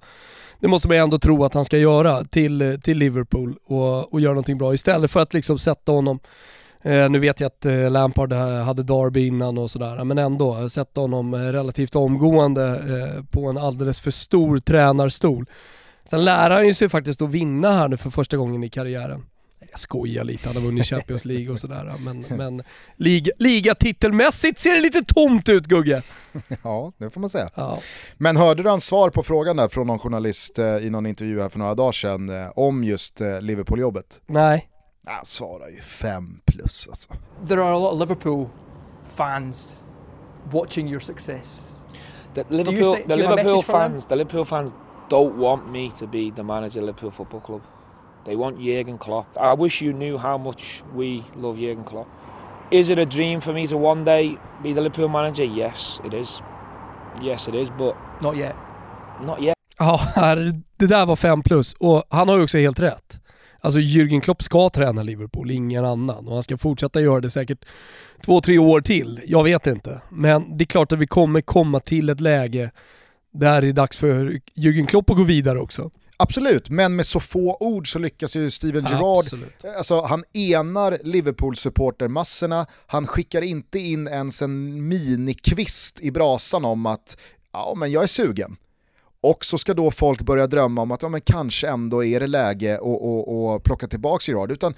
det 0.60 0.68
måste 0.68 0.88
man 0.88 0.98
ju 0.98 1.04
ändå 1.04 1.20
tro 1.20 1.44
att 1.44 1.54
han 1.54 1.66
ska 1.66 1.78
göra 1.78 2.24
till, 2.24 2.62
eh, 2.62 2.78
till 2.78 2.98
Liverpool 2.98 3.56
och, 3.66 4.14
och 4.14 4.22
göra 4.22 4.34
någonting 4.34 4.58
bra 4.58 4.74
istället 4.74 5.12
för 5.12 5.20
att 5.20 5.34
liksom 5.34 5.58
sätta 5.58 5.92
honom 5.92 6.20
Eh, 6.86 7.10
nu 7.10 7.20
vet 7.20 7.40
jag 7.40 7.48
att 7.48 7.66
eh, 7.66 7.92
Lampard 7.92 8.34
hade 8.34 8.84
Derby 8.84 9.28
innan 9.28 9.58
och 9.58 9.72
sådär, 9.72 10.04
men 10.04 10.18
ändå, 10.18 10.58
eh, 10.58 10.68
sätta 10.68 11.02
honom 11.02 11.34
eh, 11.34 11.40
relativt 11.40 11.96
omgående 11.96 12.66
eh, 12.68 13.24
på 13.32 13.50
en 13.50 13.58
alldeles 13.58 14.00
för 14.00 14.12
stor 14.12 14.60
tränarstol. 14.60 15.46
Sen 16.06 16.26
lär 16.26 16.50
han 16.50 16.68
ju 16.68 16.74
sig 16.74 16.90
faktiskt 16.90 17.22
att 17.22 17.30
vinna 17.30 17.72
här 17.72 17.88
nu 17.88 17.98
för 17.98 18.10
första 18.10 18.38
gången 18.38 18.64
i 18.64 18.70
karriären. 18.70 19.26
Jag 19.70 19.80
skojar 19.80 20.24
lite, 20.24 20.50
han 20.50 20.56
har 20.56 20.64
vunnit 20.64 20.86
Champions 20.86 21.26
League 21.26 21.50
och 21.50 21.60
sådär. 21.60 21.94
Men, 22.00 22.26
men 22.38 22.64
liga, 22.98 23.32
ligatitelmässigt 23.40 24.60
ser 24.60 24.76
det 24.76 24.82
lite 24.82 25.04
tomt 25.14 25.50
ut 25.50 25.66
Gugge. 25.66 26.02
Ja, 26.64 26.92
det 26.98 27.10
får 27.10 27.22
man 27.22 27.30
säga. 27.30 27.50
Ja. 27.56 27.78
Men 28.18 28.38
hörde 28.38 28.64
du 28.64 28.70
hans 28.70 28.86
svar 28.86 29.10
på 29.10 29.24
frågan 29.24 29.58
där 29.58 29.68
från 29.68 29.88
någon 29.88 30.00
journalist 30.00 30.60
eh, 30.60 30.66
i 30.66 30.90
någon 30.90 31.06
intervju 31.06 31.42
här 31.42 31.50
för 31.50 31.60
några 31.60 31.76
dagar 31.76 31.92
sedan 31.92 32.30
eh, 32.30 32.52
om 32.56 32.84
just 32.84 33.22
eh, 33.22 33.42
Liverpool-jobbet? 33.42 34.22
Nej. 34.26 34.70
Han 35.06 35.26
svarar 35.26 35.70
ju 35.70 35.82
fem 35.82 36.42
plus 36.46 36.88
alltså. 36.88 37.14
There 37.48 37.62
are 37.62 37.74
a 37.74 37.80
lot 37.80 37.94
of 37.94 38.00
Liverpool 38.00 38.50
fans 39.16 39.84
watching 40.52 40.90
your 40.90 41.00
success. 41.00 41.72
The 42.36 42.44
Liverpool, 42.50 42.98
the 43.08 43.16
Liverpool 43.16 43.64
fans, 43.64 44.06
the 44.08 44.16
Liverpool 44.16 44.46
fans 44.46 44.74
don't 45.10 45.38
want 45.38 45.72
me 45.72 45.92
to 45.92 46.08
be 46.08 46.32
the 46.32 46.44
manager 46.44 46.80
of 46.80 46.86
Liverpool 46.86 47.12
Football 47.12 47.42
Club. 47.42 47.62
They 48.26 48.36
want 48.36 48.60
Jurgen 48.60 48.98
Klopp. 48.98 49.28
I 49.38 49.54
wish 49.54 49.82
you 49.82 49.94
knew 49.94 50.18
how 50.18 50.38
much 50.38 50.84
we 50.96 51.24
love 51.36 51.60
Jurgen 51.60 51.84
Klopp. 51.84 52.08
Is 52.72 52.90
it 52.90 53.00
a 53.00 53.06
dream 53.06 53.42
for 53.42 53.54
me 53.54 53.68
to 53.68 53.78
one 53.78 54.04
day 54.04 54.38
be 54.64 54.74
the 54.74 54.82
Liverpool 54.82 55.08
manager? 55.08 55.44
Yes, 55.44 56.02
it 56.06 56.14
is. 56.14 56.42
Yes, 57.22 57.48
it 57.48 57.56
is, 57.56 57.70
but... 57.78 57.96
Not 58.22 58.36
yet. 58.36 58.56
Not 59.22 59.42
yet. 59.42 59.56
Ja, 59.78 60.00
det 60.78 60.88
där 60.88 61.06
var 61.06 61.16
fem 61.16 61.44
plus 61.44 61.74
och 61.74 62.04
han 62.10 62.30
har 62.30 62.38
ju 62.38 62.44
också 62.44 62.58
helt 62.58 62.80
rätt. 62.80 63.20
Alltså 63.62 63.80
Jürgen 63.80 64.22
Klopp 64.22 64.44
ska 64.44 64.70
träna 64.70 65.04
Liverpool, 65.04 65.52
ingen 65.52 65.86
annan. 65.86 66.28
Och 66.28 66.34
han 66.34 66.44
ska 66.44 66.58
fortsätta 66.58 67.02
göra 67.02 67.20
det 67.20 67.30
säkert 67.30 67.66
två, 68.26 68.42
tre 68.42 68.58
år 68.58 68.82
till. 68.82 69.22
Jag 69.26 69.44
vet 69.44 69.68
inte. 69.68 70.02
Men 70.10 70.58
det 70.58 70.64
är 70.64 70.66
klart 70.66 70.92
att 70.92 71.00
vi 71.00 71.08
kommer 71.08 71.42
komma 71.42 71.80
till 71.80 72.10
ett 72.10 72.22
läge 72.22 72.72
där 73.40 73.62
det 73.62 73.68
är 73.68 73.74
dags 73.74 73.98
för 73.98 74.40
Jürgen 74.56 74.86
Klopp 74.86 75.10
att 75.10 75.18
gå 75.18 75.24
vidare 75.24 75.60
också. 75.60 75.92
Absolut, 76.18 76.70
men 76.70 76.96
med 76.96 77.06
så 77.06 77.20
få 77.20 77.58
ord 77.60 77.92
så 77.92 78.00
lyckas 78.00 78.36
ju 78.36 78.52
Steven 78.52 78.84
Gerrard, 78.84 79.26
alltså 79.78 80.02
han 80.02 80.24
enar 80.34 80.98
Liverpool-supportermassorna, 81.04 82.66
han 82.88 83.08
skickar 83.08 83.42
inte 83.42 83.80
in 83.80 84.08
ens 84.08 84.42
en 84.42 84.88
minikvist 84.88 86.00
i 86.00 86.12
brasan 86.12 86.66
om 86.66 86.86
att 86.86 87.18
ja 87.52 87.74
men 87.78 87.92
jag 87.92 88.04
är 88.04 88.08
sugen. 88.08 88.58
Och 89.22 89.46
så 89.46 89.58
ska 89.58 89.74
då 89.74 89.92
folk 89.92 90.22
börja 90.22 90.48
drömma 90.48 90.82
om 90.82 90.92
att 90.92 91.02
ja, 91.02 91.10
men 91.10 91.22
kanske 91.22 91.68
ändå 91.68 92.04
är 92.04 92.20
det 92.20 92.28
läge 92.28 92.76
att 92.76 93.64
plocka 93.64 93.88
tillbaka 93.88 94.32
Gerard. 94.32 94.52
Utan 94.52 94.74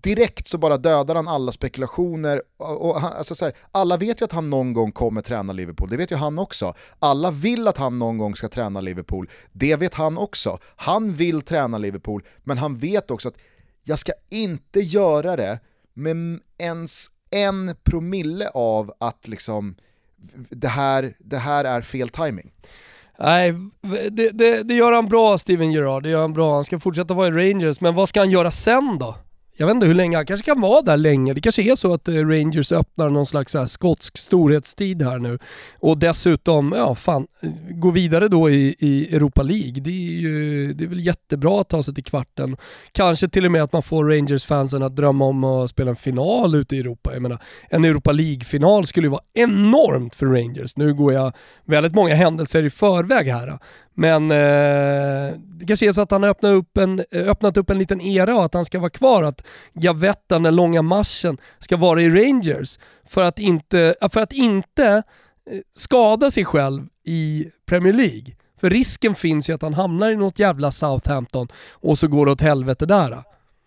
direkt 0.00 0.48
så 0.48 0.58
bara 0.58 0.76
dödar 0.76 1.14
han 1.14 1.28
alla 1.28 1.52
spekulationer. 1.52 2.42
Och, 2.56 2.90
och 2.90 3.02
alltså 3.02 3.34
så 3.34 3.44
här, 3.44 3.54
alla 3.72 3.96
vet 3.96 4.20
ju 4.20 4.24
att 4.24 4.32
han 4.32 4.50
någon 4.50 4.72
gång 4.72 4.92
kommer 4.92 5.22
träna 5.22 5.52
Liverpool, 5.52 5.90
det 5.90 5.96
vet 5.96 6.12
ju 6.12 6.16
han 6.16 6.38
också. 6.38 6.74
Alla 6.98 7.30
vill 7.30 7.68
att 7.68 7.78
han 7.78 7.98
någon 7.98 8.18
gång 8.18 8.36
ska 8.36 8.48
träna 8.48 8.80
Liverpool, 8.80 9.28
det 9.52 9.76
vet 9.76 9.94
han 9.94 10.18
också. 10.18 10.58
Han 10.76 11.14
vill 11.14 11.42
träna 11.42 11.78
Liverpool, 11.78 12.22
men 12.38 12.58
han 12.58 12.76
vet 12.76 13.10
också 13.10 13.28
att 13.28 13.38
jag 13.84 13.98
ska 13.98 14.12
inte 14.30 14.80
göra 14.80 15.36
det 15.36 15.60
med 15.94 16.40
ens 16.58 17.06
en 17.30 17.74
promille 17.82 18.48
av 18.48 18.92
att 19.00 19.28
liksom 19.28 19.76
det 20.50 20.68
här, 20.68 21.14
det 21.18 21.38
här 21.38 21.64
är 21.64 21.82
fel 21.82 22.08
timing. 22.08 22.52
Nej, 23.18 23.54
det, 24.10 24.30
det, 24.30 24.62
det, 24.62 24.74
gör 24.74 24.92
han 24.92 25.08
bra 25.08 25.38
Steven 25.38 25.72
Gerrard, 25.72 26.02
det 26.02 26.08
gör 26.08 26.20
han 26.20 26.32
bra. 26.32 26.54
Han 26.54 26.64
ska 26.64 26.80
fortsätta 26.80 27.14
vara 27.14 27.28
i 27.28 27.30
Rangers, 27.30 27.80
men 27.80 27.94
vad 27.94 28.08
ska 28.08 28.20
han 28.20 28.30
göra 28.30 28.50
sen 28.50 28.98
då? 28.98 29.16
Jag 29.60 29.66
vet 29.66 29.74
inte 29.74 29.86
hur 29.86 29.94
länge, 29.94 30.16
han 30.16 30.26
kanske 30.26 30.46
kan 30.46 30.60
vara 30.60 30.82
där 30.82 30.96
länge. 30.96 31.34
Det 31.34 31.40
kanske 31.40 31.62
är 31.62 31.74
så 31.74 31.94
att 31.94 32.08
eh, 32.08 32.14
Rangers 32.14 32.72
öppnar 32.72 33.10
någon 33.10 33.26
slags 33.26 33.54
här 33.54 33.66
skotsk 33.66 34.18
storhetstid 34.18 35.02
här 35.02 35.18
nu. 35.18 35.38
Och 35.78 35.98
dessutom, 35.98 36.72
ja 36.76 36.94
fan, 36.94 37.26
gå 37.70 37.90
vidare 37.90 38.28
då 38.28 38.50
i, 38.50 38.76
i 38.78 39.16
Europa 39.16 39.42
League. 39.42 39.80
Det 39.80 39.90
är 39.90 40.20
ju 40.20 40.72
det 40.72 40.84
är 40.84 40.88
väl 40.88 41.06
jättebra 41.06 41.60
att 41.60 41.68
ta 41.68 41.82
sig 41.82 41.94
till 41.94 42.04
kvarten. 42.04 42.56
Kanske 42.92 43.28
till 43.28 43.44
och 43.44 43.52
med 43.52 43.62
att 43.62 43.72
man 43.72 43.82
får 43.82 44.04
Rangers-fansen 44.04 44.82
att 44.82 44.96
drömma 44.96 45.24
om 45.24 45.44
att 45.44 45.70
spela 45.70 45.90
en 45.90 45.96
final 45.96 46.54
ute 46.54 46.76
i 46.76 46.80
Europa. 46.80 47.12
Jag 47.12 47.22
menar, 47.22 47.38
en 47.70 47.84
Europa 47.84 48.12
League-final 48.12 48.86
skulle 48.86 49.06
ju 49.06 49.10
vara 49.10 49.24
enormt 49.34 50.14
för 50.14 50.26
Rangers. 50.26 50.76
Nu 50.76 50.94
går 50.94 51.12
jag 51.12 51.32
väldigt 51.64 51.94
många 51.94 52.14
händelser 52.14 52.62
i 52.62 52.70
förväg 52.70 53.26
här. 53.26 53.58
Men 53.94 54.30
eh, 54.30 55.38
det 55.38 55.66
kanske 55.66 55.88
är 55.88 55.92
så 55.92 56.02
att 56.02 56.10
han 56.10 56.22
har 56.22 56.30
öppnat 56.30 56.52
upp, 56.52 56.76
en, 56.76 56.98
eh, 56.98 57.28
öppnat 57.28 57.56
upp 57.56 57.70
en 57.70 57.78
liten 57.78 58.00
era 58.00 58.36
och 58.36 58.44
att 58.44 58.54
han 58.54 58.64
ska 58.64 58.78
vara 58.78 58.90
kvar. 58.90 59.22
Att 59.22 59.46
Gavetta, 59.72 60.38
den 60.38 60.56
långa 60.56 60.82
marschen, 60.82 61.38
ska 61.58 61.76
vara 61.76 62.02
i 62.02 62.10
Rangers 62.10 62.78
för 63.04 63.24
att 63.24 63.38
inte, 63.38 63.94
för 64.12 64.20
att 64.20 64.32
inte 64.32 64.86
eh, 64.86 65.58
skada 65.74 66.30
sig 66.30 66.44
själv 66.44 66.86
i 67.06 67.46
Premier 67.66 67.92
League. 67.92 68.34
För 68.60 68.70
risken 68.70 69.14
finns 69.14 69.50
ju 69.50 69.54
att 69.54 69.62
han 69.62 69.74
hamnar 69.74 70.10
i 70.10 70.16
något 70.16 70.38
jävla 70.38 70.70
Southampton 70.70 71.48
och 71.70 71.98
så 71.98 72.08
går 72.08 72.26
det 72.26 72.32
åt 72.32 72.40
helvete 72.40 72.86
där. 72.86 73.22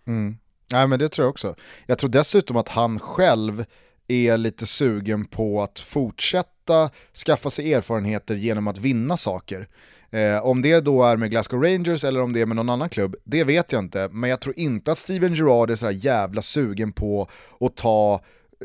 Mm. 0.07 0.37
Nej 0.71 0.87
men 0.87 0.99
det 0.99 1.09
tror 1.09 1.25
jag 1.25 1.29
också. 1.29 1.55
Jag 1.85 1.97
tror 1.97 2.09
dessutom 2.09 2.57
att 2.57 2.69
han 2.69 2.99
själv 2.99 3.65
är 4.07 4.37
lite 4.37 4.65
sugen 4.65 5.25
på 5.25 5.61
att 5.61 5.79
fortsätta 5.79 6.89
skaffa 7.25 7.49
sig 7.49 7.73
erfarenheter 7.73 8.35
genom 8.35 8.67
att 8.67 8.77
vinna 8.77 9.17
saker. 9.17 9.67
Eh, 10.13 10.45
om 10.45 10.61
det 10.61 10.79
då 10.79 11.03
är 11.03 11.17
med 11.17 11.31
Glasgow 11.31 11.63
Rangers 11.63 12.03
eller 12.03 12.21
om 12.21 12.33
det 12.33 12.41
är 12.41 12.45
med 12.45 12.55
någon 12.55 12.69
annan 12.69 12.89
klubb, 12.89 13.15
det 13.23 13.43
vet 13.43 13.71
jag 13.71 13.79
inte. 13.79 14.09
Men 14.11 14.29
jag 14.29 14.39
tror 14.39 14.59
inte 14.59 14.91
att 14.91 14.97
Steven 14.97 15.33
Gerrard 15.35 15.71
är 15.71 15.75
så 15.75 15.91
jävla 15.91 16.41
sugen 16.41 16.91
på 16.91 17.27
att 17.59 17.75
ta 17.75 18.21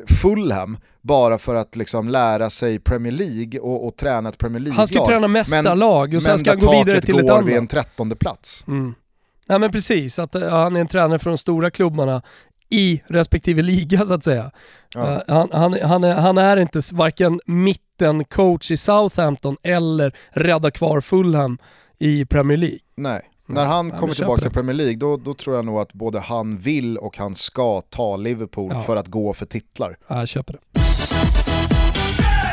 Fulham 0.07 0.79
bara 1.01 1.39
för 1.39 1.55
att 1.55 1.77
liksom 1.77 2.09
lära 2.09 2.51
sig 2.51 2.79
Premier 2.79 3.13
League 3.13 3.61
och, 3.61 3.87
och 3.87 3.97
träna 3.97 4.29
ett 4.29 4.39
Premier 4.39 4.61
League-lag. 4.61 4.77
Han 4.77 4.87
ska 4.87 5.07
träna 5.07 5.29
mästarlag 5.29 6.15
och 6.15 6.23
sen 6.23 6.39
ska 6.39 6.51
han 6.51 6.59
gå 6.59 6.71
vidare 6.71 7.01
till 7.01 7.19
ett 7.19 7.31
annat. 7.31 7.37
Men 7.37 7.47
vid 7.47 7.57
en 7.57 7.67
trettonde 7.67 8.17
plats. 8.17 8.65
Mm. 8.69 8.95
Nej 9.49 9.59
men 9.59 9.73
precis, 9.73 10.19
att 10.19 10.37
uh, 10.37 10.49
han 10.49 10.77
är 10.77 10.81
en 10.81 10.89
tränare 10.89 11.19
för 11.19 11.31
de 11.31 11.39
stora 11.39 11.71
klubbarna 11.71 12.23
i 12.71 13.03
respektive 13.07 13.63
liga 13.63 14.05
så 14.05 14.15
att 14.15 14.25
säga. 14.25 14.51
Ja. 14.95 15.01
Uh, 15.01 15.21
han, 15.29 15.49
han, 15.53 15.77
han, 15.83 16.05
är, 16.05 16.15
han 16.15 16.39
är 16.39 16.57
inte 16.57 16.81
varken 16.93 17.41
mittencoach 17.47 18.71
i 18.71 18.77
Southampton 18.77 19.57
eller 19.63 20.17
rädda 20.31 20.71
kvar 20.71 21.01
Fulham 21.01 21.59
i 21.99 22.25
Premier 22.25 22.59
League. 22.59 22.79
Nej, 22.97 23.23
när 23.47 23.65
han 23.65 23.91
kommer 23.91 24.15
tillbaka 24.15 24.41
till 24.41 24.51
Premier 24.51 24.77
League 24.77 24.97
då, 24.97 25.17
då, 25.17 25.35
tror 25.35 25.57
jag 25.57 25.65
nog 25.65 25.79
att 25.79 25.93
både 25.93 26.21
han 26.21 26.59
vill 26.59 26.99
och 26.99 27.19
han 27.19 27.35
ska 27.35 27.81
ta 27.81 28.17
Liverpool 28.17 28.73
ja. 28.75 28.83
för 28.83 28.97
att 28.97 29.09
gå 29.09 29.33
för 29.33 29.47
titlar. 29.47 29.99
Ja, 30.09 30.19
jag 30.19 30.29
köper 30.29 30.53
det. 30.53 30.59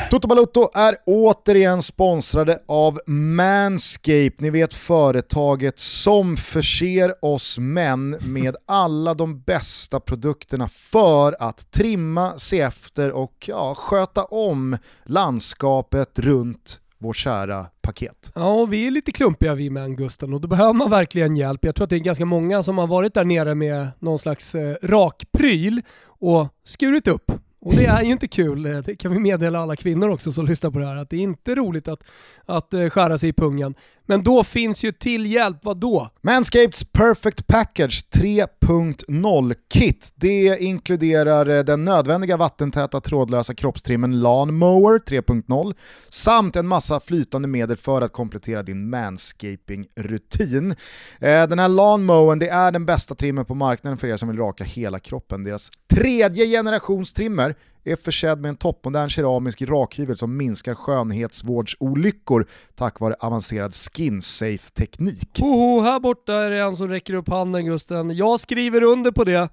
Toto 0.10 0.28
Balutto 0.28 0.70
är 0.74 0.96
återigen 1.06 1.82
sponsrade 1.82 2.60
av 2.68 3.00
Manscape, 3.08 4.32
ni 4.38 4.50
vet 4.50 4.74
företaget 4.74 5.80
som 5.80 6.38
förser 6.38 7.26
oss 7.26 7.58
män 7.60 8.18
med 8.22 8.56
alla 8.66 9.14
de 9.14 9.40
bästa 9.42 10.00
produkterna 10.00 10.68
för 10.68 11.36
att 11.40 11.72
trimma, 11.72 12.34
se 12.38 12.62
efter 12.62 13.12
och 13.12 13.46
ja, 13.48 13.76
sköta 13.76 14.24
om 14.24 14.78
landskapet 15.06 16.20
runt 16.20 16.82
vårt 16.98 17.18
kära 17.18 17.66
paket. 17.82 18.32
Ja, 18.36 18.66
vi 18.66 18.88
är 18.88 18.92
lite 18.92 19.12
klumpiga 19.12 19.54
vi 19.54 19.70
män 19.70 19.96
Gusten 19.96 20.34
och 20.34 20.42
då 20.42 20.48
behöver 20.48 20.74
man 20.74 20.90
verkligen 20.90 21.36
hjälp. 21.36 21.66
Jag 21.66 21.76
tror 21.76 21.84
att 21.84 21.90
det 21.90 21.96
är 21.96 22.00
ganska 22.00 22.26
många 22.26 22.64
som 22.64 22.78
har 22.78 22.88
varit 22.88 23.14
där 23.14 23.24
nere 23.26 23.56
med 23.56 23.88
någon 24.00 24.20
slags 24.20 24.56
eh, 24.56 24.76
rakpryl 24.82 25.82
och 26.06 26.48
skurit 26.64 27.08
upp 27.08 27.32
och 27.66 27.76
det 27.76 27.86
är 27.86 28.04
ju 28.04 28.12
inte 28.12 28.28
kul, 28.28 28.66
eh, 28.66 28.78
det 28.78 28.96
kan 28.96 29.12
vi 29.12 29.20
meddela 29.20 29.60
alla 29.60 29.76
kvinnor 29.76 30.10
också 30.10 30.32
som 30.32 30.46
lyssnar 30.46 30.72
på 30.72 30.80
det 30.80 30.86
här, 30.86 30.96
att 30.96 31.10
det 31.10 31.16
är 31.16 31.22
inte 31.22 31.56
roligt 31.56 31.88
att, 31.88 32.04
att 32.46 32.74
eh, 32.74 32.90
skära 32.90 33.18
sig 33.18 33.30
i 33.30 33.34
pungen. 33.34 33.76
Men 34.06 34.24
då 34.24 34.44
finns 34.44 34.84
ju 34.84 34.92
till 34.92 35.26
hjälp, 35.26 35.58
vad 35.62 35.78
då? 35.78 36.10
Manscapes 36.22 36.84
Perfect 36.84 37.48
Package 37.48 38.10
3.0-kit. 38.66 40.12
Det 40.16 40.58
inkluderar 40.60 41.50
eh, 41.50 41.64
den 41.64 41.86
nödvändiga 41.86 42.38
vattentäta 42.38 43.02
trådlösa 43.02 43.54
kroppstrimmen 43.56 44.22
Lawnmower 44.22 45.00
3.0 45.00 45.76
samt 46.10 46.56
en 46.56 46.68
massa 46.68 47.00
flytande 47.00 47.48
medel 47.48 47.78
för 47.78 48.02
att 48.02 48.14
komplettera 48.14 48.64
din 48.64 48.90
manscaping-rutin. 48.90 50.76
Eh, 51.20 51.48
den 51.48 51.60
här 51.60 51.68
Lawnmowern 51.68 52.40
det 52.40 52.50
är 52.50 52.72
den 52.72 52.86
bästa 52.86 53.16
trimmen 53.16 53.46
på 53.46 53.56
marknaden 53.56 53.98
för 53.98 54.08
er 54.08 54.18
som 54.18 54.30
vill 54.30 54.38
raka 54.38 54.64
hela 54.64 55.00
kroppen. 55.00 55.44
Deras 55.44 55.70
tredje 55.94 56.48
generations 56.48 57.14
trimmer 57.14 57.56
är 57.86 57.96
försedd 57.96 58.42
med 58.42 58.50
en 58.50 58.56
toppmodern 58.56 59.10
keramisk 59.10 59.62
rakhyvel 59.62 60.18
som 60.18 60.38
minskar 60.38 60.76
skönhetsvårdsolyckor 60.76 62.46
tack 62.76 63.00
vare 63.00 63.16
avancerad 63.20 63.74
skin-safe-teknik. 63.74 65.40
Hoho, 65.40 65.82
här 65.82 66.00
borta 66.00 66.34
är 66.34 66.50
det 66.50 66.62
en 66.62 66.76
som 66.76 66.88
räcker 66.88 67.14
upp 67.14 67.30
handen 67.30 67.66
Gusten. 67.66 68.18
Jag 68.18 68.40
skriver 68.40 68.84
under 68.84 69.12
på 69.12 69.24
det. 69.24 69.50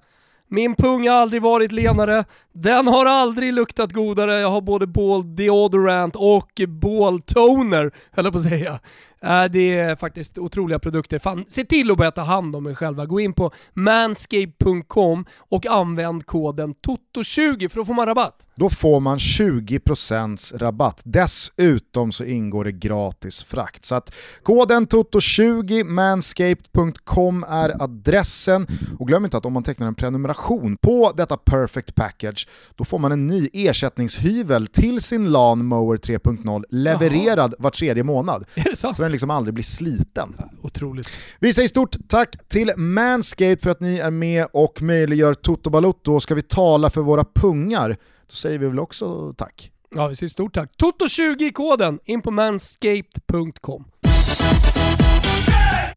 Min 0.47 0.75
pung 0.75 1.07
har 1.07 1.15
aldrig 1.15 1.41
varit 1.41 1.71
lenare, 1.71 2.25
den 2.53 2.87
har 2.87 3.05
aldrig 3.05 3.53
luktat 3.53 3.91
godare, 3.91 4.39
jag 4.39 4.49
har 4.49 4.61
både 4.61 4.87
ball 4.87 5.35
deodorant 5.35 6.15
och 6.15 6.61
ball 6.67 7.21
toner, 7.21 7.91
höll 8.11 8.25
jag 8.25 8.33
på 8.33 8.37
att 8.37 8.43
säga. 8.43 8.79
Äh, 9.23 9.45
det 9.45 9.79
är 9.79 9.95
faktiskt 9.95 10.37
otroliga 10.37 10.79
produkter. 10.79 11.19
Fan, 11.19 11.45
se 11.47 11.63
till 11.63 11.91
att 11.91 11.97
börja 11.97 12.11
ta 12.11 12.21
hand 12.21 12.55
om 12.55 12.67
er 12.67 12.75
själva. 12.75 13.05
Gå 13.05 13.19
in 13.19 13.33
på 13.33 13.51
manscape.com 13.73 15.25
och 15.37 15.65
använd 15.65 16.25
koden 16.25 16.73
TOTO20 16.73 17.69
för 17.69 17.75
då 17.75 17.85
får 17.85 17.93
man 17.93 18.05
rabatt. 18.05 18.47
Då 18.55 18.69
får 18.69 18.99
man 18.99 19.17
20% 19.17 20.57
rabatt. 20.57 21.01
Dessutom 21.05 22.11
så 22.11 22.23
ingår 22.23 22.63
det 22.63 22.71
gratis 22.71 23.43
frakt. 23.43 23.85
Så 23.85 23.95
att 23.95 24.15
koden 24.43 24.87
TOTO20, 24.87 25.83
manscaped.com 25.83 27.45
är 27.49 27.83
adressen. 27.83 28.67
Och 28.99 29.07
glöm 29.07 29.23
inte 29.23 29.37
att 29.37 29.45
om 29.45 29.53
man 29.53 29.63
tecknar 29.63 29.87
en 29.87 29.95
prenumeration 29.95 30.77
på 30.77 31.13
detta 31.17 31.37
perfect 31.37 31.95
package, 31.95 32.42
då 32.75 32.85
får 32.85 32.99
man 32.99 33.11
en 33.11 33.27
ny 33.27 33.49
ersättningshyvel 33.53 34.67
till 34.67 35.01
sin 35.01 35.31
Lawnmower 35.31 35.97
3.0 35.97 36.63
levererad 36.69 37.51
Jaha. 37.51 37.55
var 37.59 37.69
tredje 37.69 38.03
månad. 38.03 38.45
Så 38.73 38.91
den 38.91 39.11
liksom 39.11 39.29
aldrig 39.29 39.53
blir 39.53 39.63
sliten. 39.63 40.35
Otroligt. 40.61 41.09
Vi 41.39 41.53
säger 41.53 41.67
stort 41.67 41.95
tack 42.07 42.47
till 42.47 42.71
Manscaped 42.77 43.61
för 43.61 43.69
att 43.69 43.79
ni 43.79 43.97
är 43.97 44.11
med 44.11 44.47
och 44.53 44.81
möjliggör 44.81 45.33
Toto 45.33 45.69
Balotto. 45.69 46.19
Ska 46.19 46.35
vi 46.35 46.41
tala 46.41 46.89
för 46.89 47.01
våra 47.01 47.25
pungar, 47.35 47.97
då 48.27 48.35
säger 48.35 48.59
vi 48.59 48.67
väl 48.67 48.79
också 48.79 49.33
tack. 49.37 49.71
Ja, 49.95 50.07
vi 50.07 50.15
säger 50.15 50.29
stort 50.29 50.53
tack. 50.53 50.71
Toto20 50.81 51.41
i 51.41 51.51
koden, 51.51 51.99
in 52.05 52.21
på 52.21 52.31
manscaped.com. 52.31 53.85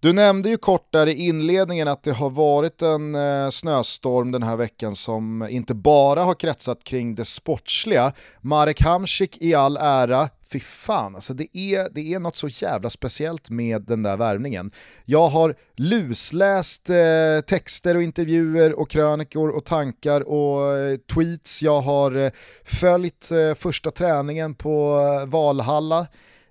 Du 0.00 0.12
nämnde 0.12 0.48
ju 0.48 0.56
kort 0.56 0.92
där 0.92 1.06
i 1.06 1.12
inledningen 1.12 1.88
att 1.88 2.02
det 2.02 2.12
har 2.12 2.30
varit 2.30 2.82
en 2.82 3.14
eh, 3.14 3.50
snöstorm 3.50 4.32
den 4.32 4.42
här 4.42 4.56
veckan 4.56 4.96
som 4.96 5.48
inte 5.50 5.74
bara 5.74 6.24
har 6.24 6.34
kretsat 6.34 6.84
kring 6.84 7.14
det 7.14 7.24
sportsliga. 7.24 8.12
Marek 8.40 8.80
Hamsik 8.80 9.42
i 9.42 9.54
all 9.54 9.76
ära, 9.76 10.28
fy 10.52 10.60
fan, 10.60 11.14
alltså 11.14 11.34
det 11.34 11.56
är, 11.56 11.88
det 11.94 12.14
är 12.14 12.18
något 12.18 12.36
så 12.36 12.48
jävla 12.48 12.90
speciellt 12.90 13.50
med 13.50 13.82
den 13.82 14.02
där 14.02 14.16
värvningen. 14.16 14.70
Jag 15.04 15.28
har 15.28 15.54
lusläst 15.76 16.90
eh, 16.90 17.40
texter 17.46 17.94
och 17.94 18.02
intervjuer 18.02 18.72
och 18.72 18.90
krönikor 18.90 19.48
och 19.48 19.64
tankar 19.64 20.20
och 20.20 20.76
eh, 20.76 20.96
tweets. 20.96 21.62
Jag 21.62 21.80
har 21.80 22.16
eh, 22.16 22.30
följt 22.64 23.30
eh, 23.30 23.54
första 23.54 23.90
träningen 23.90 24.54
på 24.54 25.00
eh, 25.22 25.28
Valhalla. 25.28 26.06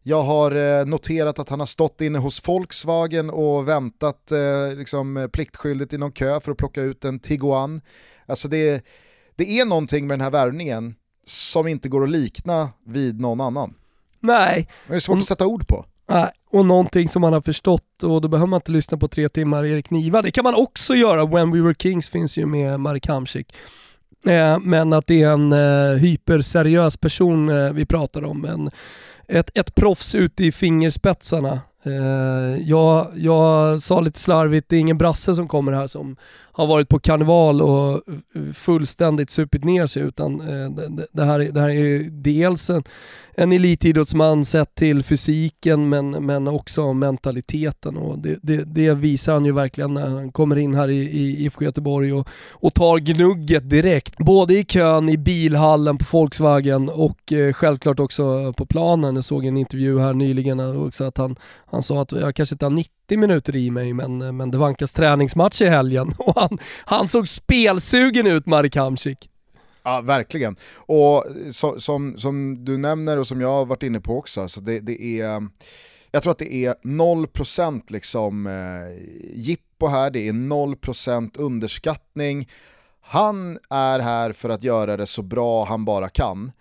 Jag 0.07 0.21
har 0.21 0.51
eh, 0.51 0.85
noterat 0.85 1.39
att 1.39 1.49
han 1.49 1.59
har 1.59 1.67
stått 1.67 2.01
inne 2.01 2.19
hos 2.19 2.47
Volkswagen 2.47 3.29
och 3.29 3.67
väntat 3.67 4.31
eh, 4.31 4.77
liksom, 4.77 5.29
pliktskyldigt 5.33 5.93
i 5.93 5.97
någon 5.97 6.11
kö 6.11 6.39
för 6.39 6.51
att 6.51 6.57
plocka 6.57 6.81
ut 6.81 7.05
en 7.05 7.19
Tiguan. 7.19 7.81
Alltså 8.25 8.47
det, 8.47 8.85
det 9.35 9.59
är 9.59 9.65
någonting 9.65 10.07
med 10.07 10.19
den 10.19 10.23
här 10.23 10.31
värvningen 10.31 10.95
som 11.25 11.67
inte 11.67 11.89
går 11.89 12.03
att 12.03 12.09
likna 12.09 12.69
vid 12.85 13.19
någon 13.21 13.41
annan. 13.41 13.73
Nej. 14.19 14.69
Det 14.87 14.95
är 14.95 14.99
svårt 14.99 15.17
att 15.17 15.25
sätta 15.25 15.47
ord 15.47 15.67
på. 15.67 15.85
Nej, 16.09 16.31
och 16.49 16.65
någonting 16.65 17.09
som 17.09 17.21
man 17.21 17.33
har 17.33 17.41
förstått 17.41 18.03
och 18.03 18.21
då 18.21 18.27
behöver 18.27 18.47
man 18.47 18.57
inte 18.57 18.71
lyssna 18.71 18.97
på 18.97 19.07
tre 19.07 19.29
timmar 19.29 19.65
Erik 19.65 19.89
Niva. 19.89 20.21
Det 20.21 20.31
kan 20.31 20.43
man 20.43 20.55
också 20.55 20.95
göra, 20.95 21.25
When 21.25 21.51
We 21.51 21.61
Were 21.61 21.75
Kings 21.79 22.09
finns 22.09 22.37
ju 22.37 22.45
med 22.45 22.79
Marek 22.79 23.07
Hamsik. 23.07 23.53
Eh, 24.25 24.59
men 24.59 24.93
att 24.93 25.07
det 25.07 25.21
är 25.21 25.29
en 25.29 25.51
eh, 25.53 25.97
hyperseriös 25.97 26.97
person 26.97 27.49
eh, 27.49 27.71
vi 27.71 27.85
pratar 27.85 28.23
om. 28.23 28.45
En, 28.45 28.71
ett, 29.27 29.57
ett 29.57 29.75
proffs 29.75 30.15
ute 30.15 30.45
i 30.45 30.51
fingerspetsarna. 30.51 31.61
Eh, 31.83 32.57
jag, 32.61 33.11
jag 33.15 33.81
sa 33.81 33.99
lite 33.99 34.19
slarvigt, 34.19 34.69
det 34.69 34.75
är 34.75 34.79
ingen 34.79 34.97
brasse 34.97 35.35
som 35.35 35.47
kommer 35.47 35.71
här 35.71 35.87
som 35.87 36.15
har 36.57 36.67
varit 36.67 36.89
på 36.89 36.99
karneval 36.99 37.61
och 37.61 37.93
eh, 37.93 38.53
fullständigt 38.53 39.29
supit 39.29 39.63
ner 39.63 39.87
sig 39.87 40.01
utan 40.01 40.41
eh, 40.41 40.69
det, 40.69 41.07
det, 41.13 41.23
här, 41.23 41.39
det 41.39 41.61
här 41.61 41.69
är 41.69 42.03
dels 42.09 42.69
en, 42.69 42.83
en 43.33 43.51
elitidrottsman 43.51 44.45
sett 44.45 44.75
till 44.75 45.03
fysiken 45.03 45.89
men, 45.89 46.09
men 46.09 46.47
också 46.47 46.93
mentaliteten 46.93 47.97
och 47.97 48.19
det, 48.19 48.39
det, 48.41 48.63
det, 48.63 48.93
visar 48.93 49.33
han 49.33 49.45
ju 49.45 49.51
verkligen 49.51 49.93
när 49.93 50.07
han 50.07 50.31
kommer 50.31 50.55
in 50.55 50.75
här 50.75 50.87
i, 50.89 51.01
i 51.01 51.45
IFK 51.45 51.63
Göteborg 51.63 52.13
och, 52.13 52.27
och 52.51 52.73
tar 52.73 52.99
gnugget 52.99 53.69
direkt. 53.69 54.17
Både 54.17 54.53
i 54.53 54.65
kön, 54.65 55.09
i 55.09 55.17
bilhallen 55.17 55.97
på 55.97 56.05
Volkswagen 56.11 56.89
och 56.89 57.33
eh, 57.33 57.53
självklart 57.53 57.99
också 57.99 58.53
på 58.53 58.65
planen. 58.65 59.15
Jag 59.15 59.23
såg 59.23 59.45
en 59.45 59.57
intervju 59.57 59.99
här 59.99 60.13
nyligen 60.13 60.85
också 60.85 61.03
att 61.03 61.17
han, 61.17 61.35
han 61.65 61.83
sa 61.83 62.01
att 62.01 62.11
jag 62.11 62.35
kanske 62.35 62.55
inte 62.55 62.65
har 62.65 62.71
90 62.71 63.04
minuter 63.09 63.55
i 63.55 63.71
mig 63.71 63.93
men, 63.93 64.21
eh, 64.21 64.31
men 64.31 64.51
det 64.51 64.57
vankas 64.57 64.93
träningsmatch 64.93 65.61
i 65.61 65.67
helgen 65.67 66.13
och 66.17 66.35
han, 66.35 66.57
han 66.85 67.07
såg 67.07 67.27
spelsugen 67.27 68.27
ut 68.27 68.45
Marek 68.45 68.75
Hamsik. 68.75 69.29
Ja, 69.83 70.01
verkligen. 70.01 70.55
Och 70.75 71.27
eh, 71.27 71.49
så, 71.51 71.79
som, 71.79 72.17
som 72.17 72.65
du 72.65 72.77
nämner 72.77 73.17
och 73.17 73.27
som 73.27 73.41
jag 73.41 73.51
har 73.51 73.65
varit 73.65 73.83
inne 73.83 73.99
på 73.99 74.17
också, 74.17 74.41
alltså 74.41 74.61
det, 74.61 74.79
det 74.79 75.21
är, 75.21 75.47
jag 76.11 76.23
tror 76.23 76.31
att 76.31 76.37
det 76.37 76.53
är 76.53 76.75
0% 76.83 77.81
liksom 77.87 78.47
eh, 78.47 79.33
jippo 79.33 79.87
här, 79.87 80.11
det 80.11 80.27
är 80.27 80.33
0% 80.33 81.39
underskattning. 81.39 82.49
Han 83.01 83.59
är 83.69 83.99
här 83.99 84.31
för 84.31 84.49
att 84.49 84.63
göra 84.63 84.97
det 84.97 85.05
så 85.05 85.21
bra 85.21 85.65
han 85.65 85.85
bara 85.85 86.09
kan. 86.09 86.51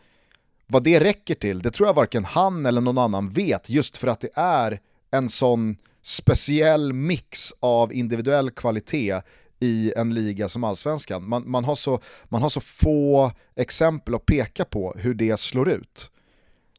Vad 0.66 0.82
det 0.82 1.01
räcker 1.01 1.34
till, 1.34 1.62
det 1.62 1.70
tror 1.70 1.88
jag 1.88 1.95
varken 1.95 2.24
han 2.24 2.66
eller 2.66 2.80
någon 2.80 2.99
annan 2.99 3.30
vet, 3.30 3.70
just 3.70 3.97
för 3.97 4.09
att 4.09 4.20
det 4.20 4.30
är 4.34 4.80
en 5.11 5.28
sån 5.28 5.76
speciell 6.05 6.92
mix 6.92 7.52
av 7.61 7.92
individuell 7.92 8.50
kvalitet 8.50 9.20
i 9.61 9.92
en 9.96 10.14
liga 10.14 10.48
som 10.48 10.64
allsvenskan. 10.64 11.28
Man, 11.28 11.50
man, 11.50 11.64
har 11.64 11.74
så, 11.74 12.00
man 12.24 12.42
har 12.42 12.48
så 12.48 12.61
få 12.61 13.32
exempel 13.57 14.14
att 14.14 14.26
peka 14.26 14.64
på 14.64 14.94
hur 14.96 15.14
det 15.14 15.40
slår 15.40 15.68
ut. 15.68 16.11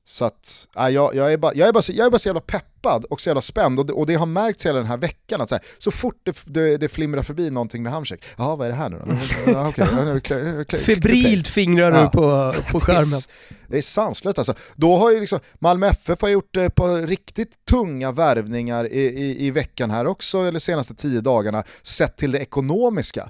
Så 0.08 0.26
att, 0.26 0.68
äh, 0.78 0.90
jag, 0.90 1.16
jag, 1.16 1.34
är 1.34 1.38
bara, 1.38 1.54
jag, 1.56 1.68
är 1.68 1.74
bara, 1.74 1.84
jag 1.88 2.06
är 2.06 2.12
bara 2.12 2.20
så 2.20 2.30
jävla 2.30 2.42
peppad 2.42 3.06
och 3.06 3.22
så 3.22 3.30
jävla 3.30 3.42
spänd 3.42 3.80
och 3.80 3.86
det, 3.86 3.94
och 3.94 4.06
det 4.06 4.16
har 4.16 4.26
märkts 4.26 4.66
hela 4.66 4.78
den 4.78 4.88
här 4.88 4.98
veckan 4.98 5.42
att 5.42 5.50
så, 5.50 5.56
här, 5.56 5.64
så 5.78 5.92
fort 5.92 6.20
det, 6.24 6.38
det, 6.46 6.78
det 6.78 6.90
flimrar 6.90 7.24
förbi 7.24 7.50
någonting 7.50 7.84
med 7.84 7.92
Hamsik, 7.92 8.26
jaha 8.38 8.56
vad 8.56 8.68
är 8.68 8.72
det 8.72 8.78
här 8.78 8.90
nu 8.90 8.98
då? 8.98 10.18
okay. 10.18 10.80
Febrilt 10.80 11.48
fingrar 11.48 11.92
du 11.92 11.98
ja. 11.98 12.10
på, 12.10 12.56
på 12.72 12.80
skärmen. 12.80 13.22
Det 13.68 13.78
är 13.78 13.82
sanslöst 13.82 14.38
alltså. 14.38 14.54
Då 14.76 14.98
har 14.98 15.12
ju 15.12 15.20
liksom, 15.20 15.40
Malmö 15.60 15.88
FF 15.88 16.22
har 16.22 16.30
gjort 16.30 16.58
ett 16.58 16.76
par 16.76 17.08
riktigt 17.08 17.66
tunga 17.66 18.12
värvningar 18.12 18.86
i, 18.86 19.02
i, 19.02 19.46
i 19.46 19.52
veckan 19.52 19.92
här 19.92 20.08
också, 20.08 20.40
eller 20.40 20.60
senaste 20.60 20.96
tio 20.96 21.22
dagarna, 21.22 21.64
sett 21.82 22.18
till 22.18 22.32
det 22.32 22.40
ekonomiska 22.40 23.30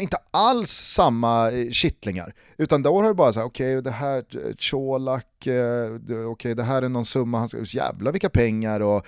inte 0.00 0.16
alls 0.30 0.70
samma 0.70 1.50
eh, 1.50 1.70
kittlingar. 1.70 2.34
Utan 2.58 2.82
då 2.82 3.00
har 3.00 3.08
det 3.08 3.14
bara 3.14 3.32
så 3.32 3.40
här, 3.40 3.46
okej 3.46 3.78
okay, 3.78 3.80
det 3.80 3.96
här, 3.96 4.18
eh, 4.18 4.54
Colak, 4.70 5.46
eh, 5.46 5.94
okej 5.94 6.26
okay, 6.26 6.54
det 6.54 6.62
här 6.62 6.82
är 6.82 6.88
någon 6.88 7.04
summa, 7.04 7.38
han 7.38 7.48
ska, 7.48 7.58
jävla 7.62 8.10
vilka 8.10 8.28
pengar 8.28 8.80
och 8.80 9.06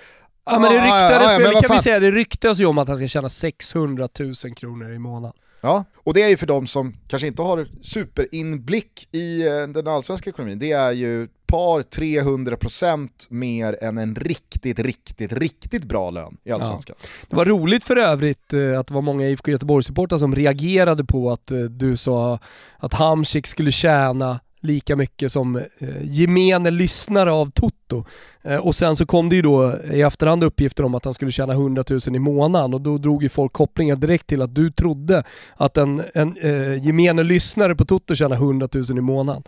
Ja 0.51 0.59
men 0.59 0.73
det 0.73 0.79
ryktades, 0.79 1.29
ah, 1.29 1.41
ja, 1.41 1.53
ja, 1.53 1.61
kan 1.61 1.77
vi 1.77 1.83
säga, 1.83 2.01
det 2.01 2.11
ryktas 2.11 2.59
ju 2.61 2.67
om 2.67 2.79
att 2.79 2.89
han 2.89 2.97
ska 2.97 3.09
tjäna 3.09 3.29
600 3.29 4.09
000 4.19 4.35
kronor 4.35 4.93
i 4.93 4.99
månaden. 4.99 5.37
Ja, 5.61 5.85
och 5.97 6.15
det 6.15 6.23
är 6.23 6.29
ju 6.29 6.37
för 6.37 6.47
de 6.47 6.67
som 6.67 6.97
kanske 7.09 7.27
inte 7.27 7.43
har 7.43 7.69
superinblick 7.83 9.09
i 9.15 9.43
den 9.75 9.87
allsvenska 9.87 10.31
ekonomin, 10.31 10.59
det 10.59 10.73
är 10.73 10.93
ju 10.93 11.29
par 11.49 11.83
300 11.83 12.57
procent 12.57 13.27
mer 13.31 13.85
än 13.85 13.99
en 13.99 14.15
riktigt, 14.15 14.79
riktigt, 14.79 15.33
riktigt 15.33 15.85
bra 15.85 16.11
lön 16.11 16.37
i 16.45 16.53
Allsvenskan. 16.53 16.97
Ja. 17.01 17.07
Det 17.29 17.37
var 17.37 17.45
roligt 17.45 17.85
för 17.85 17.97
övrigt 17.97 18.53
eh, 18.53 18.81
att 18.81 18.87
det 18.87 18.95
var 18.95 19.03
många 19.03 19.29
IFK 19.29 19.51
Göteborg-supportrar 19.51 20.19
som 20.19 20.35
reagerade 20.35 21.05
på 21.05 21.31
att 21.31 21.51
eh, 21.51 21.59
du 21.59 21.97
sa 21.97 22.39
att 22.79 22.95
Hamsik 22.95 23.47
skulle 23.47 23.73
tjäna 23.73 24.41
lika 24.61 24.97
mycket 24.97 25.33
som 25.33 25.57
eh, 25.57 25.63
gemene 26.03 26.71
lyssnare 26.71 27.33
av 27.33 27.51
Toto. 27.51 28.05
Eh, 28.43 28.57
och 28.57 28.75
sen 28.75 28.97
så 28.97 29.07
kom 29.07 29.29
det 29.29 29.37
ju 29.37 29.43
då 29.43 29.75
i 29.93 30.03
efterhand 30.03 30.45
uppgifter 30.45 30.85
om 30.85 30.95
att 30.95 31.05
han 31.05 31.15
skulle 31.15 31.33
tjäna 31.33 31.53
100 31.53 31.85
000 31.91 32.01
i 32.07 32.19
månaden 32.19 32.75
och 32.75 32.81
då 32.81 32.99
drog 32.99 33.23
ju 33.23 33.29
folk 33.29 33.53
kopplingar 33.53 33.97
direkt 33.97 34.27
till 34.27 34.43
att 34.43 34.55
du 34.55 34.71
trodde 34.71 35.23
att 35.57 35.77
en, 35.77 36.03
en 36.15 36.37
eh, 36.37 36.87
gemene 36.87 37.23
lyssnare 37.23 37.75
på 37.75 37.85
Toto 37.85 38.15
tjänar 38.15 38.37
100 38.37 38.69
000 38.75 38.99
i 38.99 39.01
månaden. 39.01 39.43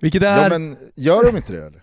Vilket 0.00 0.22
är... 0.22 0.42
Ja 0.42 0.48
men 0.48 0.76
gör 0.94 1.24
de 1.24 1.36
inte 1.36 1.52
det 1.52 1.66
eller? 1.66 1.82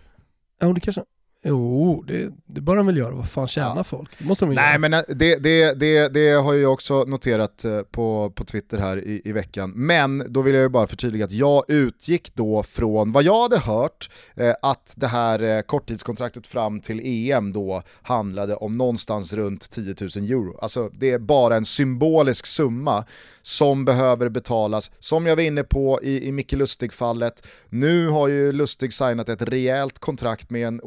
Ja 0.59 0.73
det 0.73 0.79
kanske... 0.79 1.03
Jo, 1.43 2.03
det, 2.07 2.31
det 2.45 2.61
bör 2.61 2.75
de 2.75 2.85
väl 2.85 2.97
göra. 2.97 3.15
Vad 3.15 3.29
fan 3.29 3.47
tjänar 3.47 3.77
ja. 3.77 3.83
folk? 3.83 4.09
Det 4.17 4.25
måste 4.25 4.45
de 4.45 4.53
Nej 4.55 4.69
göra. 4.69 4.79
men 4.79 4.93
eh, 4.93 5.01
det, 5.07 5.35
det, 5.35 5.79
det, 5.79 6.13
det 6.13 6.31
har 6.31 6.53
jag 6.53 6.73
också 6.73 7.03
noterat 7.03 7.65
eh, 7.65 7.81
på, 7.81 8.31
på 8.35 8.43
Twitter 8.45 8.77
här 8.77 8.97
i, 8.97 9.21
i 9.25 9.31
veckan. 9.31 9.71
Men 9.75 10.33
då 10.33 10.41
vill 10.41 10.53
jag 10.53 10.61
ju 10.61 10.69
bara 10.69 10.87
förtydliga 10.87 11.25
att 11.25 11.31
jag 11.31 11.63
utgick 11.67 12.35
då 12.35 12.63
från 12.63 13.11
vad 13.11 13.23
jag 13.23 13.41
hade 13.41 13.59
hört, 13.59 14.09
eh, 14.35 14.53
att 14.61 14.93
det 14.97 15.07
här 15.07 15.41
eh, 15.41 15.61
korttidskontraktet 15.61 16.47
fram 16.47 16.79
till 16.79 17.01
EM 17.03 17.53
då 17.53 17.83
handlade 18.01 18.55
om 18.55 18.77
någonstans 18.77 19.33
runt 19.33 19.69
10 19.69 19.95
000 20.01 20.09
euro. 20.15 20.57
Alltså 20.61 20.89
det 20.93 21.11
är 21.11 21.19
bara 21.19 21.55
en 21.55 21.65
symbolisk 21.65 22.45
summa 22.45 23.05
som 23.41 23.85
behöver 23.85 24.29
betalas, 24.29 24.91
som 24.99 25.25
jag 25.25 25.35
var 25.35 25.43
inne 25.43 25.63
på 25.63 25.99
i, 26.03 26.27
i 26.27 26.31
Micke 26.31 26.53
Lustig-fallet. 26.53 27.47
Nu 27.69 28.07
har 28.07 28.27
ju 28.27 28.51
Lustig 28.51 28.93
signat 28.93 29.29
ett 29.29 29.41
rejält 29.41 29.99
kontrakt 29.99 30.49
med 30.49 30.67
en 30.67 30.81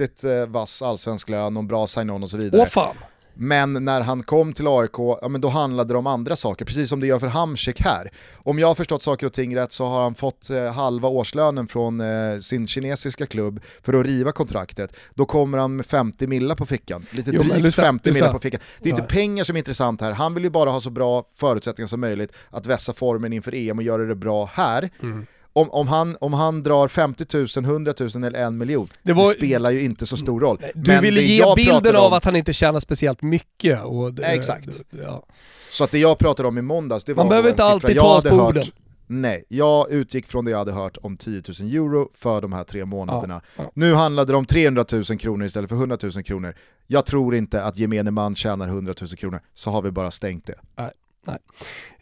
ordentligt 0.00 0.24
eh, 0.24 0.46
vass 0.46 0.82
allsvensk 0.82 1.28
lön 1.28 1.56
och 1.56 1.62
en 1.62 1.66
bra 1.68 1.86
sign-on 1.86 2.22
och 2.22 2.30
så 2.30 2.36
vidare. 2.36 2.62
Åh 2.62 2.68
fan. 2.68 2.94
Men 3.34 3.84
när 3.84 4.00
han 4.00 4.22
kom 4.22 4.52
till 4.52 4.66
AIK, 4.68 4.98
ja, 4.98 5.28
men 5.28 5.40
då 5.40 5.48
handlade 5.48 5.94
det 5.94 5.98
om 5.98 6.06
andra 6.06 6.36
saker, 6.36 6.64
precis 6.64 6.88
som 6.88 7.00
det 7.00 7.06
gör 7.06 7.18
för 7.18 7.26
Hamsik 7.26 7.80
här. 7.80 8.10
Om 8.36 8.58
jag 8.58 8.66
har 8.66 8.74
förstått 8.74 9.02
saker 9.02 9.26
och 9.26 9.32
ting 9.32 9.56
rätt 9.56 9.72
så 9.72 9.84
har 9.84 10.02
han 10.02 10.14
fått 10.14 10.50
eh, 10.50 10.72
halva 10.72 11.08
årslönen 11.08 11.68
från 11.68 12.00
eh, 12.00 12.38
sin 12.40 12.66
kinesiska 12.66 13.26
klubb 13.26 13.60
för 13.82 13.94
att 13.94 14.06
riva 14.06 14.32
kontraktet. 14.32 14.96
Då 15.14 15.24
kommer 15.24 15.58
han 15.58 15.76
med 15.76 15.86
50 15.86 16.26
millar 16.26 16.54
på 16.54 16.66
fickan, 16.66 17.06
lite 17.10 17.30
jo, 17.30 17.42
drygt 17.42 17.74
50 17.74 18.12
millar 18.12 18.32
på 18.32 18.38
fickan. 18.38 18.60
Det 18.78 18.88
är 18.88 18.90
inte 18.90 19.14
pengar 19.14 19.44
som 19.44 19.56
är 19.56 19.58
intressant 19.58 20.00
här, 20.00 20.12
han 20.12 20.34
vill 20.34 20.44
ju 20.44 20.50
bara 20.50 20.70
ha 20.70 20.80
så 20.80 20.90
bra 20.90 21.24
förutsättningar 21.34 21.88
som 21.88 22.00
möjligt 22.00 22.32
att 22.50 22.66
vässa 22.66 22.92
formen 22.92 23.32
inför 23.32 23.54
EM 23.54 23.78
och 23.78 23.84
göra 23.84 24.04
det 24.04 24.14
bra 24.16 24.50
här. 24.54 24.90
Mm 25.02 25.26
om, 25.52 25.70
om, 25.70 25.88
han, 25.88 26.16
om 26.20 26.32
han 26.32 26.62
drar 26.62 26.88
50 26.88 27.24
000, 27.34 27.46
100 27.64 27.94
000 28.00 28.24
eller 28.24 28.40
en 28.40 28.58
miljon, 28.58 28.88
det, 29.02 29.12
var... 29.12 29.30
det 29.30 29.36
spelar 29.36 29.70
ju 29.70 29.80
inte 29.80 30.06
så 30.06 30.16
stor 30.16 30.40
roll. 30.40 30.58
Du 30.74 30.92
Men 30.92 31.02
ville 31.02 31.22
ge 31.22 31.54
bilden 31.56 31.96
av 31.96 32.14
att 32.14 32.24
han 32.24 32.36
inte 32.36 32.52
tjänar 32.52 32.80
speciellt 32.80 33.22
mycket. 33.22 33.84
Och 33.84 34.14
det, 34.14 34.22
Exakt. 34.22 34.68
Ja. 34.90 35.26
Så 35.70 35.84
att 35.84 35.90
det 35.90 35.98
jag 35.98 36.18
pratade 36.18 36.48
om 36.48 36.58
i 36.58 36.62
måndags, 36.62 37.04
det 37.04 37.14
var 37.14 37.24
Man 37.24 37.28
behöver 37.28 37.50
inte 37.50 37.64
alltid 37.64 37.98
ta 37.98 38.20
på 38.20 38.36
orden. 38.36 38.64
Nej, 39.12 39.44
jag 39.48 39.90
utgick 39.90 40.26
från 40.26 40.44
det 40.44 40.50
jag 40.50 40.58
hade 40.58 40.72
hört 40.72 40.96
om 41.02 41.16
10 41.16 41.42
000 41.60 41.74
euro 41.74 42.10
för 42.14 42.40
de 42.40 42.52
här 42.52 42.64
tre 42.64 42.84
månaderna. 42.84 43.40
Ja, 43.56 43.62
ja. 43.64 43.70
Nu 43.74 43.94
handlade 43.94 44.32
det 44.32 44.36
om 44.36 44.44
300 44.44 44.84
000 44.92 45.04
kronor 45.04 45.46
istället 45.46 45.70
för 45.70 45.76
100 45.76 45.98
000 46.02 46.12
kronor. 46.12 46.54
Jag 46.86 47.06
tror 47.06 47.34
inte 47.34 47.62
att 47.64 47.78
gemene 47.78 48.10
man 48.10 48.36
tjänar 48.36 48.68
100 48.68 48.94
000 49.00 49.08
kronor, 49.08 49.40
så 49.54 49.70
har 49.70 49.82
vi 49.82 49.90
bara 49.90 50.10
stängt 50.10 50.46
det. 50.46 50.54
Nej. 50.76 50.90
Nej. 51.26 51.38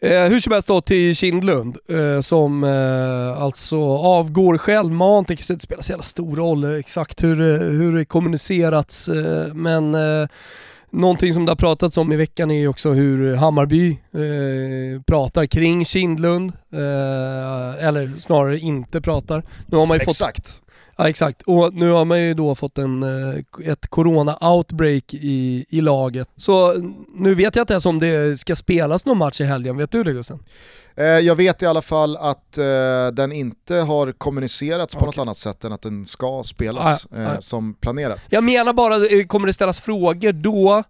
Eh, 0.01 0.23
hur 0.23 0.39
som 0.39 0.51
helst 0.51 0.67
då 0.67 0.81
till 0.81 1.15
Kindlund 1.15 1.77
eh, 1.89 2.21
som 2.21 2.63
eh, 2.63 3.41
alltså 3.41 3.79
avgår 3.97 4.57
självmant. 4.57 5.27
Det 5.27 5.35
kanske 5.35 5.53
inte 5.53 5.63
spelar 5.63 5.83
så 5.83 5.91
jävla 5.91 6.03
stor 6.03 6.35
roll 6.35 6.79
exakt 6.79 7.23
hur, 7.23 7.41
eh, 7.41 7.67
hur 7.69 7.97
det 7.97 8.05
kommunicerats 8.05 9.09
eh, 9.09 9.53
men 9.53 9.95
eh, 9.95 10.27
någonting 10.91 11.33
som 11.33 11.45
det 11.45 11.51
har 11.51 11.55
pratats 11.55 11.97
om 11.97 12.11
i 12.11 12.15
veckan 12.15 12.51
är 12.51 12.59
ju 12.59 12.67
också 12.67 12.91
hur 12.91 13.35
Hammarby 13.35 13.91
eh, 13.91 15.01
pratar 15.07 15.45
kring 15.45 15.85
Kindlund. 15.85 16.51
Eh, 16.73 17.85
eller 17.87 18.19
snarare 18.19 18.59
inte 18.59 19.01
pratar. 19.01 19.43
Nu 19.67 19.77
har 19.77 19.85
man 19.85 19.97
ju 19.97 20.01
Exakt. 20.01 20.49
Fått, 20.49 20.68
Ja 20.99 21.09
exakt, 21.09 21.41
och 21.41 21.73
nu 21.73 21.89
har 21.89 22.05
man 22.05 22.21
ju 22.21 22.33
då 22.33 22.55
fått 22.55 22.77
en, 22.77 23.03
eh, 23.03 23.69
ett 23.71 23.87
corona-outbreak 23.87 25.13
i, 25.13 25.65
i 25.69 25.81
laget. 25.81 26.29
Så 26.37 26.73
nu 27.15 27.35
vet 27.35 27.55
jag 27.55 27.63
inte 27.63 27.73
ens 27.73 27.85
om 27.85 27.99
det 27.99 28.39
ska 28.39 28.55
spelas 28.55 29.05
någon 29.05 29.17
match 29.17 29.41
i 29.41 29.43
helgen, 29.43 29.77
vet 29.77 29.91
du 29.91 30.03
det 30.03 30.13
Gusten? 30.13 30.39
Eh, 30.95 31.05
jag 31.05 31.35
vet 31.35 31.61
i 31.61 31.65
alla 31.65 31.81
fall 31.81 32.17
att 32.17 32.57
uh, 32.59 33.13
den 33.13 33.31
inte 33.31 33.75
har 33.75 34.11
kommunicerats 34.11 34.95
på 34.95 34.99
okay. 34.99 35.07
något 35.07 35.17
annat 35.17 35.37
sätt 35.37 35.63
än 35.63 35.71
att 35.71 35.81
den 35.81 36.05
ska 36.05 36.43
spelas 36.43 37.07
ah, 37.11 37.17
uh, 37.17 37.29
ah. 37.29 37.41
som 37.41 37.73
planerat. 37.73 38.19
Jag 38.29 38.43
menar 38.43 38.73
bara, 38.73 39.23
kommer 39.27 39.47
det 39.47 39.53
ställas 39.53 39.81
frågor 39.81 40.31
då 40.31 40.83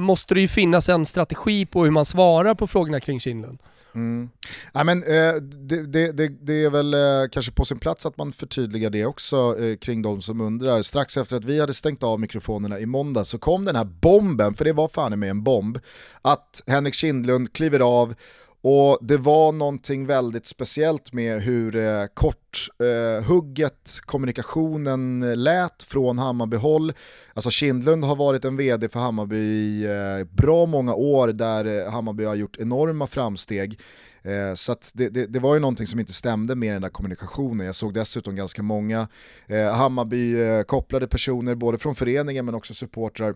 måste 0.00 0.34
det 0.34 0.40
ju 0.40 0.48
finnas 0.48 0.88
en 0.88 1.06
strategi 1.06 1.66
på 1.66 1.84
hur 1.84 1.90
man 1.90 2.04
svarar 2.04 2.54
på 2.54 2.66
frågorna 2.66 3.00
kring 3.00 3.20
Kinlund. 3.20 3.58
Mm. 3.94 4.30
Ja, 4.72 4.84
men, 4.84 5.02
eh, 5.02 5.34
det, 5.34 5.86
det, 5.86 6.12
det, 6.12 6.28
det, 6.28 6.64
är 6.64 6.70
väl 6.70 6.94
eh, 6.94 7.28
kanske 7.32 7.52
på 7.52 7.64
sin 7.64 7.78
plats 7.78 8.06
att 8.06 8.18
man 8.18 8.32
förtydligar 8.32 8.90
det 8.90 9.06
också 9.06 9.56
eh, 9.58 9.76
kring 9.76 10.02
de 10.02 10.22
som 10.22 10.40
undrar. 10.40 10.82
Strax 10.82 11.16
efter 11.16 11.36
att 11.36 11.44
vi 11.44 11.60
hade 11.60 11.74
stängt 11.74 12.02
av 12.02 12.20
mikrofonerna 12.20 12.78
i 12.78 12.86
måndag 12.86 13.24
så 13.24 13.38
kom 13.38 13.64
den 13.64 13.76
här 13.76 13.84
bomben, 13.84 14.54
för 14.54 14.64
det 14.64 14.72
var 14.72 14.88
fan 14.88 15.18
med 15.18 15.30
en 15.30 15.42
bomb, 15.42 15.78
att 16.22 16.62
Henrik 16.66 16.94
Kindlund 16.94 17.52
kliver 17.52 17.80
av 17.80 18.14
och 18.62 18.98
det 19.00 19.16
var 19.16 19.52
någonting 19.52 20.06
väldigt 20.06 20.46
speciellt 20.46 21.12
med 21.12 21.42
hur 21.42 21.76
eh, 21.76 22.04
kort 22.14 22.68
eh, 22.78 23.24
hugget 23.24 24.00
kommunikationen 24.00 25.32
lät 25.42 25.82
från 25.82 26.18
Hammarbyhåll. 26.18 26.92
Alltså 27.34 27.50
Kindlund 27.50 28.04
har 28.04 28.16
varit 28.16 28.44
en 28.44 28.56
vd 28.56 28.88
för 28.88 29.00
Hammarby 29.00 29.36
i 29.36 29.84
eh, 29.84 30.36
bra 30.36 30.66
många 30.66 30.94
år 30.94 31.28
där 31.28 31.64
eh, 31.64 31.92
Hammarby 31.92 32.24
har 32.24 32.34
gjort 32.34 32.56
enorma 32.58 33.06
framsteg. 33.06 33.80
Eh, 34.22 34.54
så 34.54 34.76
det, 34.94 35.08
det, 35.08 35.26
det, 35.26 35.38
var 35.38 35.54
ju 35.54 35.60
någonting 35.60 35.86
som 35.86 36.00
inte 36.00 36.12
stämde 36.12 36.54
med 36.54 36.74
den 36.74 36.82
där 36.82 36.88
kommunikationen. 36.88 37.66
Jag 37.66 37.74
såg 37.74 37.94
dessutom 37.94 38.36
ganska 38.36 38.62
många 38.62 39.08
eh, 39.46 39.72
Hammarby-kopplade 39.72 41.04
eh, 41.04 41.08
personer, 41.08 41.54
både 41.54 41.78
från 41.78 41.94
föreningen 41.94 42.44
men 42.44 42.54
också 42.54 42.74
supportrar, 42.74 43.34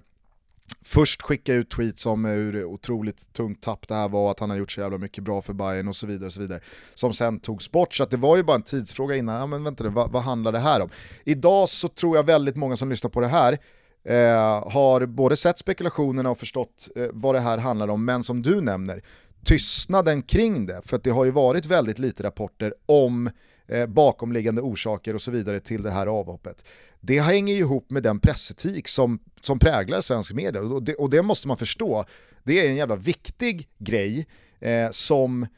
först 0.85 1.23
skicka 1.23 1.55
ut 1.55 1.71
tweets 1.71 2.07
om 2.07 2.25
hur 2.25 2.65
otroligt 2.65 3.33
tungt 3.33 3.63
tapp 3.63 3.89
det 3.89 3.95
här 3.95 4.09
var, 4.09 4.31
att 4.31 4.41
han 4.41 4.51
har 4.51 4.57
gjort 4.57 4.73
så 4.73 4.81
jävla 4.81 4.99
mycket 4.99 5.25
bra 5.25 5.43
för 5.43 5.53
Bayern 5.53 5.89
och 5.89 5.97
så 5.97 6.07
vidare. 6.07 6.27
Och 6.27 6.33
så 6.33 6.41
vidare 6.41 6.61
som 6.95 7.13
sen 7.13 7.41
togs 7.41 7.71
bort, 7.71 7.95
så 7.95 8.05
det 8.05 8.17
var 8.17 8.37
ju 8.37 8.43
bara 8.43 8.57
en 8.57 8.63
tidsfråga 8.63 9.17
innan, 9.17 9.41
ja 9.41 9.47
men 9.47 9.65
vänta 9.65 9.89
vad, 9.89 10.11
vad 10.11 10.23
handlar 10.23 10.53
det 10.53 10.59
här 10.59 10.81
om? 10.81 10.89
Idag 11.25 11.69
så 11.69 11.89
tror 11.89 12.17
jag 12.17 12.25
väldigt 12.25 12.57
många 12.57 12.77
som 12.77 12.89
lyssnar 12.91 13.11
på 13.11 13.21
det 13.21 13.27
här 13.27 13.59
eh, 14.05 14.71
har 14.73 15.07
både 15.07 15.37
sett 15.37 15.59
spekulationerna 15.59 16.31
och 16.31 16.39
förstått 16.39 16.89
eh, 16.97 17.07
vad 17.13 17.35
det 17.35 17.41
här 17.41 17.59
handlar 17.59 17.89
om, 17.89 18.05
men 18.05 18.25
som 18.25 18.43
du 18.43 18.61
nämner, 18.61 19.03
tystnaden 19.45 20.23
kring 20.23 20.67
det, 20.67 20.81
för 20.85 20.97
att 20.97 21.05
det 21.05 21.11
har 21.11 21.25
ju 21.25 21.31
varit 21.31 21.67
väldigt 21.67 21.99
lite 21.99 22.23
rapporter 22.23 22.75
om 22.87 23.31
eh, 23.69 23.87
bakomliggande 23.87 24.63
orsaker 24.63 25.15
och 25.15 25.23
så 25.23 25.31
vidare 25.31 25.61
till 25.61 25.83
det 25.83 25.91
här 25.91 26.07
avhoppet. 26.07 26.65
Det 27.01 27.21
hänger 27.21 27.55
ju 27.55 27.61
ihop 27.61 27.91
med 27.91 28.03
den 28.03 28.21
pressetik 28.21 28.89
som, 28.89 29.19
som 29.41 29.59
präglar 29.59 30.01
svensk 30.01 30.33
media 30.33 30.61
och 30.63 30.83
det, 30.83 30.95
och 30.95 31.11
det 31.11 31.23
måste 31.23 31.49
man 31.49 31.57
förstå. 31.57 32.05
Det 32.43 32.67
är 32.67 32.71
en 32.71 32.77
jävla 32.77 32.97
viktig 32.97 33.69
grej 33.79 34.27
eh, 34.61 34.91
som 34.91 35.43
eh, 35.43 35.49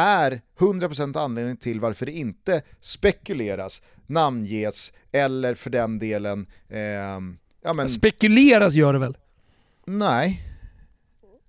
är 0.00 0.40
100% 0.58 1.18
anledning 1.18 1.56
till 1.56 1.80
varför 1.80 2.06
det 2.06 2.12
inte 2.12 2.62
spekuleras, 2.80 3.82
namnges 4.06 4.92
eller 5.12 5.54
för 5.54 5.70
den 5.70 5.98
delen... 5.98 6.46
Eh, 6.68 6.80
ja, 7.62 7.72
men... 7.74 7.88
Spekuleras 7.88 8.74
gör 8.74 8.92
det 8.92 8.98
väl? 8.98 9.16
Nej, 9.86 10.53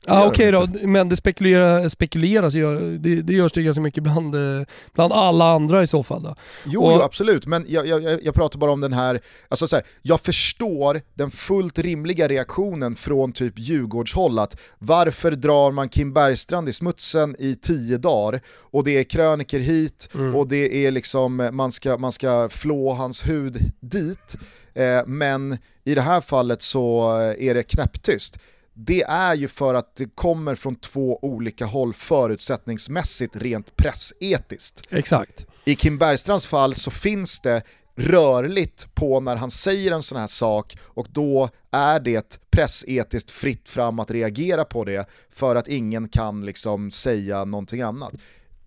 Ja 0.08 0.28
okej 0.28 0.56
okay 0.56 0.80
då, 0.82 0.88
men 0.88 1.10
det 1.10 1.16
spekulera, 1.16 1.90
spekuleras, 1.90 2.54
det, 3.00 3.22
det 3.22 3.34
görs 3.34 3.52
det 3.52 3.62
ganska 3.62 3.82
mycket 3.82 4.04
bland, 4.04 4.36
eh, 4.36 4.66
bland 4.94 5.14
alla 5.14 5.46
andra 5.46 5.84
i 5.84 5.88
så 5.88 6.04
fall 6.04 6.24
då. 6.24 6.36
Jo, 6.66 6.84
och, 6.84 6.92
jo 6.92 7.02
absolut, 7.02 7.46
men 7.46 7.66
jag, 7.68 7.88
jag, 7.88 8.24
jag 8.24 8.34
pratar 8.34 8.60
bara 8.60 8.72
om 8.72 8.82
den 8.82 8.94
här, 8.94 9.20
alltså 9.50 9.68
så 9.68 9.76
här, 9.76 9.86
jag 10.02 10.22
förstår 10.22 11.02
den 11.14 11.32
fullt 11.32 11.80
rimliga 11.80 12.28
reaktionen 12.28 12.96
från 12.96 13.32
typ 13.32 13.60
Djurgårdshåll 13.60 14.40
att 14.40 14.62
varför 14.80 15.32
drar 15.32 15.72
man 15.72 15.90
Kim 15.90 16.14
Bergstrand 16.14 16.70
i 16.70 16.74
smutsen 16.74 17.36
i 17.40 17.56
tio 17.56 17.98
dagar? 17.98 18.42
Och 18.72 18.84
det 18.84 18.98
är 18.98 19.04
kröniker 19.04 19.60
hit 19.60 20.10
mm. 20.16 20.36
och 20.36 20.48
det 20.48 20.86
är 20.86 20.92
liksom, 20.92 21.50
man 21.52 21.72
ska, 21.72 21.98
man 21.98 22.12
ska 22.12 22.50
flå 22.50 22.94
hans 22.94 23.28
hud 23.28 23.58
dit, 23.80 24.36
eh, 24.74 25.06
men 25.06 25.58
i 25.84 25.96
det 25.96 26.02
här 26.02 26.22
fallet 26.22 26.62
så 26.62 27.12
är 27.40 27.54
det 27.54 27.64
knäpptyst 27.64 28.38
det 28.78 29.04
är 29.04 29.34
ju 29.34 29.48
för 29.48 29.74
att 29.74 29.96
det 29.96 30.16
kommer 30.16 30.56
från 30.56 30.76
två 30.76 31.20
olika 31.22 31.66
håll 31.66 31.94
förutsättningsmässigt 31.94 33.36
rent 33.36 33.76
pressetiskt. 33.76 34.82
Exakt. 34.90 35.46
I 35.66 35.76
Kim 35.76 35.98
Bergstrands 35.98 36.48
fall 36.48 36.76
så 36.76 36.92
finns 36.92 37.40
det 37.40 37.64
rörligt 37.96 38.96
på 38.96 39.20
när 39.20 39.36
han 39.36 39.52
säger 39.52 39.92
en 39.92 40.04
sån 40.04 40.20
här 40.20 40.28
sak 40.28 40.78
och 40.82 41.08
då 41.10 41.50
är 41.72 42.00
det 42.00 42.40
pressetiskt 42.52 43.32
fritt 43.32 43.70
fram 43.70 44.00
att 44.00 44.12
reagera 44.12 44.66
på 44.66 44.84
det 44.84 45.10
för 45.30 45.56
att 45.56 45.68
ingen 45.68 46.08
kan 46.08 46.46
liksom 46.46 46.92
säga 46.92 47.46
någonting 47.46 47.82
annat. 47.82 48.14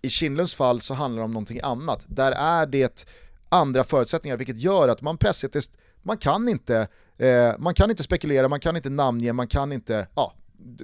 I 0.01 0.09
Kindlunds 0.09 0.55
fall 0.55 0.81
så 0.81 0.93
handlar 0.93 1.21
det 1.21 1.25
om 1.25 1.31
någonting 1.31 1.59
annat. 1.63 2.05
Där 2.07 2.31
är 2.31 2.65
det 2.65 3.05
andra 3.49 3.83
förutsättningar 3.83 4.37
vilket 4.37 4.57
gör 4.59 4.87
att 4.87 5.01
man 5.01 5.17
pressetiskt, 5.17 5.71
man 6.01 6.17
kan 6.17 6.49
inte 6.49 6.87
Eh, 7.19 7.53
man 7.59 7.73
kan 7.73 7.89
inte 7.89 8.03
spekulera, 8.03 8.47
man 8.47 8.59
kan 8.59 8.75
inte 8.75 8.89
namnge, 8.89 9.33
man 9.33 9.47
kan 9.47 9.71
inte, 9.71 10.07
ja, 10.15 10.33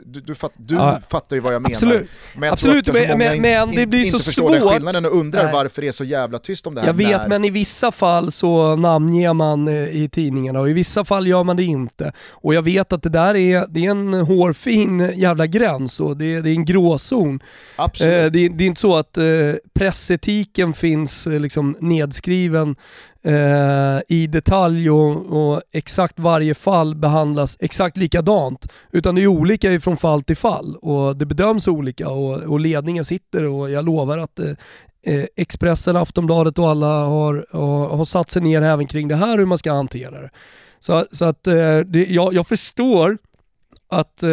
du, 0.06 0.22
du, 0.22 0.36
fatt, 0.36 0.54
du 0.58 0.76
ja, 0.76 1.00
fattar 1.10 1.36
ju 1.36 1.40
vad 1.40 1.54
jag 1.54 1.62
menar. 1.62 1.74
Absolut, 1.74 2.10
men, 2.34 2.44
jag 2.44 2.54
absolut, 2.54 2.94
men, 2.94 3.18
men, 3.18 3.42
men 3.42 3.72
det 3.72 3.86
blir 3.86 4.04
så 4.04 4.20
svårt. 4.20 4.52
Den 4.52 4.70
skillnaden 4.70 5.06
och 5.06 5.18
undrar 5.18 5.44
Nej. 5.44 5.54
varför 5.54 5.82
det 5.82 5.88
är 5.88 5.92
så 5.92 6.04
jävla 6.04 6.40
tyst 6.40 6.68
om 6.68 6.76
det 6.76 6.82
här. 6.82 6.88
Jag 6.88 6.94
vet, 6.94 7.22
när... 7.22 7.28
men 7.28 7.46
i 7.46 7.50
vissa 7.50 7.92
fall 7.92 8.32
så 8.32 8.76
namnger 8.76 9.34
man 9.34 9.68
eh, 9.68 9.96
i 9.96 10.10
tidningarna 10.12 10.60
och 10.60 10.70
i 10.70 10.74
vissa 10.74 11.06
fall 11.06 11.28
gör 11.28 11.44
man 11.44 11.58
det 11.58 11.64
inte. 11.64 12.14
Och 12.32 12.54
jag 12.54 12.62
vet 12.62 12.94
att 12.94 13.04
det 13.04 13.10
där 13.10 13.36
är, 13.36 13.66
det 13.70 13.86
är 13.86 13.92
en 13.92 14.14
hårfin 14.14 15.12
jävla 15.16 15.48
gräns 15.48 16.00
och 16.00 16.18
det, 16.18 16.42
det 16.42 16.50
är 16.50 16.56
en 16.56 16.66
gråzon. 16.66 17.40
Absolut. 17.76 18.14
Eh, 18.14 18.32
det, 18.32 18.50
det, 18.50 18.64
är 18.64 18.68
inte 18.68 18.82
så 18.82 18.98
att 18.98 19.18
eh, 19.18 19.24
pressetiken 19.74 20.74
finns 20.74 21.28
eh, 21.28 21.40
liksom 21.40 21.76
nedskriven 21.80 22.76
eh, 23.26 24.02
i 24.08 24.28
detalj 24.28 24.90
och, 24.90 25.26
och, 25.26 25.62
exakt 25.72 26.20
varje 26.20 26.56
fall 26.56 26.96
behandlas 26.96 27.58
exakt 27.60 27.98
likadant. 27.98 28.68
Utan 28.92 29.16
det 29.16 29.24
är 29.24 29.28
olika 29.28 29.80
från 29.80 29.98
fall 29.98 30.22
till 30.22 30.38
fall 30.38 30.76
och 30.76 31.18
det 31.18 31.26
bedöms 31.26 31.68
olika 31.68 32.10
och, 32.10 32.42
och 32.42 32.60
ledningen 32.60 33.06
sitter 33.06 33.46
och 33.46 33.72
jag 33.72 33.86
lovar 33.86 34.18
att 34.18 34.40
eh, 34.40 34.50
eh, 35.06 35.26
Expressen, 35.36 35.96
Aftonbladet 35.96 36.60
och 36.60 36.70
alla 36.70 37.06
har, 37.06 37.46
har, 37.52 37.90
har 37.90 38.06
satt 38.06 38.32
sig 38.32 38.42
ner 38.42 38.62
även 38.62 38.88
kring 38.88 39.08
det 39.08 39.16
här 39.16 39.38
hur 39.38 39.46
man 39.46 39.58
ska 39.58 39.74
hantera 39.74 40.22
det. 40.22 40.30
Så, 40.80 41.06
så 41.12 41.26
att 41.26 41.48
eh, 41.48 41.80
det, 41.80 42.06
jag, 42.10 42.34
jag 42.34 42.48
förstår 42.48 43.18
att 43.90 44.24
eh, 44.24 44.30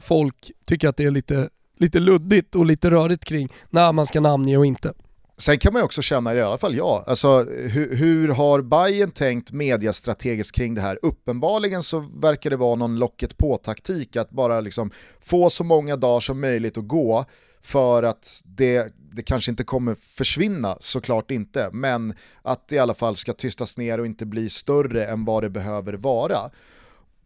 folk 0.00 0.50
tycker 0.64 0.88
att 0.88 0.96
det 0.96 1.04
är 1.04 1.10
lite, 1.10 1.48
lite 1.78 2.00
luddigt 2.00 2.54
och 2.54 2.66
lite 2.66 2.90
rörigt 2.90 3.24
kring 3.24 3.48
när 3.70 3.92
man 3.92 4.06
ska 4.06 4.20
namnge 4.20 4.56
och 4.56 4.66
inte. 4.66 4.92
Sen 5.38 5.58
kan 5.58 5.72
man 5.72 5.80
ju 5.80 5.84
också 5.84 6.02
känna, 6.02 6.34
i 6.34 6.42
alla 6.42 6.58
fall 6.58 6.76
jag, 6.76 7.04
alltså, 7.06 7.42
hur, 7.44 7.96
hur 7.96 8.28
har 8.28 8.62
Bayern 8.62 9.10
tänkt 9.10 9.52
mediastrategiskt 9.52 10.56
kring 10.56 10.74
det 10.74 10.80
här? 10.80 10.98
Uppenbarligen 11.02 11.82
så 11.82 12.00
verkar 12.00 12.50
det 12.50 12.56
vara 12.56 12.74
någon 12.74 12.98
locket 12.98 13.38
på-taktik 13.38 14.16
att 14.16 14.30
bara 14.30 14.60
liksom 14.60 14.90
få 15.20 15.50
så 15.50 15.64
många 15.64 15.96
dagar 15.96 16.20
som 16.20 16.40
möjligt 16.40 16.78
att 16.78 16.88
gå 16.88 17.24
för 17.62 18.02
att 18.02 18.42
det, 18.44 18.92
det 19.12 19.22
kanske 19.22 19.50
inte 19.50 19.64
kommer 19.64 19.94
försvinna, 19.94 20.76
såklart 20.80 21.30
inte, 21.30 21.70
men 21.72 22.14
att 22.42 22.68
det 22.68 22.76
i 22.76 22.78
alla 22.78 22.94
fall 22.94 23.16
ska 23.16 23.32
tystas 23.32 23.76
ner 23.76 24.00
och 24.00 24.06
inte 24.06 24.26
bli 24.26 24.48
större 24.48 25.06
än 25.06 25.24
vad 25.24 25.42
det 25.42 25.50
behöver 25.50 25.92
vara. 25.92 26.38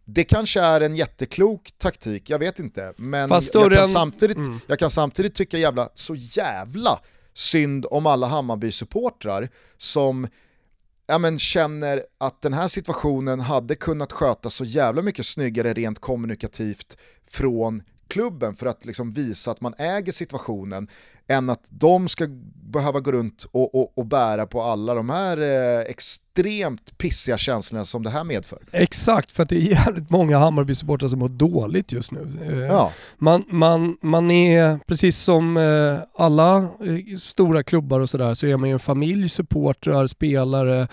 Det 0.05 0.25
kanske 0.25 0.61
är 0.61 0.81
en 0.81 0.97
jätteklok 0.97 1.71
taktik, 1.79 2.31
jag 2.31 2.39
vet 2.39 2.59
inte. 2.59 2.93
Men 2.97 3.31
jag 3.53 3.73
kan, 3.73 3.89
samtidigt, 3.89 4.37
mm. 4.37 4.61
jag 4.67 4.79
kan 4.79 4.91
samtidigt 4.91 5.35
tycka 5.35 5.59
jävla, 5.59 5.89
så 5.95 6.15
jävla 6.15 7.01
synd 7.35 7.87
om 7.91 8.07
alla 8.07 8.27
Hammarby-supportrar 8.27 9.49
som 9.77 10.29
ja, 11.07 11.19
men, 11.19 11.39
känner 11.39 12.03
att 12.19 12.43
den 12.43 12.53
här 12.53 12.69
situationen 12.69 13.41
hade 13.41 13.75
kunnat 13.75 14.13
skötas 14.13 14.55
så 14.55 14.65
jävla 14.65 15.03
mycket 15.03 15.27
snyggare 15.27 15.73
rent 15.73 15.99
kommunikativt 15.99 16.97
från 17.27 17.83
klubben 18.09 18.57
för 18.57 18.67
att 18.67 18.85
liksom 18.85 19.11
visa 19.11 19.51
att 19.51 19.61
man 19.61 19.75
äger 19.79 20.13
situationen 20.13 20.89
än 21.33 21.51
att 21.51 21.69
de 21.71 22.09
ska 22.09 22.29
behöva 22.73 23.01
gå 23.01 23.13
runt 23.13 23.47
och, 23.53 23.75
och, 23.75 23.99
och 23.99 24.07
bära 24.07 24.47
på 24.47 24.63
alla 24.63 24.95
de 24.95 25.11
här 25.11 25.39
eh, 25.39 25.81
extremt 25.81 26.99
pissiga 26.99 27.39
känslorna 27.39 27.85
som 27.85 28.03
det 28.03 28.11
här 28.11 28.25
medför. 28.25 28.59
Exakt, 28.73 29.33
för 29.33 29.43
att 29.43 29.49
det 29.49 29.57
är 29.57 29.61
jävligt 29.61 30.11
många 30.11 30.39
Hammarby-supportrar 30.39 31.09
som 31.09 31.19
mår 31.19 31.29
dåligt 31.29 31.93
just 31.93 32.13
nu. 32.13 32.29
Eh, 32.43 32.59
ja. 32.59 32.93
man, 33.19 33.45
man, 33.49 33.97
man 34.01 34.31
är, 34.31 34.79
precis 34.87 35.19
som 35.19 35.57
eh, 35.57 35.99
alla 36.15 36.57
eh, 36.57 37.17
stora 37.19 37.63
klubbar 37.63 38.01
och 38.01 38.11
sådär, 38.11 38.35
så 38.35 38.47
är 38.47 38.57
man 38.57 38.69
ju 38.69 38.73
en 38.73 38.79
familj, 38.79 39.29
supportrar, 39.29 40.07
spelare, 40.07 40.89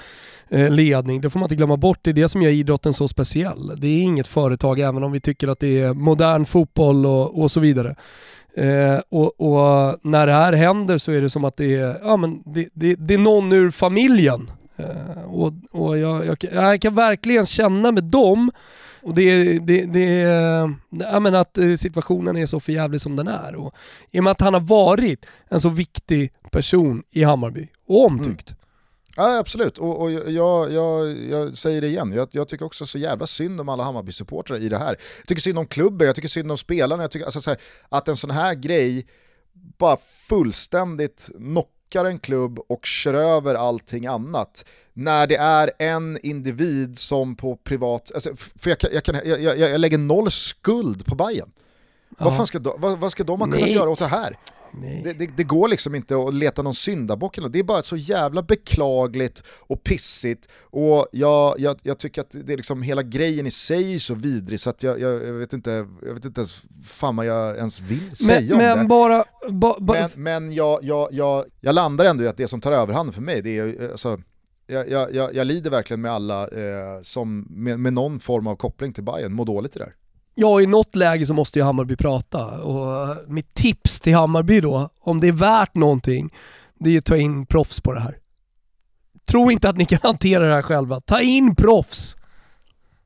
eh, 0.49 0.69
ledning. 0.69 1.21
Det 1.21 1.29
får 1.29 1.39
man 1.39 1.45
inte 1.45 1.55
glömma 1.55 1.77
bort, 1.77 1.99
det 2.01 2.09
är 2.09 2.13
det 2.13 2.29
som 2.29 2.41
gör 2.41 2.51
idrotten 2.51 2.93
så 2.93 3.07
speciell. 3.07 3.73
Det 3.77 3.87
är 3.87 4.01
inget 4.01 4.27
företag, 4.27 4.79
även 4.79 5.03
om 5.03 5.11
vi 5.11 5.19
tycker 5.19 5.47
att 5.47 5.59
det 5.59 5.81
är 5.81 5.93
modern 5.93 6.45
fotboll 6.45 7.05
och, 7.05 7.41
och 7.41 7.51
så 7.51 7.59
vidare. 7.59 7.95
Eh, 8.54 9.00
och, 9.10 9.41
och, 9.41 9.97
när 10.02 10.28
det 10.28 10.34
här 10.34 10.54
händer 10.54 10.97
så 10.97 11.12
är 11.12 11.22
det 11.22 11.30
som 11.30 11.45
att 11.45 11.58
det 11.58 11.76
är, 11.76 12.00
ja, 12.04 12.18
men 12.18 12.43
det, 12.45 12.70
det, 12.74 12.95
det 12.95 13.14
är 13.14 13.18
någon 13.18 13.52
ur 13.52 13.72
familjen. 13.72 14.52
Eh, 14.78 15.24
och 15.28 15.54
och 15.72 15.97
jag, 15.97 16.26
jag, 16.26 16.38
jag, 16.54 16.82
kan 16.82 16.95
verkligen 16.95 17.45
känna 17.45 17.91
med 17.91 18.04
dem 18.04 18.52
och 19.02 19.16
det, 19.16 19.60
det, 19.60 19.86
det, 19.86 20.06
jag 20.89 21.22
menar 21.22 21.41
att 21.41 21.58
eh, 21.58 21.76
situationen 21.76 22.38
är 22.38 22.45
så 22.45 22.60
förjävlig 22.60 23.02
som 23.02 23.16
den 23.16 23.28
är. 23.28 23.56
Och 23.56 23.76
I 24.12 24.20
och 24.20 24.24
med 24.24 24.32
att 24.32 24.41
han 24.41 24.54
har 24.54 24.62
varit 24.62 25.26
en 25.50 25.60
så 25.60 25.70
viktig 25.70 26.32
person 26.52 27.04
i 27.12 27.24
Hammarby 27.24 27.68
och 27.88 28.06
omtyckt. 28.06 28.50
Mm. 28.52 28.59
Ja 29.16 29.38
absolut, 29.38 29.78
och, 29.78 30.01
och 30.01 30.12
jag, 30.12 30.72
jag, 30.72 31.18
jag, 31.30 31.57
säger 31.57 31.82
det 31.82 31.88
igen, 31.88 32.14
jag, 32.14 32.28
jag, 32.32 32.47
tycker 32.47 32.66
också 32.66 32.86
så 32.86 32.97
jävla 32.97 33.28
synd 33.28 33.62
om 33.62 33.70
alla 33.70 33.84
Hammarby-supportrar 33.84 34.57
i 34.57 34.70
det 34.70 34.78
här. 34.78 34.97
Jag 35.18 35.28
tycker 35.28 35.41
synd 35.41 35.60
om 35.60 35.68
klubben, 35.68 36.05
jag 36.05 36.16
tycker 36.16 36.28
synd 36.28 36.51
om 36.51 36.57
spelarna, 36.57 37.03
jag 37.03 37.12
tycker 37.12 37.26
alltså, 37.26 37.49
här, 37.49 37.60
att 37.89 38.07
en 38.07 38.16
sån 38.16 38.32
här 38.32 38.53
grej 38.53 39.07
bara 39.78 39.97
fullständigt 40.30 41.30
knockar 41.38 42.05
en 42.05 42.20
klubb 42.20 42.60
och 42.68 42.86
kör 42.86 43.14
över 43.14 43.55
allting 43.55 44.05
annat. 44.05 44.66
När 44.93 45.28
det 45.28 45.36
är 45.36 45.72
en 45.80 46.20
individ 46.24 46.99
som 46.99 47.36
på 47.36 47.55
privat, 47.55 48.12
alltså, 48.14 48.36
för 48.36 48.70
jag, 48.91 49.03
kan, 49.03 49.16
jag, 49.26 49.57
jag, 49.57 49.82
lägger 49.82 49.97
noll 49.97 50.32
skuld 50.32 51.05
på 51.05 51.16
Bayern. 51.16 51.51
Vad, 52.18 52.47
ska 52.47 52.60
de, 52.60 52.82
vad, 52.82 52.99
vad 52.99 53.12
ska 53.12 53.24
de 53.24 53.39
ha 53.39 53.51
kunnat 53.51 53.70
göra 53.70 53.89
åt 53.89 53.99
det 53.99 54.07
här? 54.07 54.38
Det, 55.03 55.13
det, 55.13 55.30
det, 55.38 55.43
går 55.43 55.67
liksom 55.67 55.95
inte 55.95 56.15
att 56.17 56.34
leta 56.34 56.61
någon 56.61 56.74
syndabock, 56.74 57.39
det 57.49 57.59
är 57.59 57.63
bara 57.63 57.82
så 57.82 57.97
jävla 57.97 58.43
beklagligt 58.43 59.43
och 59.59 59.84
pissigt. 59.84 60.47
Och 60.61 61.07
jag, 61.11 61.59
jag, 61.59 61.80
jag 61.84 61.99
tycker 61.99 62.22
att 62.22 62.36
det 62.45 62.53
är 62.53 62.57
liksom 62.57 62.82
hela 62.82 63.03
grejen 63.03 63.47
i 63.47 63.51
sig 63.51 63.93
är 63.93 63.99
så 63.99 64.15
vidrig 64.15 64.59
så 64.59 64.70
att 64.70 64.84
jag, 64.84 64.99
jag, 64.99 65.28
jag, 65.28 65.34
vet 65.34 65.53
inte 65.53 65.88
jag 66.05 66.13
vet 66.13 66.26
inte 66.26 66.41
ens 66.41 66.63
fan 66.84 67.15
vad 67.15 67.26
jag 67.26 67.57
ens 67.57 67.80
vill 67.80 68.15
säga 68.15 68.57
men, 68.57 68.72
om 68.72 68.78
men 68.78 68.78
det. 68.78 68.86
Bara, 68.86 69.26
ba, 69.49 69.76
ba, 69.80 70.09
men 70.15 70.39
men 70.39 70.53
jag, 70.53 70.84
jag, 70.84 71.07
jag, 71.11 71.45
jag 71.61 71.76
landar 71.76 72.05
ändå 72.05 72.24
i 72.24 72.28
att 72.28 72.38
det 72.38 72.47
som 72.47 72.61
tar 72.61 72.72
överhanden 72.72 73.13
för 73.13 73.22
mig, 73.22 73.41
det 73.41 73.57
är 73.57 73.91
alltså, 73.91 74.22
jag, 74.67 74.89
jag, 75.13 75.36
jag, 75.36 75.47
lider 75.47 75.70
verkligen 75.70 76.01
med 76.01 76.11
alla 76.11 76.47
eh, 76.47 77.01
som 77.01 77.47
med, 77.49 77.80
med 77.80 77.93
någon 77.93 78.20
form 78.20 78.47
av 78.47 78.55
koppling 78.55 78.93
till 78.93 79.03
Bayern. 79.03 79.34
Mår 79.34 79.45
dåligt 79.45 79.76
i 79.76 79.80
det 79.80 79.86
där 79.86 79.95
ja 80.39 80.61
i 80.61 80.65
något 80.65 80.95
läge 80.95 81.25
så 81.25 81.33
måste 81.33 81.59
ju 81.59 81.65
Hammarby 81.65 81.95
prata 81.95 82.45
och 82.45 83.17
mitt 83.27 83.53
tips 83.53 83.99
till 83.99 84.15
Hammarby 84.15 84.61
då, 84.61 84.89
om 84.99 85.19
det 85.19 85.27
är 85.27 85.31
värt 85.31 85.75
någonting, 85.75 86.33
det 86.79 86.95
är 86.95 86.97
att 86.97 87.05
ta 87.05 87.17
in 87.17 87.45
proffs 87.45 87.81
på 87.81 87.93
det 87.93 87.99
här. 87.99 88.17
Tro 89.29 89.51
inte 89.51 89.69
att 89.69 89.77
ni 89.77 89.85
kan 89.85 89.99
hantera 90.03 90.47
det 90.47 90.53
här 90.53 90.61
själva, 90.61 90.99
ta 90.99 91.21
in 91.21 91.55
proffs! 91.55 92.15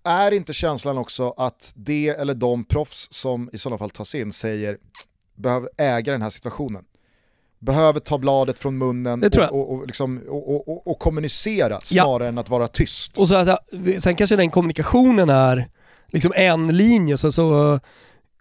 Är 0.05 0.31
inte 0.31 0.53
känslan 0.53 0.97
också 0.97 1.33
att 1.37 1.73
det 1.75 2.09
eller 2.09 2.33
de 2.33 2.65
proffs 2.65 3.07
som 3.11 3.49
i 3.53 3.57
sådana 3.57 3.77
fall 3.77 3.89
tas 3.89 4.15
in 4.15 4.31
säger 4.31 4.77
behöver 5.35 5.69
äga 5.77 6.11
den 6.11 6.21
här 6.21 6.29
situationen? 6.29 6.83
Behöver 7.59 7.99
ta 7.99 8.17
bladet 8.17 8.59
från 8.59 8.77
munnen 8.77 9.23
och, 9.23 9.51
och, 9.51 9.73
och, 9.73 9.87
liksom, 9.87 10.21
och, 10.85 10.99
kommunicera 10.99 11.79
snarare 11.81 12.23
ja. 12.23 12.27
än 12.27 12.37
att 12.37 12.49
vara 12.49 12.67
tyst. 12.67 13.17
Och 13.17 13.27
så, 13.27 13.57
sen 13.99 14.15
kanske 14.15 14.35
den 14.35 14.51
kommunikationen 14.51 15.29
är 15.29 15.69
liksom 16.13 16.33
en 16.35 16.77
linje, 16.77 17.17
så, 17.17 17.31
så 17.31 17.73
eh, 17.73 17.79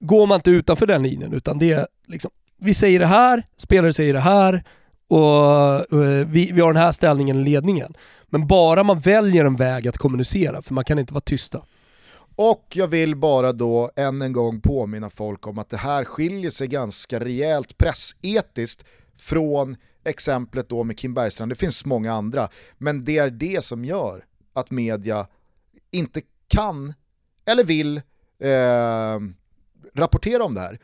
går 0.00 0.26
man 0.26 0.36
inte 0.36 0.50
utanför 0.50 0.86
den 0.86 1.02
linjen 1.02 1.32
utan 1.32 1.58
det 1.58 1.72
är 1.72 1.86
liksom, 2.06 2.30
vi 2.58 2.74
säger 2.74 2.98
det 2.98 3.06
här, 3.06 3.46
spelare 3.56 3.92
säger 3.92 4.14
det 4.14 4.20
här 4.20 4.64
och, 5.08 6.04
eh, 6.04 6.26
vi, 6.26 6.50
vi 6.52 6.60
har 6.60 6.72
den 6.72 6.82
här 6.82 6.92
ställningen 6.92 7.40
i 7.40 7.44
ledningen. 7.44 7.94
Men 8.26 8.46
bara 8.46 8.82
man 8.82 9.00
väljer 9.00 9.44
en 9.44 9.56
väg 9.56 9.88
att 9.88 9.98
kommunicera, 9.98 10.62
för 10.62 10.74
man 10.74 10.84
kan 10.84 10.98
inte 10.98 11.14
vara 11.14 11.20
tysta. 11.20 11.62
Och 12.36 12.66
jag 12.74 12.88
vill 12.88 13.16
bara 13.16 13.52
då 13.52 13.90
än 13.96 14.22
en 14.22 14.32
gång 14.32 14.60
påminna 14.60 15.10
folk 15.10 15.46
om 15.46 15.58
att 15.58 15.68
det 15.68 15.76
här 15.76 16.04
skiljer 16.04 16.50
sig 16.50 16.68
ganska 16.68 17.20
rejält 17.20 17.78
pressetiskt 17.78 18.84
från 19.18 19.76
exemplet 20.04 20.68
då 20.68 20.84
med 20.84 20.98
Kim 20.98 21.14
Bergstrand. 21.14 21.50
Det 21.52 21.56
finns 21.56 21.84
många 21.84 22.12
andra, 22.12 22.48
men 22.78 23.04
det 23.04 23.18
är 23.18 23.30
det 23.30 23.64
som 23.64 23.84
gör 23.84 24.24
att 24.52 24.70
media 24.70 25.26
inte 25.90 26.20
kan 26.48 26.94
eller 27.44 27.64
vill 27.64 27.96
eh, 28.38 29.20
rapportera 29.94 30.44
om 30.44 30.54
det 30.54 30.60
här. 30.60 30.78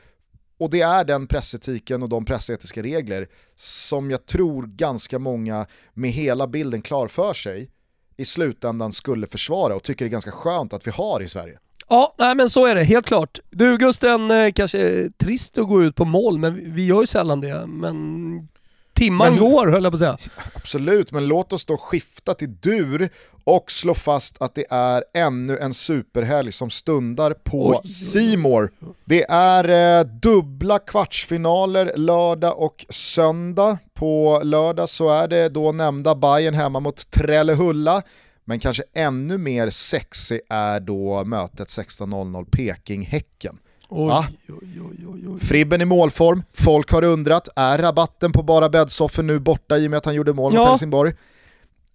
Och 0.58 0.70
det 0.70 0.80
är 0.80 1.04
den 1.04 1.26
pressetiken 1.26 2.02
och 2.02 2.08
de 2.08 2.24
pressetiska 2.24 2.82
regler 2.82 3.28
som 3.56 4.10
jag 4.10 4.26
tror 4.26 4.66
ganska 4.66 5.18
många 5.18 5.66
med 5.94 6.10
hela 6.10 6.46
bilden 6.46 6.82
klar 6.82 7.08
för 7.08 7.32
sig 7.32 7.70
i 8.16 8.24
slutändan 8.24 8.92
skulle 8.92 9.26
försvara 9.26 9.74
och 9.76 9.82
tycker 9.82 10.04
det 10.04 10.08
är 10.08 10.12
ganska 10.12 10.30
skönt 10.30 10.72
att 10.72 10.86
vi 10.86 10.90
har 10.90 11.22
i 11.22 11.28
Sverige. 11.28 11.58
Ja, 11.88 12.14
nej 12.18 12.34
men 12.34 12.50
så 12.50 12.66
är 12.66 12.74
det, 12.74 12.84
helt 12.84 13.06
klart. 13.06 13.38
Du 13.50 13.78
Gusten, 13.78 14.30
eh, 14.30 14.52
kanske 14.52 15.10
trist 15.16 15.58
att 15.58 15.68
gå 15.68 15.82
ut 15.82 15.94
på 15.94 16.04
mål, 16.04 16.38
men 16.38 16.74
vi 16.74 16.86
gör 16.86 17.00
ju 17.00 17.06
sällan 17.06 17.40
det. 17.40 17.66
Men 17.66 18.48
timman 18.98 19.30
men, 19.30 19.40
går 19.40 19.66
höll 19.66 19.84
jag 19.84 19.92
på 19.92 19.94
att 19.94 19.98
säga. 19.98 20.18
Absolut, 20.54 21.12
men 21.12 21.26
låt 21.26 21.52
oss 21.52 21.64
då 21.64 21.76
skifta 21.76 22.34
till 22.34 22.56
dur 22.56 23.08
och 23.44 23.70
slå 23.70 23.94
fast 23.94 24.42
att 24.42 24.54
det 24.54 24.64
är 24.70 25.04
ännu 25.14 25.58
en 25.58 25.74
superhelg 25.74 26.52
som 26.52 26.70
stundar 26.70 27.34
på 27.34 27.82
Simor. 27.84 28.70
Det 29.04 29.24
är 29.30 29.98
eh, 29.98 30.04
dubbla 30.04 30.78
kvartsfinaler 30.78 31.92
lördag 31.96 32.58
och 32.58 32.86
söndag. 32.88 33.78
På 33.94 34.40
lördag 34.44 34.88
så 34.88 35.08
är 35.08 35.28
det 35.28 35.48
då 35.48 35.72
nämnda 35.72 36.14
Bayern 36.14 36.54
hemma 36.54 36.80
mot 36.80 37.10
Trellehulla. 37.10 38.02
Men 38.44 38.60
kanske 38.60 38.82
ännu 38.92 39.38
mer 39.38 39.70
sexy 39.70 40.40
är 40.48 40.80
då 40.80 41.24
mötet 41.24 41.68
16.00 41.68 42.46
Peking-Häcken. 42.50 43.58
Oj, 43.90 44.12
oj, 44.48 45.28
oj, 45.28 45.40
Fribben 45.40 45.80
i 45.80 45.84
målform, 45.84 46.42
folk 46.52 46.90
har 46.90 47.04
undrat, 47.04 47.48
är 47.56 47.78
rabatten 47.78 48.32
på 48.32 48.42
bara 48.42 48.68
bäddsoffor 48.68 49.22
nu 49.22 49.38
borta 49.38 49.78
i 49.78 49.86
och 49.86 49.90
med 49.90 49.98
att 49.98 50.04
han 50.04 50.14
gjorde 50.14 50.32
mål 50.32 50.52
mot 50.52 50.62
ja. 50.62 50.70
Helsingborg? 50.70 51.14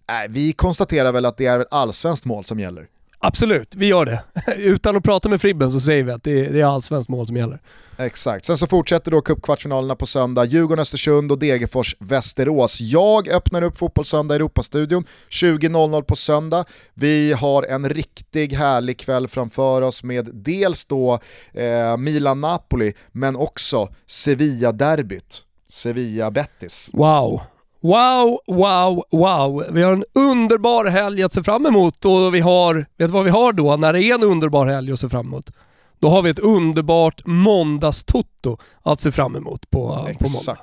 Nej, 0.08 0.28
vi 0.28 0.52
konstaterar 0.52 1.12
väl 1.12 1.24
att 1.24 1.36
det 1.36 1.46
är 1.46 1.66
allsvenskt 1.70 2.24
mål 2.24 2.44
som 2.44 2.60
gäller. 2.60 2.86
Absolut, 3.26 3.74
vi 3.74 3.86
gör 3.86 4.04
det. 4.04 4.22
Utan 4.56 4.96
att 4.96 5.04
prata 5.04 5.28
med 5.28 5.40
Fribben 5.40 5.70
så 5.70 5.80
säger 5.80 6.04
vi 6.04 6.12
att 6.12 6.22
det 6.22 6.46
är, 6.46 6.52
det 6.52 6.60
är 6.60 6.64
allsvenskt 6.64 7.08
mål 7.08 7.26
som 7.26 7.36
gäller. 7.36 7.60
Exakt, 7.98 8.44
sen 8.44 8.58
så 8.58 8.66
fortsätter 8.66 9.10
då 9.10 9.20
cupkvartsfinalerna 9.20 9.96
på 9.96 10.06
söndag. 10.06 10.44
Djurgården-Östersund 10.44 11.32
och 11.32 11.38
Degerfors-Västerås. 11.38 12.80
Jag 12.80 13.28
öppnar 13.28 13.62
upp 13.62 13.78
Fotbollssöndag 13.78 14.34
Europastudion 14.34 15.04
20.00 15.30 16.02
på 16.02 16.16
söndag. 16.16 16.64
Vi 16.94 17.32
har 17.32 17.62
en 17.62 17.88
riktig 17.88 18.52
härlig 18.52 18.98
kväll 18.98 19.28
framför 19.28 19.82
oss 19.82 20.02
med 20.02 20.30
dels 20.32 20.84
då 20.84 21.18
eh, 21.52 21.96
Milan-Napoli 21.96 22.92
men 23.12 23.36
också 23.36 23.88
Sevilla-derbyt. 24.06 25.42
Sevilla-Bettis. 25.68 26.90
Wow, 26.92 27.40
Wow, 27.84 28.40
wow, 28.46 29.04
wow. 29.10 29.64
Vi 29.70 29.82
har 29.82 29.92
en 29.92 30.04
underbar 30.14 30.84
helg 30.84 31.22
att 31.22 31.32
se 31.32 31.42
fram 31.42 31.66
emot 31.66 32.04
och 32.04 32.34
vi 32.34 32.40
har, 32.40 32.74
vet 32.74 32.88
du 32.96 33.06
vad 33.06 33.24
vi 33.24 33.30
har 33.30 33.52
då 33.52 33.76
när 33.76 33.92
det 33.92 34.02
är 34.02 34.14
en 34.14 34.22
underbar 34.22 34.66
helg 34.66 34.92
att 34.92 35.00
se 35.00 35.08
fram 35.08 35.26
emot? 35.26 35.50
Då 35.98 36.08
har 36.08 36.22
vi 36.22 36.30
ett 36.30 36.38
underbart 36.38 37.26
måndagstotto 37.26 38.58
att 38.82 39.00
se 39.00 39.12
fram 39.12 39.36
emot 39.36 39.70
på, 39.70 39.78
på 40.20 40.28
måndag. 40.28 40.56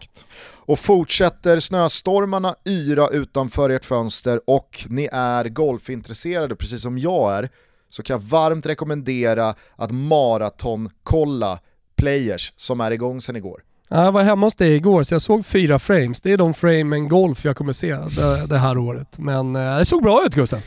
Och 0.43 0.79
fortsätter 0.79 1.59
snöstormarna 1.59 2.55
yra 2.65 3.07
utanför 3.07 3.69
ert 3.69 3.85
fönster 3.85 4.41
och 4.47 4.85
ni 4.89 5.09
är 5.11 5.45
golfintresserade 5.45 6.55
precis 6.55 6.81
som 6.81 6.97
jag 6.97 7.33
är 7.33 7.49
så 7.89 8.03
kan 8.03 8.13
jag 8.13 8.21
varmt 8.21 8.65
rekommendera 8.65 9.55
att 9.75 9.91
maratonkolla 9.91 11.59
Players 11.95 12.53
som 12.55 12.81
är 12.81 12.91
igång 12.91 13.21
sedan 13.21 13.35
igår. 13.35 13.63
Jag 13.93 14.11
var 14.11 14.23
hemma 14.23 14.45
hos 14.45 14.55
dig 14.55 14.75
igår 14.75 15.03
så 15.03 15.13
jag 15.13 15.21
såg 15.21 15.45
fyra 15.45 15.79
frames. 15.79 16.21
Det 16.21 16.31
är 16.31 16.37
de 16.37 16.53
frame 16.53 16.99
golf 16.99 17.45
jag 17.45 17.57
kommer 17.57 17.73
se 17.73 17.95
det, 17.95 18.47
det 18.47 18.57
här 18.57 18.77
året. 18.77 19.19
Men 19.19 19.55
eh, 19.55 19.77
det 19.77 19.85
såg 19.85 20.03
bra 20.03 20.25
ut 20.25 20.35
Gusten. 20.35 20.59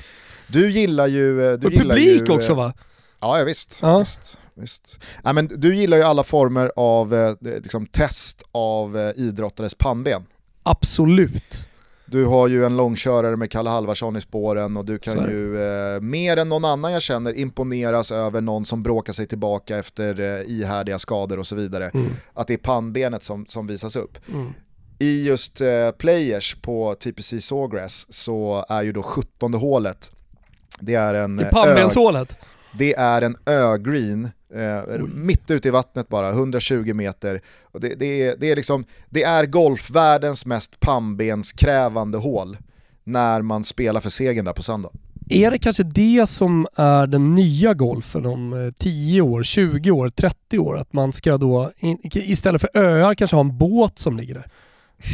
Du 0.47 0.71
gillar 0.71 1.07
ju... 1.07 1.45
Eh, 1.45 1.59
du 1.59 1.67
och 1.67 1.73
gillar 1.73 1.95
publik 1.95 2.29
ju, 2.29 2.35
också 2.35 2.55
va? 2.55 2.73
Ja, 3.21 3.39
ja 3.39 3.45
visst. 3.45 3.79
Ja. 3.83 3.99
visst, 3.99 4.39
visst. 4.55 4.99
Ja, 5.23 5.33
men 5.33 5.47
du 5.47 5.77
gillar 5.77 5.97
ju 5.97 6.03
alla 6.03 6.23
former 6.23 6.73
av 6.77 7.15
eh, 7.15 7.35
liksom, 7.41 7.87
test 7.87 8.43
av 8.53 8.99
eh, 8.99 9.13
idrottares 9.17 9.75
pannben. 9.75 10.23
Absolut. 10.63 11.69
Du 12.07 12.25
har 12.25 12.49
ju 12.49 12.65
en 12.65 12.77
långkörare 12.77 13.37
med 13.37 13.51
Kalle 13.51 13.71
Halvarsson 13.71 14.17
i 14.17 14.21
spåren 14.21 14.77
och 14.77 14.85
du 14.85 14.99
kan 14.99 15.31
ju 15.31 15.63
eh, 15.63 16.01
mer 16.01 16.37
än 16.37 16.49
någon 16.49 16.65
annan 16.65 16.93
jag 16.93 17.03
känner 17.03 17.39
imponeras 17.39 18.13
över 18.13 18.41
någon 18.41 18.65
som 18.65 18.83
bråkar 18.83 19.13
sig 19.13 19.27
tillbaka 19.27 19.79
efter 19.79 20.21
eh, 20.21 20.51
ihärdiga 20.51 20.99
skador 20.99 21.39
och 21.39 21.47
så 21.47 21.57
vidare. 21.57 21.91
Mm. 21.95 22.07
Att 22.33 22.47
det 22.47 22.55
är 22.55 22.59
pannbenet 22.59 23.23
som, 23.23 23.47
som 23.47 23.67
visas 23.67 23.97
upp. 23.97 24.19
Mm. 24.33 24.53
I 24.99 25.27
just 25.27 25.61
eh, 25.61 25.91
players 25.99 26.57
på 26.63 26.95
TPC 26.95 27.41
Sawgrass 27.41 28.07
så 28.11 28.65
är 28.69 28.83
ju 28.83 28.93
då 28.93 29.03
17 29.03 29.55
hålet, 29.55 30.11
det 30.81 30.95
är 30.95 31.15
en... 31.15 31.37
Det 31.37 31.45
är 31.45 31.51
pannbenshålet? 31.51 32.37
Det 32.79 32.95
är 32.95 33.23
en 33.23 33.37
ö-green 33.47 34.31
Eh, 34.55 34.99
mitt 35.15 35.51
ute 35.51 35.69
i 35.69 35.71
vattnet 35.71 36.09
bara, 36.09 36.31
120 36.31 36.95
meter. 36.95 37.41
Och 37.63 37.81
det, 37.81 37.95
det, 37.95 38.23
är, 38.23 38.37
det, 38.39 38.51
är 38.51 38.57
liksom, 38.57 38.85
det 39.11 39.23
är 39.23 39.47
golfvärldens 39.47 40.47
mest 40.47 40.81
pannbenskrävande 40.81 42.19
hål 42.19 42.57
när 43.05 43.43
man 43.43 43.65
spelar 43.65 44.01
för 44.01 44.11
segern 44.11 44.45
där 44.45 44.53
på 44.53 44.63
söndag. 44.63 44.91
Är 45.29 45.51
det 45.51 45.59
kanske 45.59 45.83
det 45.83 46.27
som 46.29 46.67
är 46.77 47.07
den 47.07 47.33
nya 47.33 47.75
golfen 47.75 48.27
om 48.27 48.73
10 48.79 49.19
eh, 49.19 49.27
år, 49.27 49.43
20 49.43 49.91
år, 49.91 50.09
30 50.09 50.59
år? 50.59 50.79
Att 50.79 50.93
man 50.93 51.13
ska 51.13 51.39
då, 51.39 51.71
istället 52.13 52.61
för 52.61 52.71
öar, 52.75 53.15
kanske 53.15 53.37
ha 53.37 53.41
en 53.41 53.59
båt 53.59 53.99
som 53.99 54.17
ligger 54.17 54.35
där? 54.35 54.47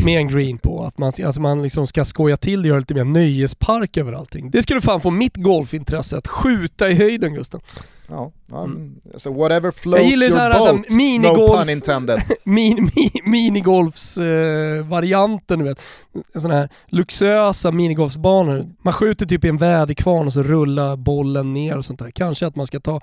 Med 0.04 0.18
en 0.18 0.28
green 0.28 0.58
på, 0.58 0.84
att 0.84 0.98
man, 0.98 1.12
att 1.24 1.38
man 1.38 1.62
liksom 1.62 1.86
ska 1.86 2.04
skoja 2.04 2.36
till 2.36 2.60
och 2.60 2.66
göra 2.66 2.78
lite 2.78 2.94
mer 2.94 3.04
nöjespark 3.04 3.96
över 3.96 4.12
allting. 4.12 4.50
Det 4.50 4.62
skulle 4.62 4.80
fan 4.80 5.00
få 5.00 5.10
mitt 5.10 5.36
golfintresse 5.36 6.18
att 6.18 6.28
skjuta 6.28 6.90
i 6.90 6.94
höjden 6.94 7.34
Gusten. 7.34 7.60
Ja, 8.10 8.32
ja 8.50 8.64
mm. 8.64 8.94
alltså 9.12 9.32
whatever 9.32 9.70
floats 9.70 10.12
your 10.12 10.38
här, 10.38 10.50
alltså, 10.50 10.72
boat, 10.72 10.78
alltså, 10.78 10.96
minigolf, 10.96 11.52
no 11.52 11.58
pun 11.58 11.70
intended. 11.70 12.22
min, 12.44 12.90
min, 12.96 13.10
minigolfs-varianten, 13.24 15.60
eh, 15.60 15.64
du 15.64 15.68
vet. 15.68 15.80
Sådana 16.34 16.54
här 16.54 16.68
luxuösa 16.86 17.70
minigolfsbanor. 17.70 18.66
Man 18.82 18.92
skjuter 18.92 19.26
typ 19.26 19.44
i 19.44 19.48
en 19.48 19.56
väderkvarn 19.56 20.26
och 20.26 20.32
så 20.32 20.42
rullar 20.42 20.96
bollen 20.96 21.52
ner 21.52 21.78
och 21.78 21.84
sånt 21.84 21.98
där. 21.98 22.10
Kanske 22.10 22.46
att 22.46 22.56
man 22.56 22.66
ska 22.66 22.80
ta, 22.80 23.00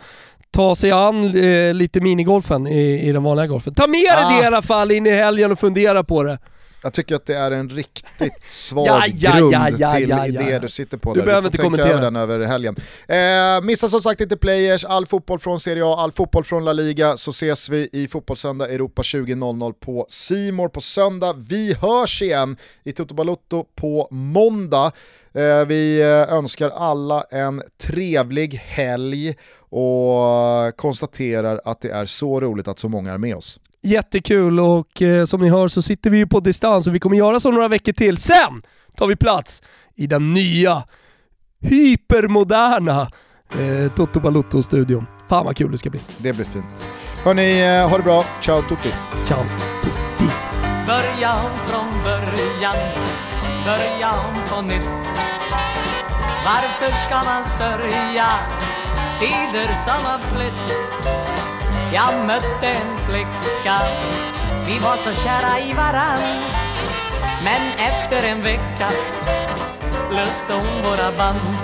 ta 0.52 0.76
sig 0.76 0.92
an 0.92 1.38
eh, 1.38 1.74
lite 1.74 2.02
minigolfen 2.02 2.68
i, 2.68 3.10
i 3.10 3.12
den 3.12 3.24
vanliga 3.24 3.48
golfen. 3.48 3.74
Ta 3.74 3.88
med 3.88 3.94
dig 3.94 4.26
ah. 4.26 4.30
det 4.30 4.44
i 4.44 4.46
alla 4.46 4.62
fall 4.62 4.92
in 4.92 5.08
i 5.08 5.12
helgen 5.12 5.52
och 5.52 5.60
fundera 5.60 6.04
på 6.04 6.24
det. 6.24 6.40
Jag 6.84 6.94
tycker 6.94 7.16
att 7.16 7.26
det 7.26 7.36
är 7.36 7.52
en 7.52 7.70
riktigt 7.70 8.42
svag 8.48 8.88
ja, 8.88 9.04
ja, 9.08 9.38
grund 9.38 9.80
ja, 9.80 9.96
till 9.96 10.10
det 10.10 10.60
du 10.60 10.70
sitter 10.70 10.98
på. 10.98 11.14
Du 11.14 11.20
där. 11.20 11.26
behöver 11.26 11.50
du 11.50 11.58
får 11.58 11.66
inte 11.66 11.82
kommentera 11.82 12.02
den 12.02 12.16
över 12.16 12.46
helgen. 12.46 12.76
Eh, 13.08 13.62
missa 13.62 13.90
som 13.90 14.02
sagt 14.02 14.22
inte 14.22 14.38
players, 14.38 14.86
all 14.86 15.06
fotboll 15.06 15.40
från 15.40 15.60
Serie 15.60 15.86
A, 15.86 15.96
all 15.98 16.12
fotboll 16.12 16.44
från 16.44 16.66
La 16.66 16.74
Liga, 16.74 17.18
så 17.18 17.32
ses 17.32 17.70
vi 17.70 17.90
i 17.92 18.08
Fotbollssöndag 18.08 18.70
Europa 18.70 19.02
20.00 19.02 19.74
på 19.74 20.06
Simor 20.10 20.70
på 20.70 20.82
söndag. 20.82 21.36
Vi 21.38 21.74
hörs 21.74 22.22
igen 22.22 22.58
i 22.84 22.92
Toto 22.92 23.16
Balotto 23.16 23.66
på 23.76 24.08
måndag. 24.12 24.92
Eh, 25.34 25.66
vi 25.66 26.02
eh, 26.02 26.34
önskar 26.34 26.70
alla 26.70 27.24
en 27.32 27.62
trevlig 27.78 28.54
helg 28.54 29.36
och 29.60 30.78
konstaterar 30.78 31.62
att 31.66 31.82
det 31.82 31.90
är 31.90 32.06
så 32.06 32.40
roligt 32.40 32.68
att 32.68 32.80
så 32.80 32.90
många 32.90 33.14
är 33.14 33.18
med 33.18 33.36
oss. 33.36 33.60
Jättekul 33.84 34.60
och 34.60 35.02
eh, 35.02 35.26
som 35.26 35.42
ni 35.42 35.50
hör 35.50 35.68
så 35.68 35.82
sitter 35.82 36.10
vi 36.10 36.18
ju 36.18 36.28
på 36.28 36.40
distans 36.40 36.88
och 36.88 36.96
vi 36.96 37.00
kommer 37.00 37.18
göra 37.18 37.40
så 37.40 37.52
några 37.52 37.68
veckor 37.68 37.92
till. 37.92 38.18
Sen 38.18 38.62
tar 38.98 39.08
vi 39.08 39.16
plats 39.16 39.64
i 39.96 40.08
den 40.08 40.32
nya 40.32 40.84
hypermoderna 41.62 43.02
eh, 43.60 43.92
Toto 43.96 44.20
Balutto-studion. 44.20 45.06
Fan 45.30 45.46
vad 45.46 45.58
kul 45.58 45.72
det 45.72 45.78
ska 45.78 45.90
bli. 45.90 46.00
Det 46.18 46.34
blir 46.34 46.46
fint. 46.46 46.66
Hörni, 47.24 47.62
eh, 47.62 47.90
ha 47.90 47.98
det 47.98 48.04
bra. 48.04 48.24
Ciao 48.42 48.62
tutti. 48.62 48.90
Ciao 49.28 49.44
tutti. 49.84 49.98
Börja 50.88 51.34
om 51.34 51.58
från 51.58 52.04
början, 52.04 52.76
börja 53.66 54.12
om 54.12 54.36
på 54.50 54.62
nytt. 54.62 55.08
Varför 56.46 56.92
ska 56.92 57.32
man 57.32 57.44
sörja 57.46 58.28
tider 59.20 59.76
som 59.76 60.06
har 60.06 60.20
flytt? 60.20 61.37
Jag 61.94 62.26
mötte 62.26 62.68
en 62.68 62.98
flicka. 62.98 63.80
Vi 64.66 64.80
var 64.80 64.96
så 64.96 65.14
kära 65.14 65.60
i 65.60 65.74
varann. 65.74 66.44
Men 67.44 67.62
efter 67.78 68.28
en 68.30 68.44
vecka 68.44 68.90
löste 70.12 70.54
hon 70.54 70.84
våra 70.84 71.12
band. 71.18 71.58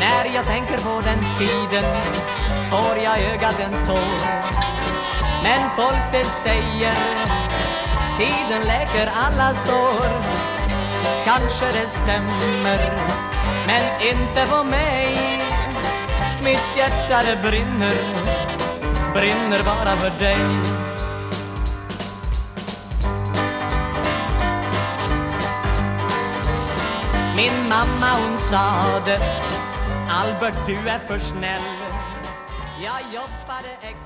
När 0.00 0.34
jag 0.34 0.44
tänker 0.44 0.78
på 0.78 1.00
den 1.00 1.18
tiden 1.38 1.94
får 2.70 2.96
jag 3.04 3.18
ögat 3.20 3.60
en 3.60 3.86
tår. 3.86 4.46
Men 5.42 5.70
folk 5.76 6.12
det 6.12 6.24
säger 6.24 6.94
tiden 8.18 8.62
läker 8.66 9.10
alla 9.16 9.54
sår. 9.54 10.08
Kanske 11.24 11.66
det 11.66 11.88
stämmer 11.88 12.78
men 13.66 14.08
inte 14.08 14.52
på 14.52 14.64
mig. 14.64 15.18
Mitt 16.44 16.76
hjärta 16.76 17.22
det 17.22 17.48
brinner 17.50 18.55
brinner 19.16 19.62
bara 19.64 19.96
för 19.96 20.18
dig. 20.18 20.38
Min 27.36 27.68
mamma 27.68 28.06
hon 28.20 28.38
sade 28.38 29.18
Albert 30.08 30.66
du 30.66 30.76
är 30.76 30.98
för 30.98 31.18
snäll. 31.18 31.62
Jag 32.82 33.00
jobbade 33.14 33.70
extra 33.80 34.05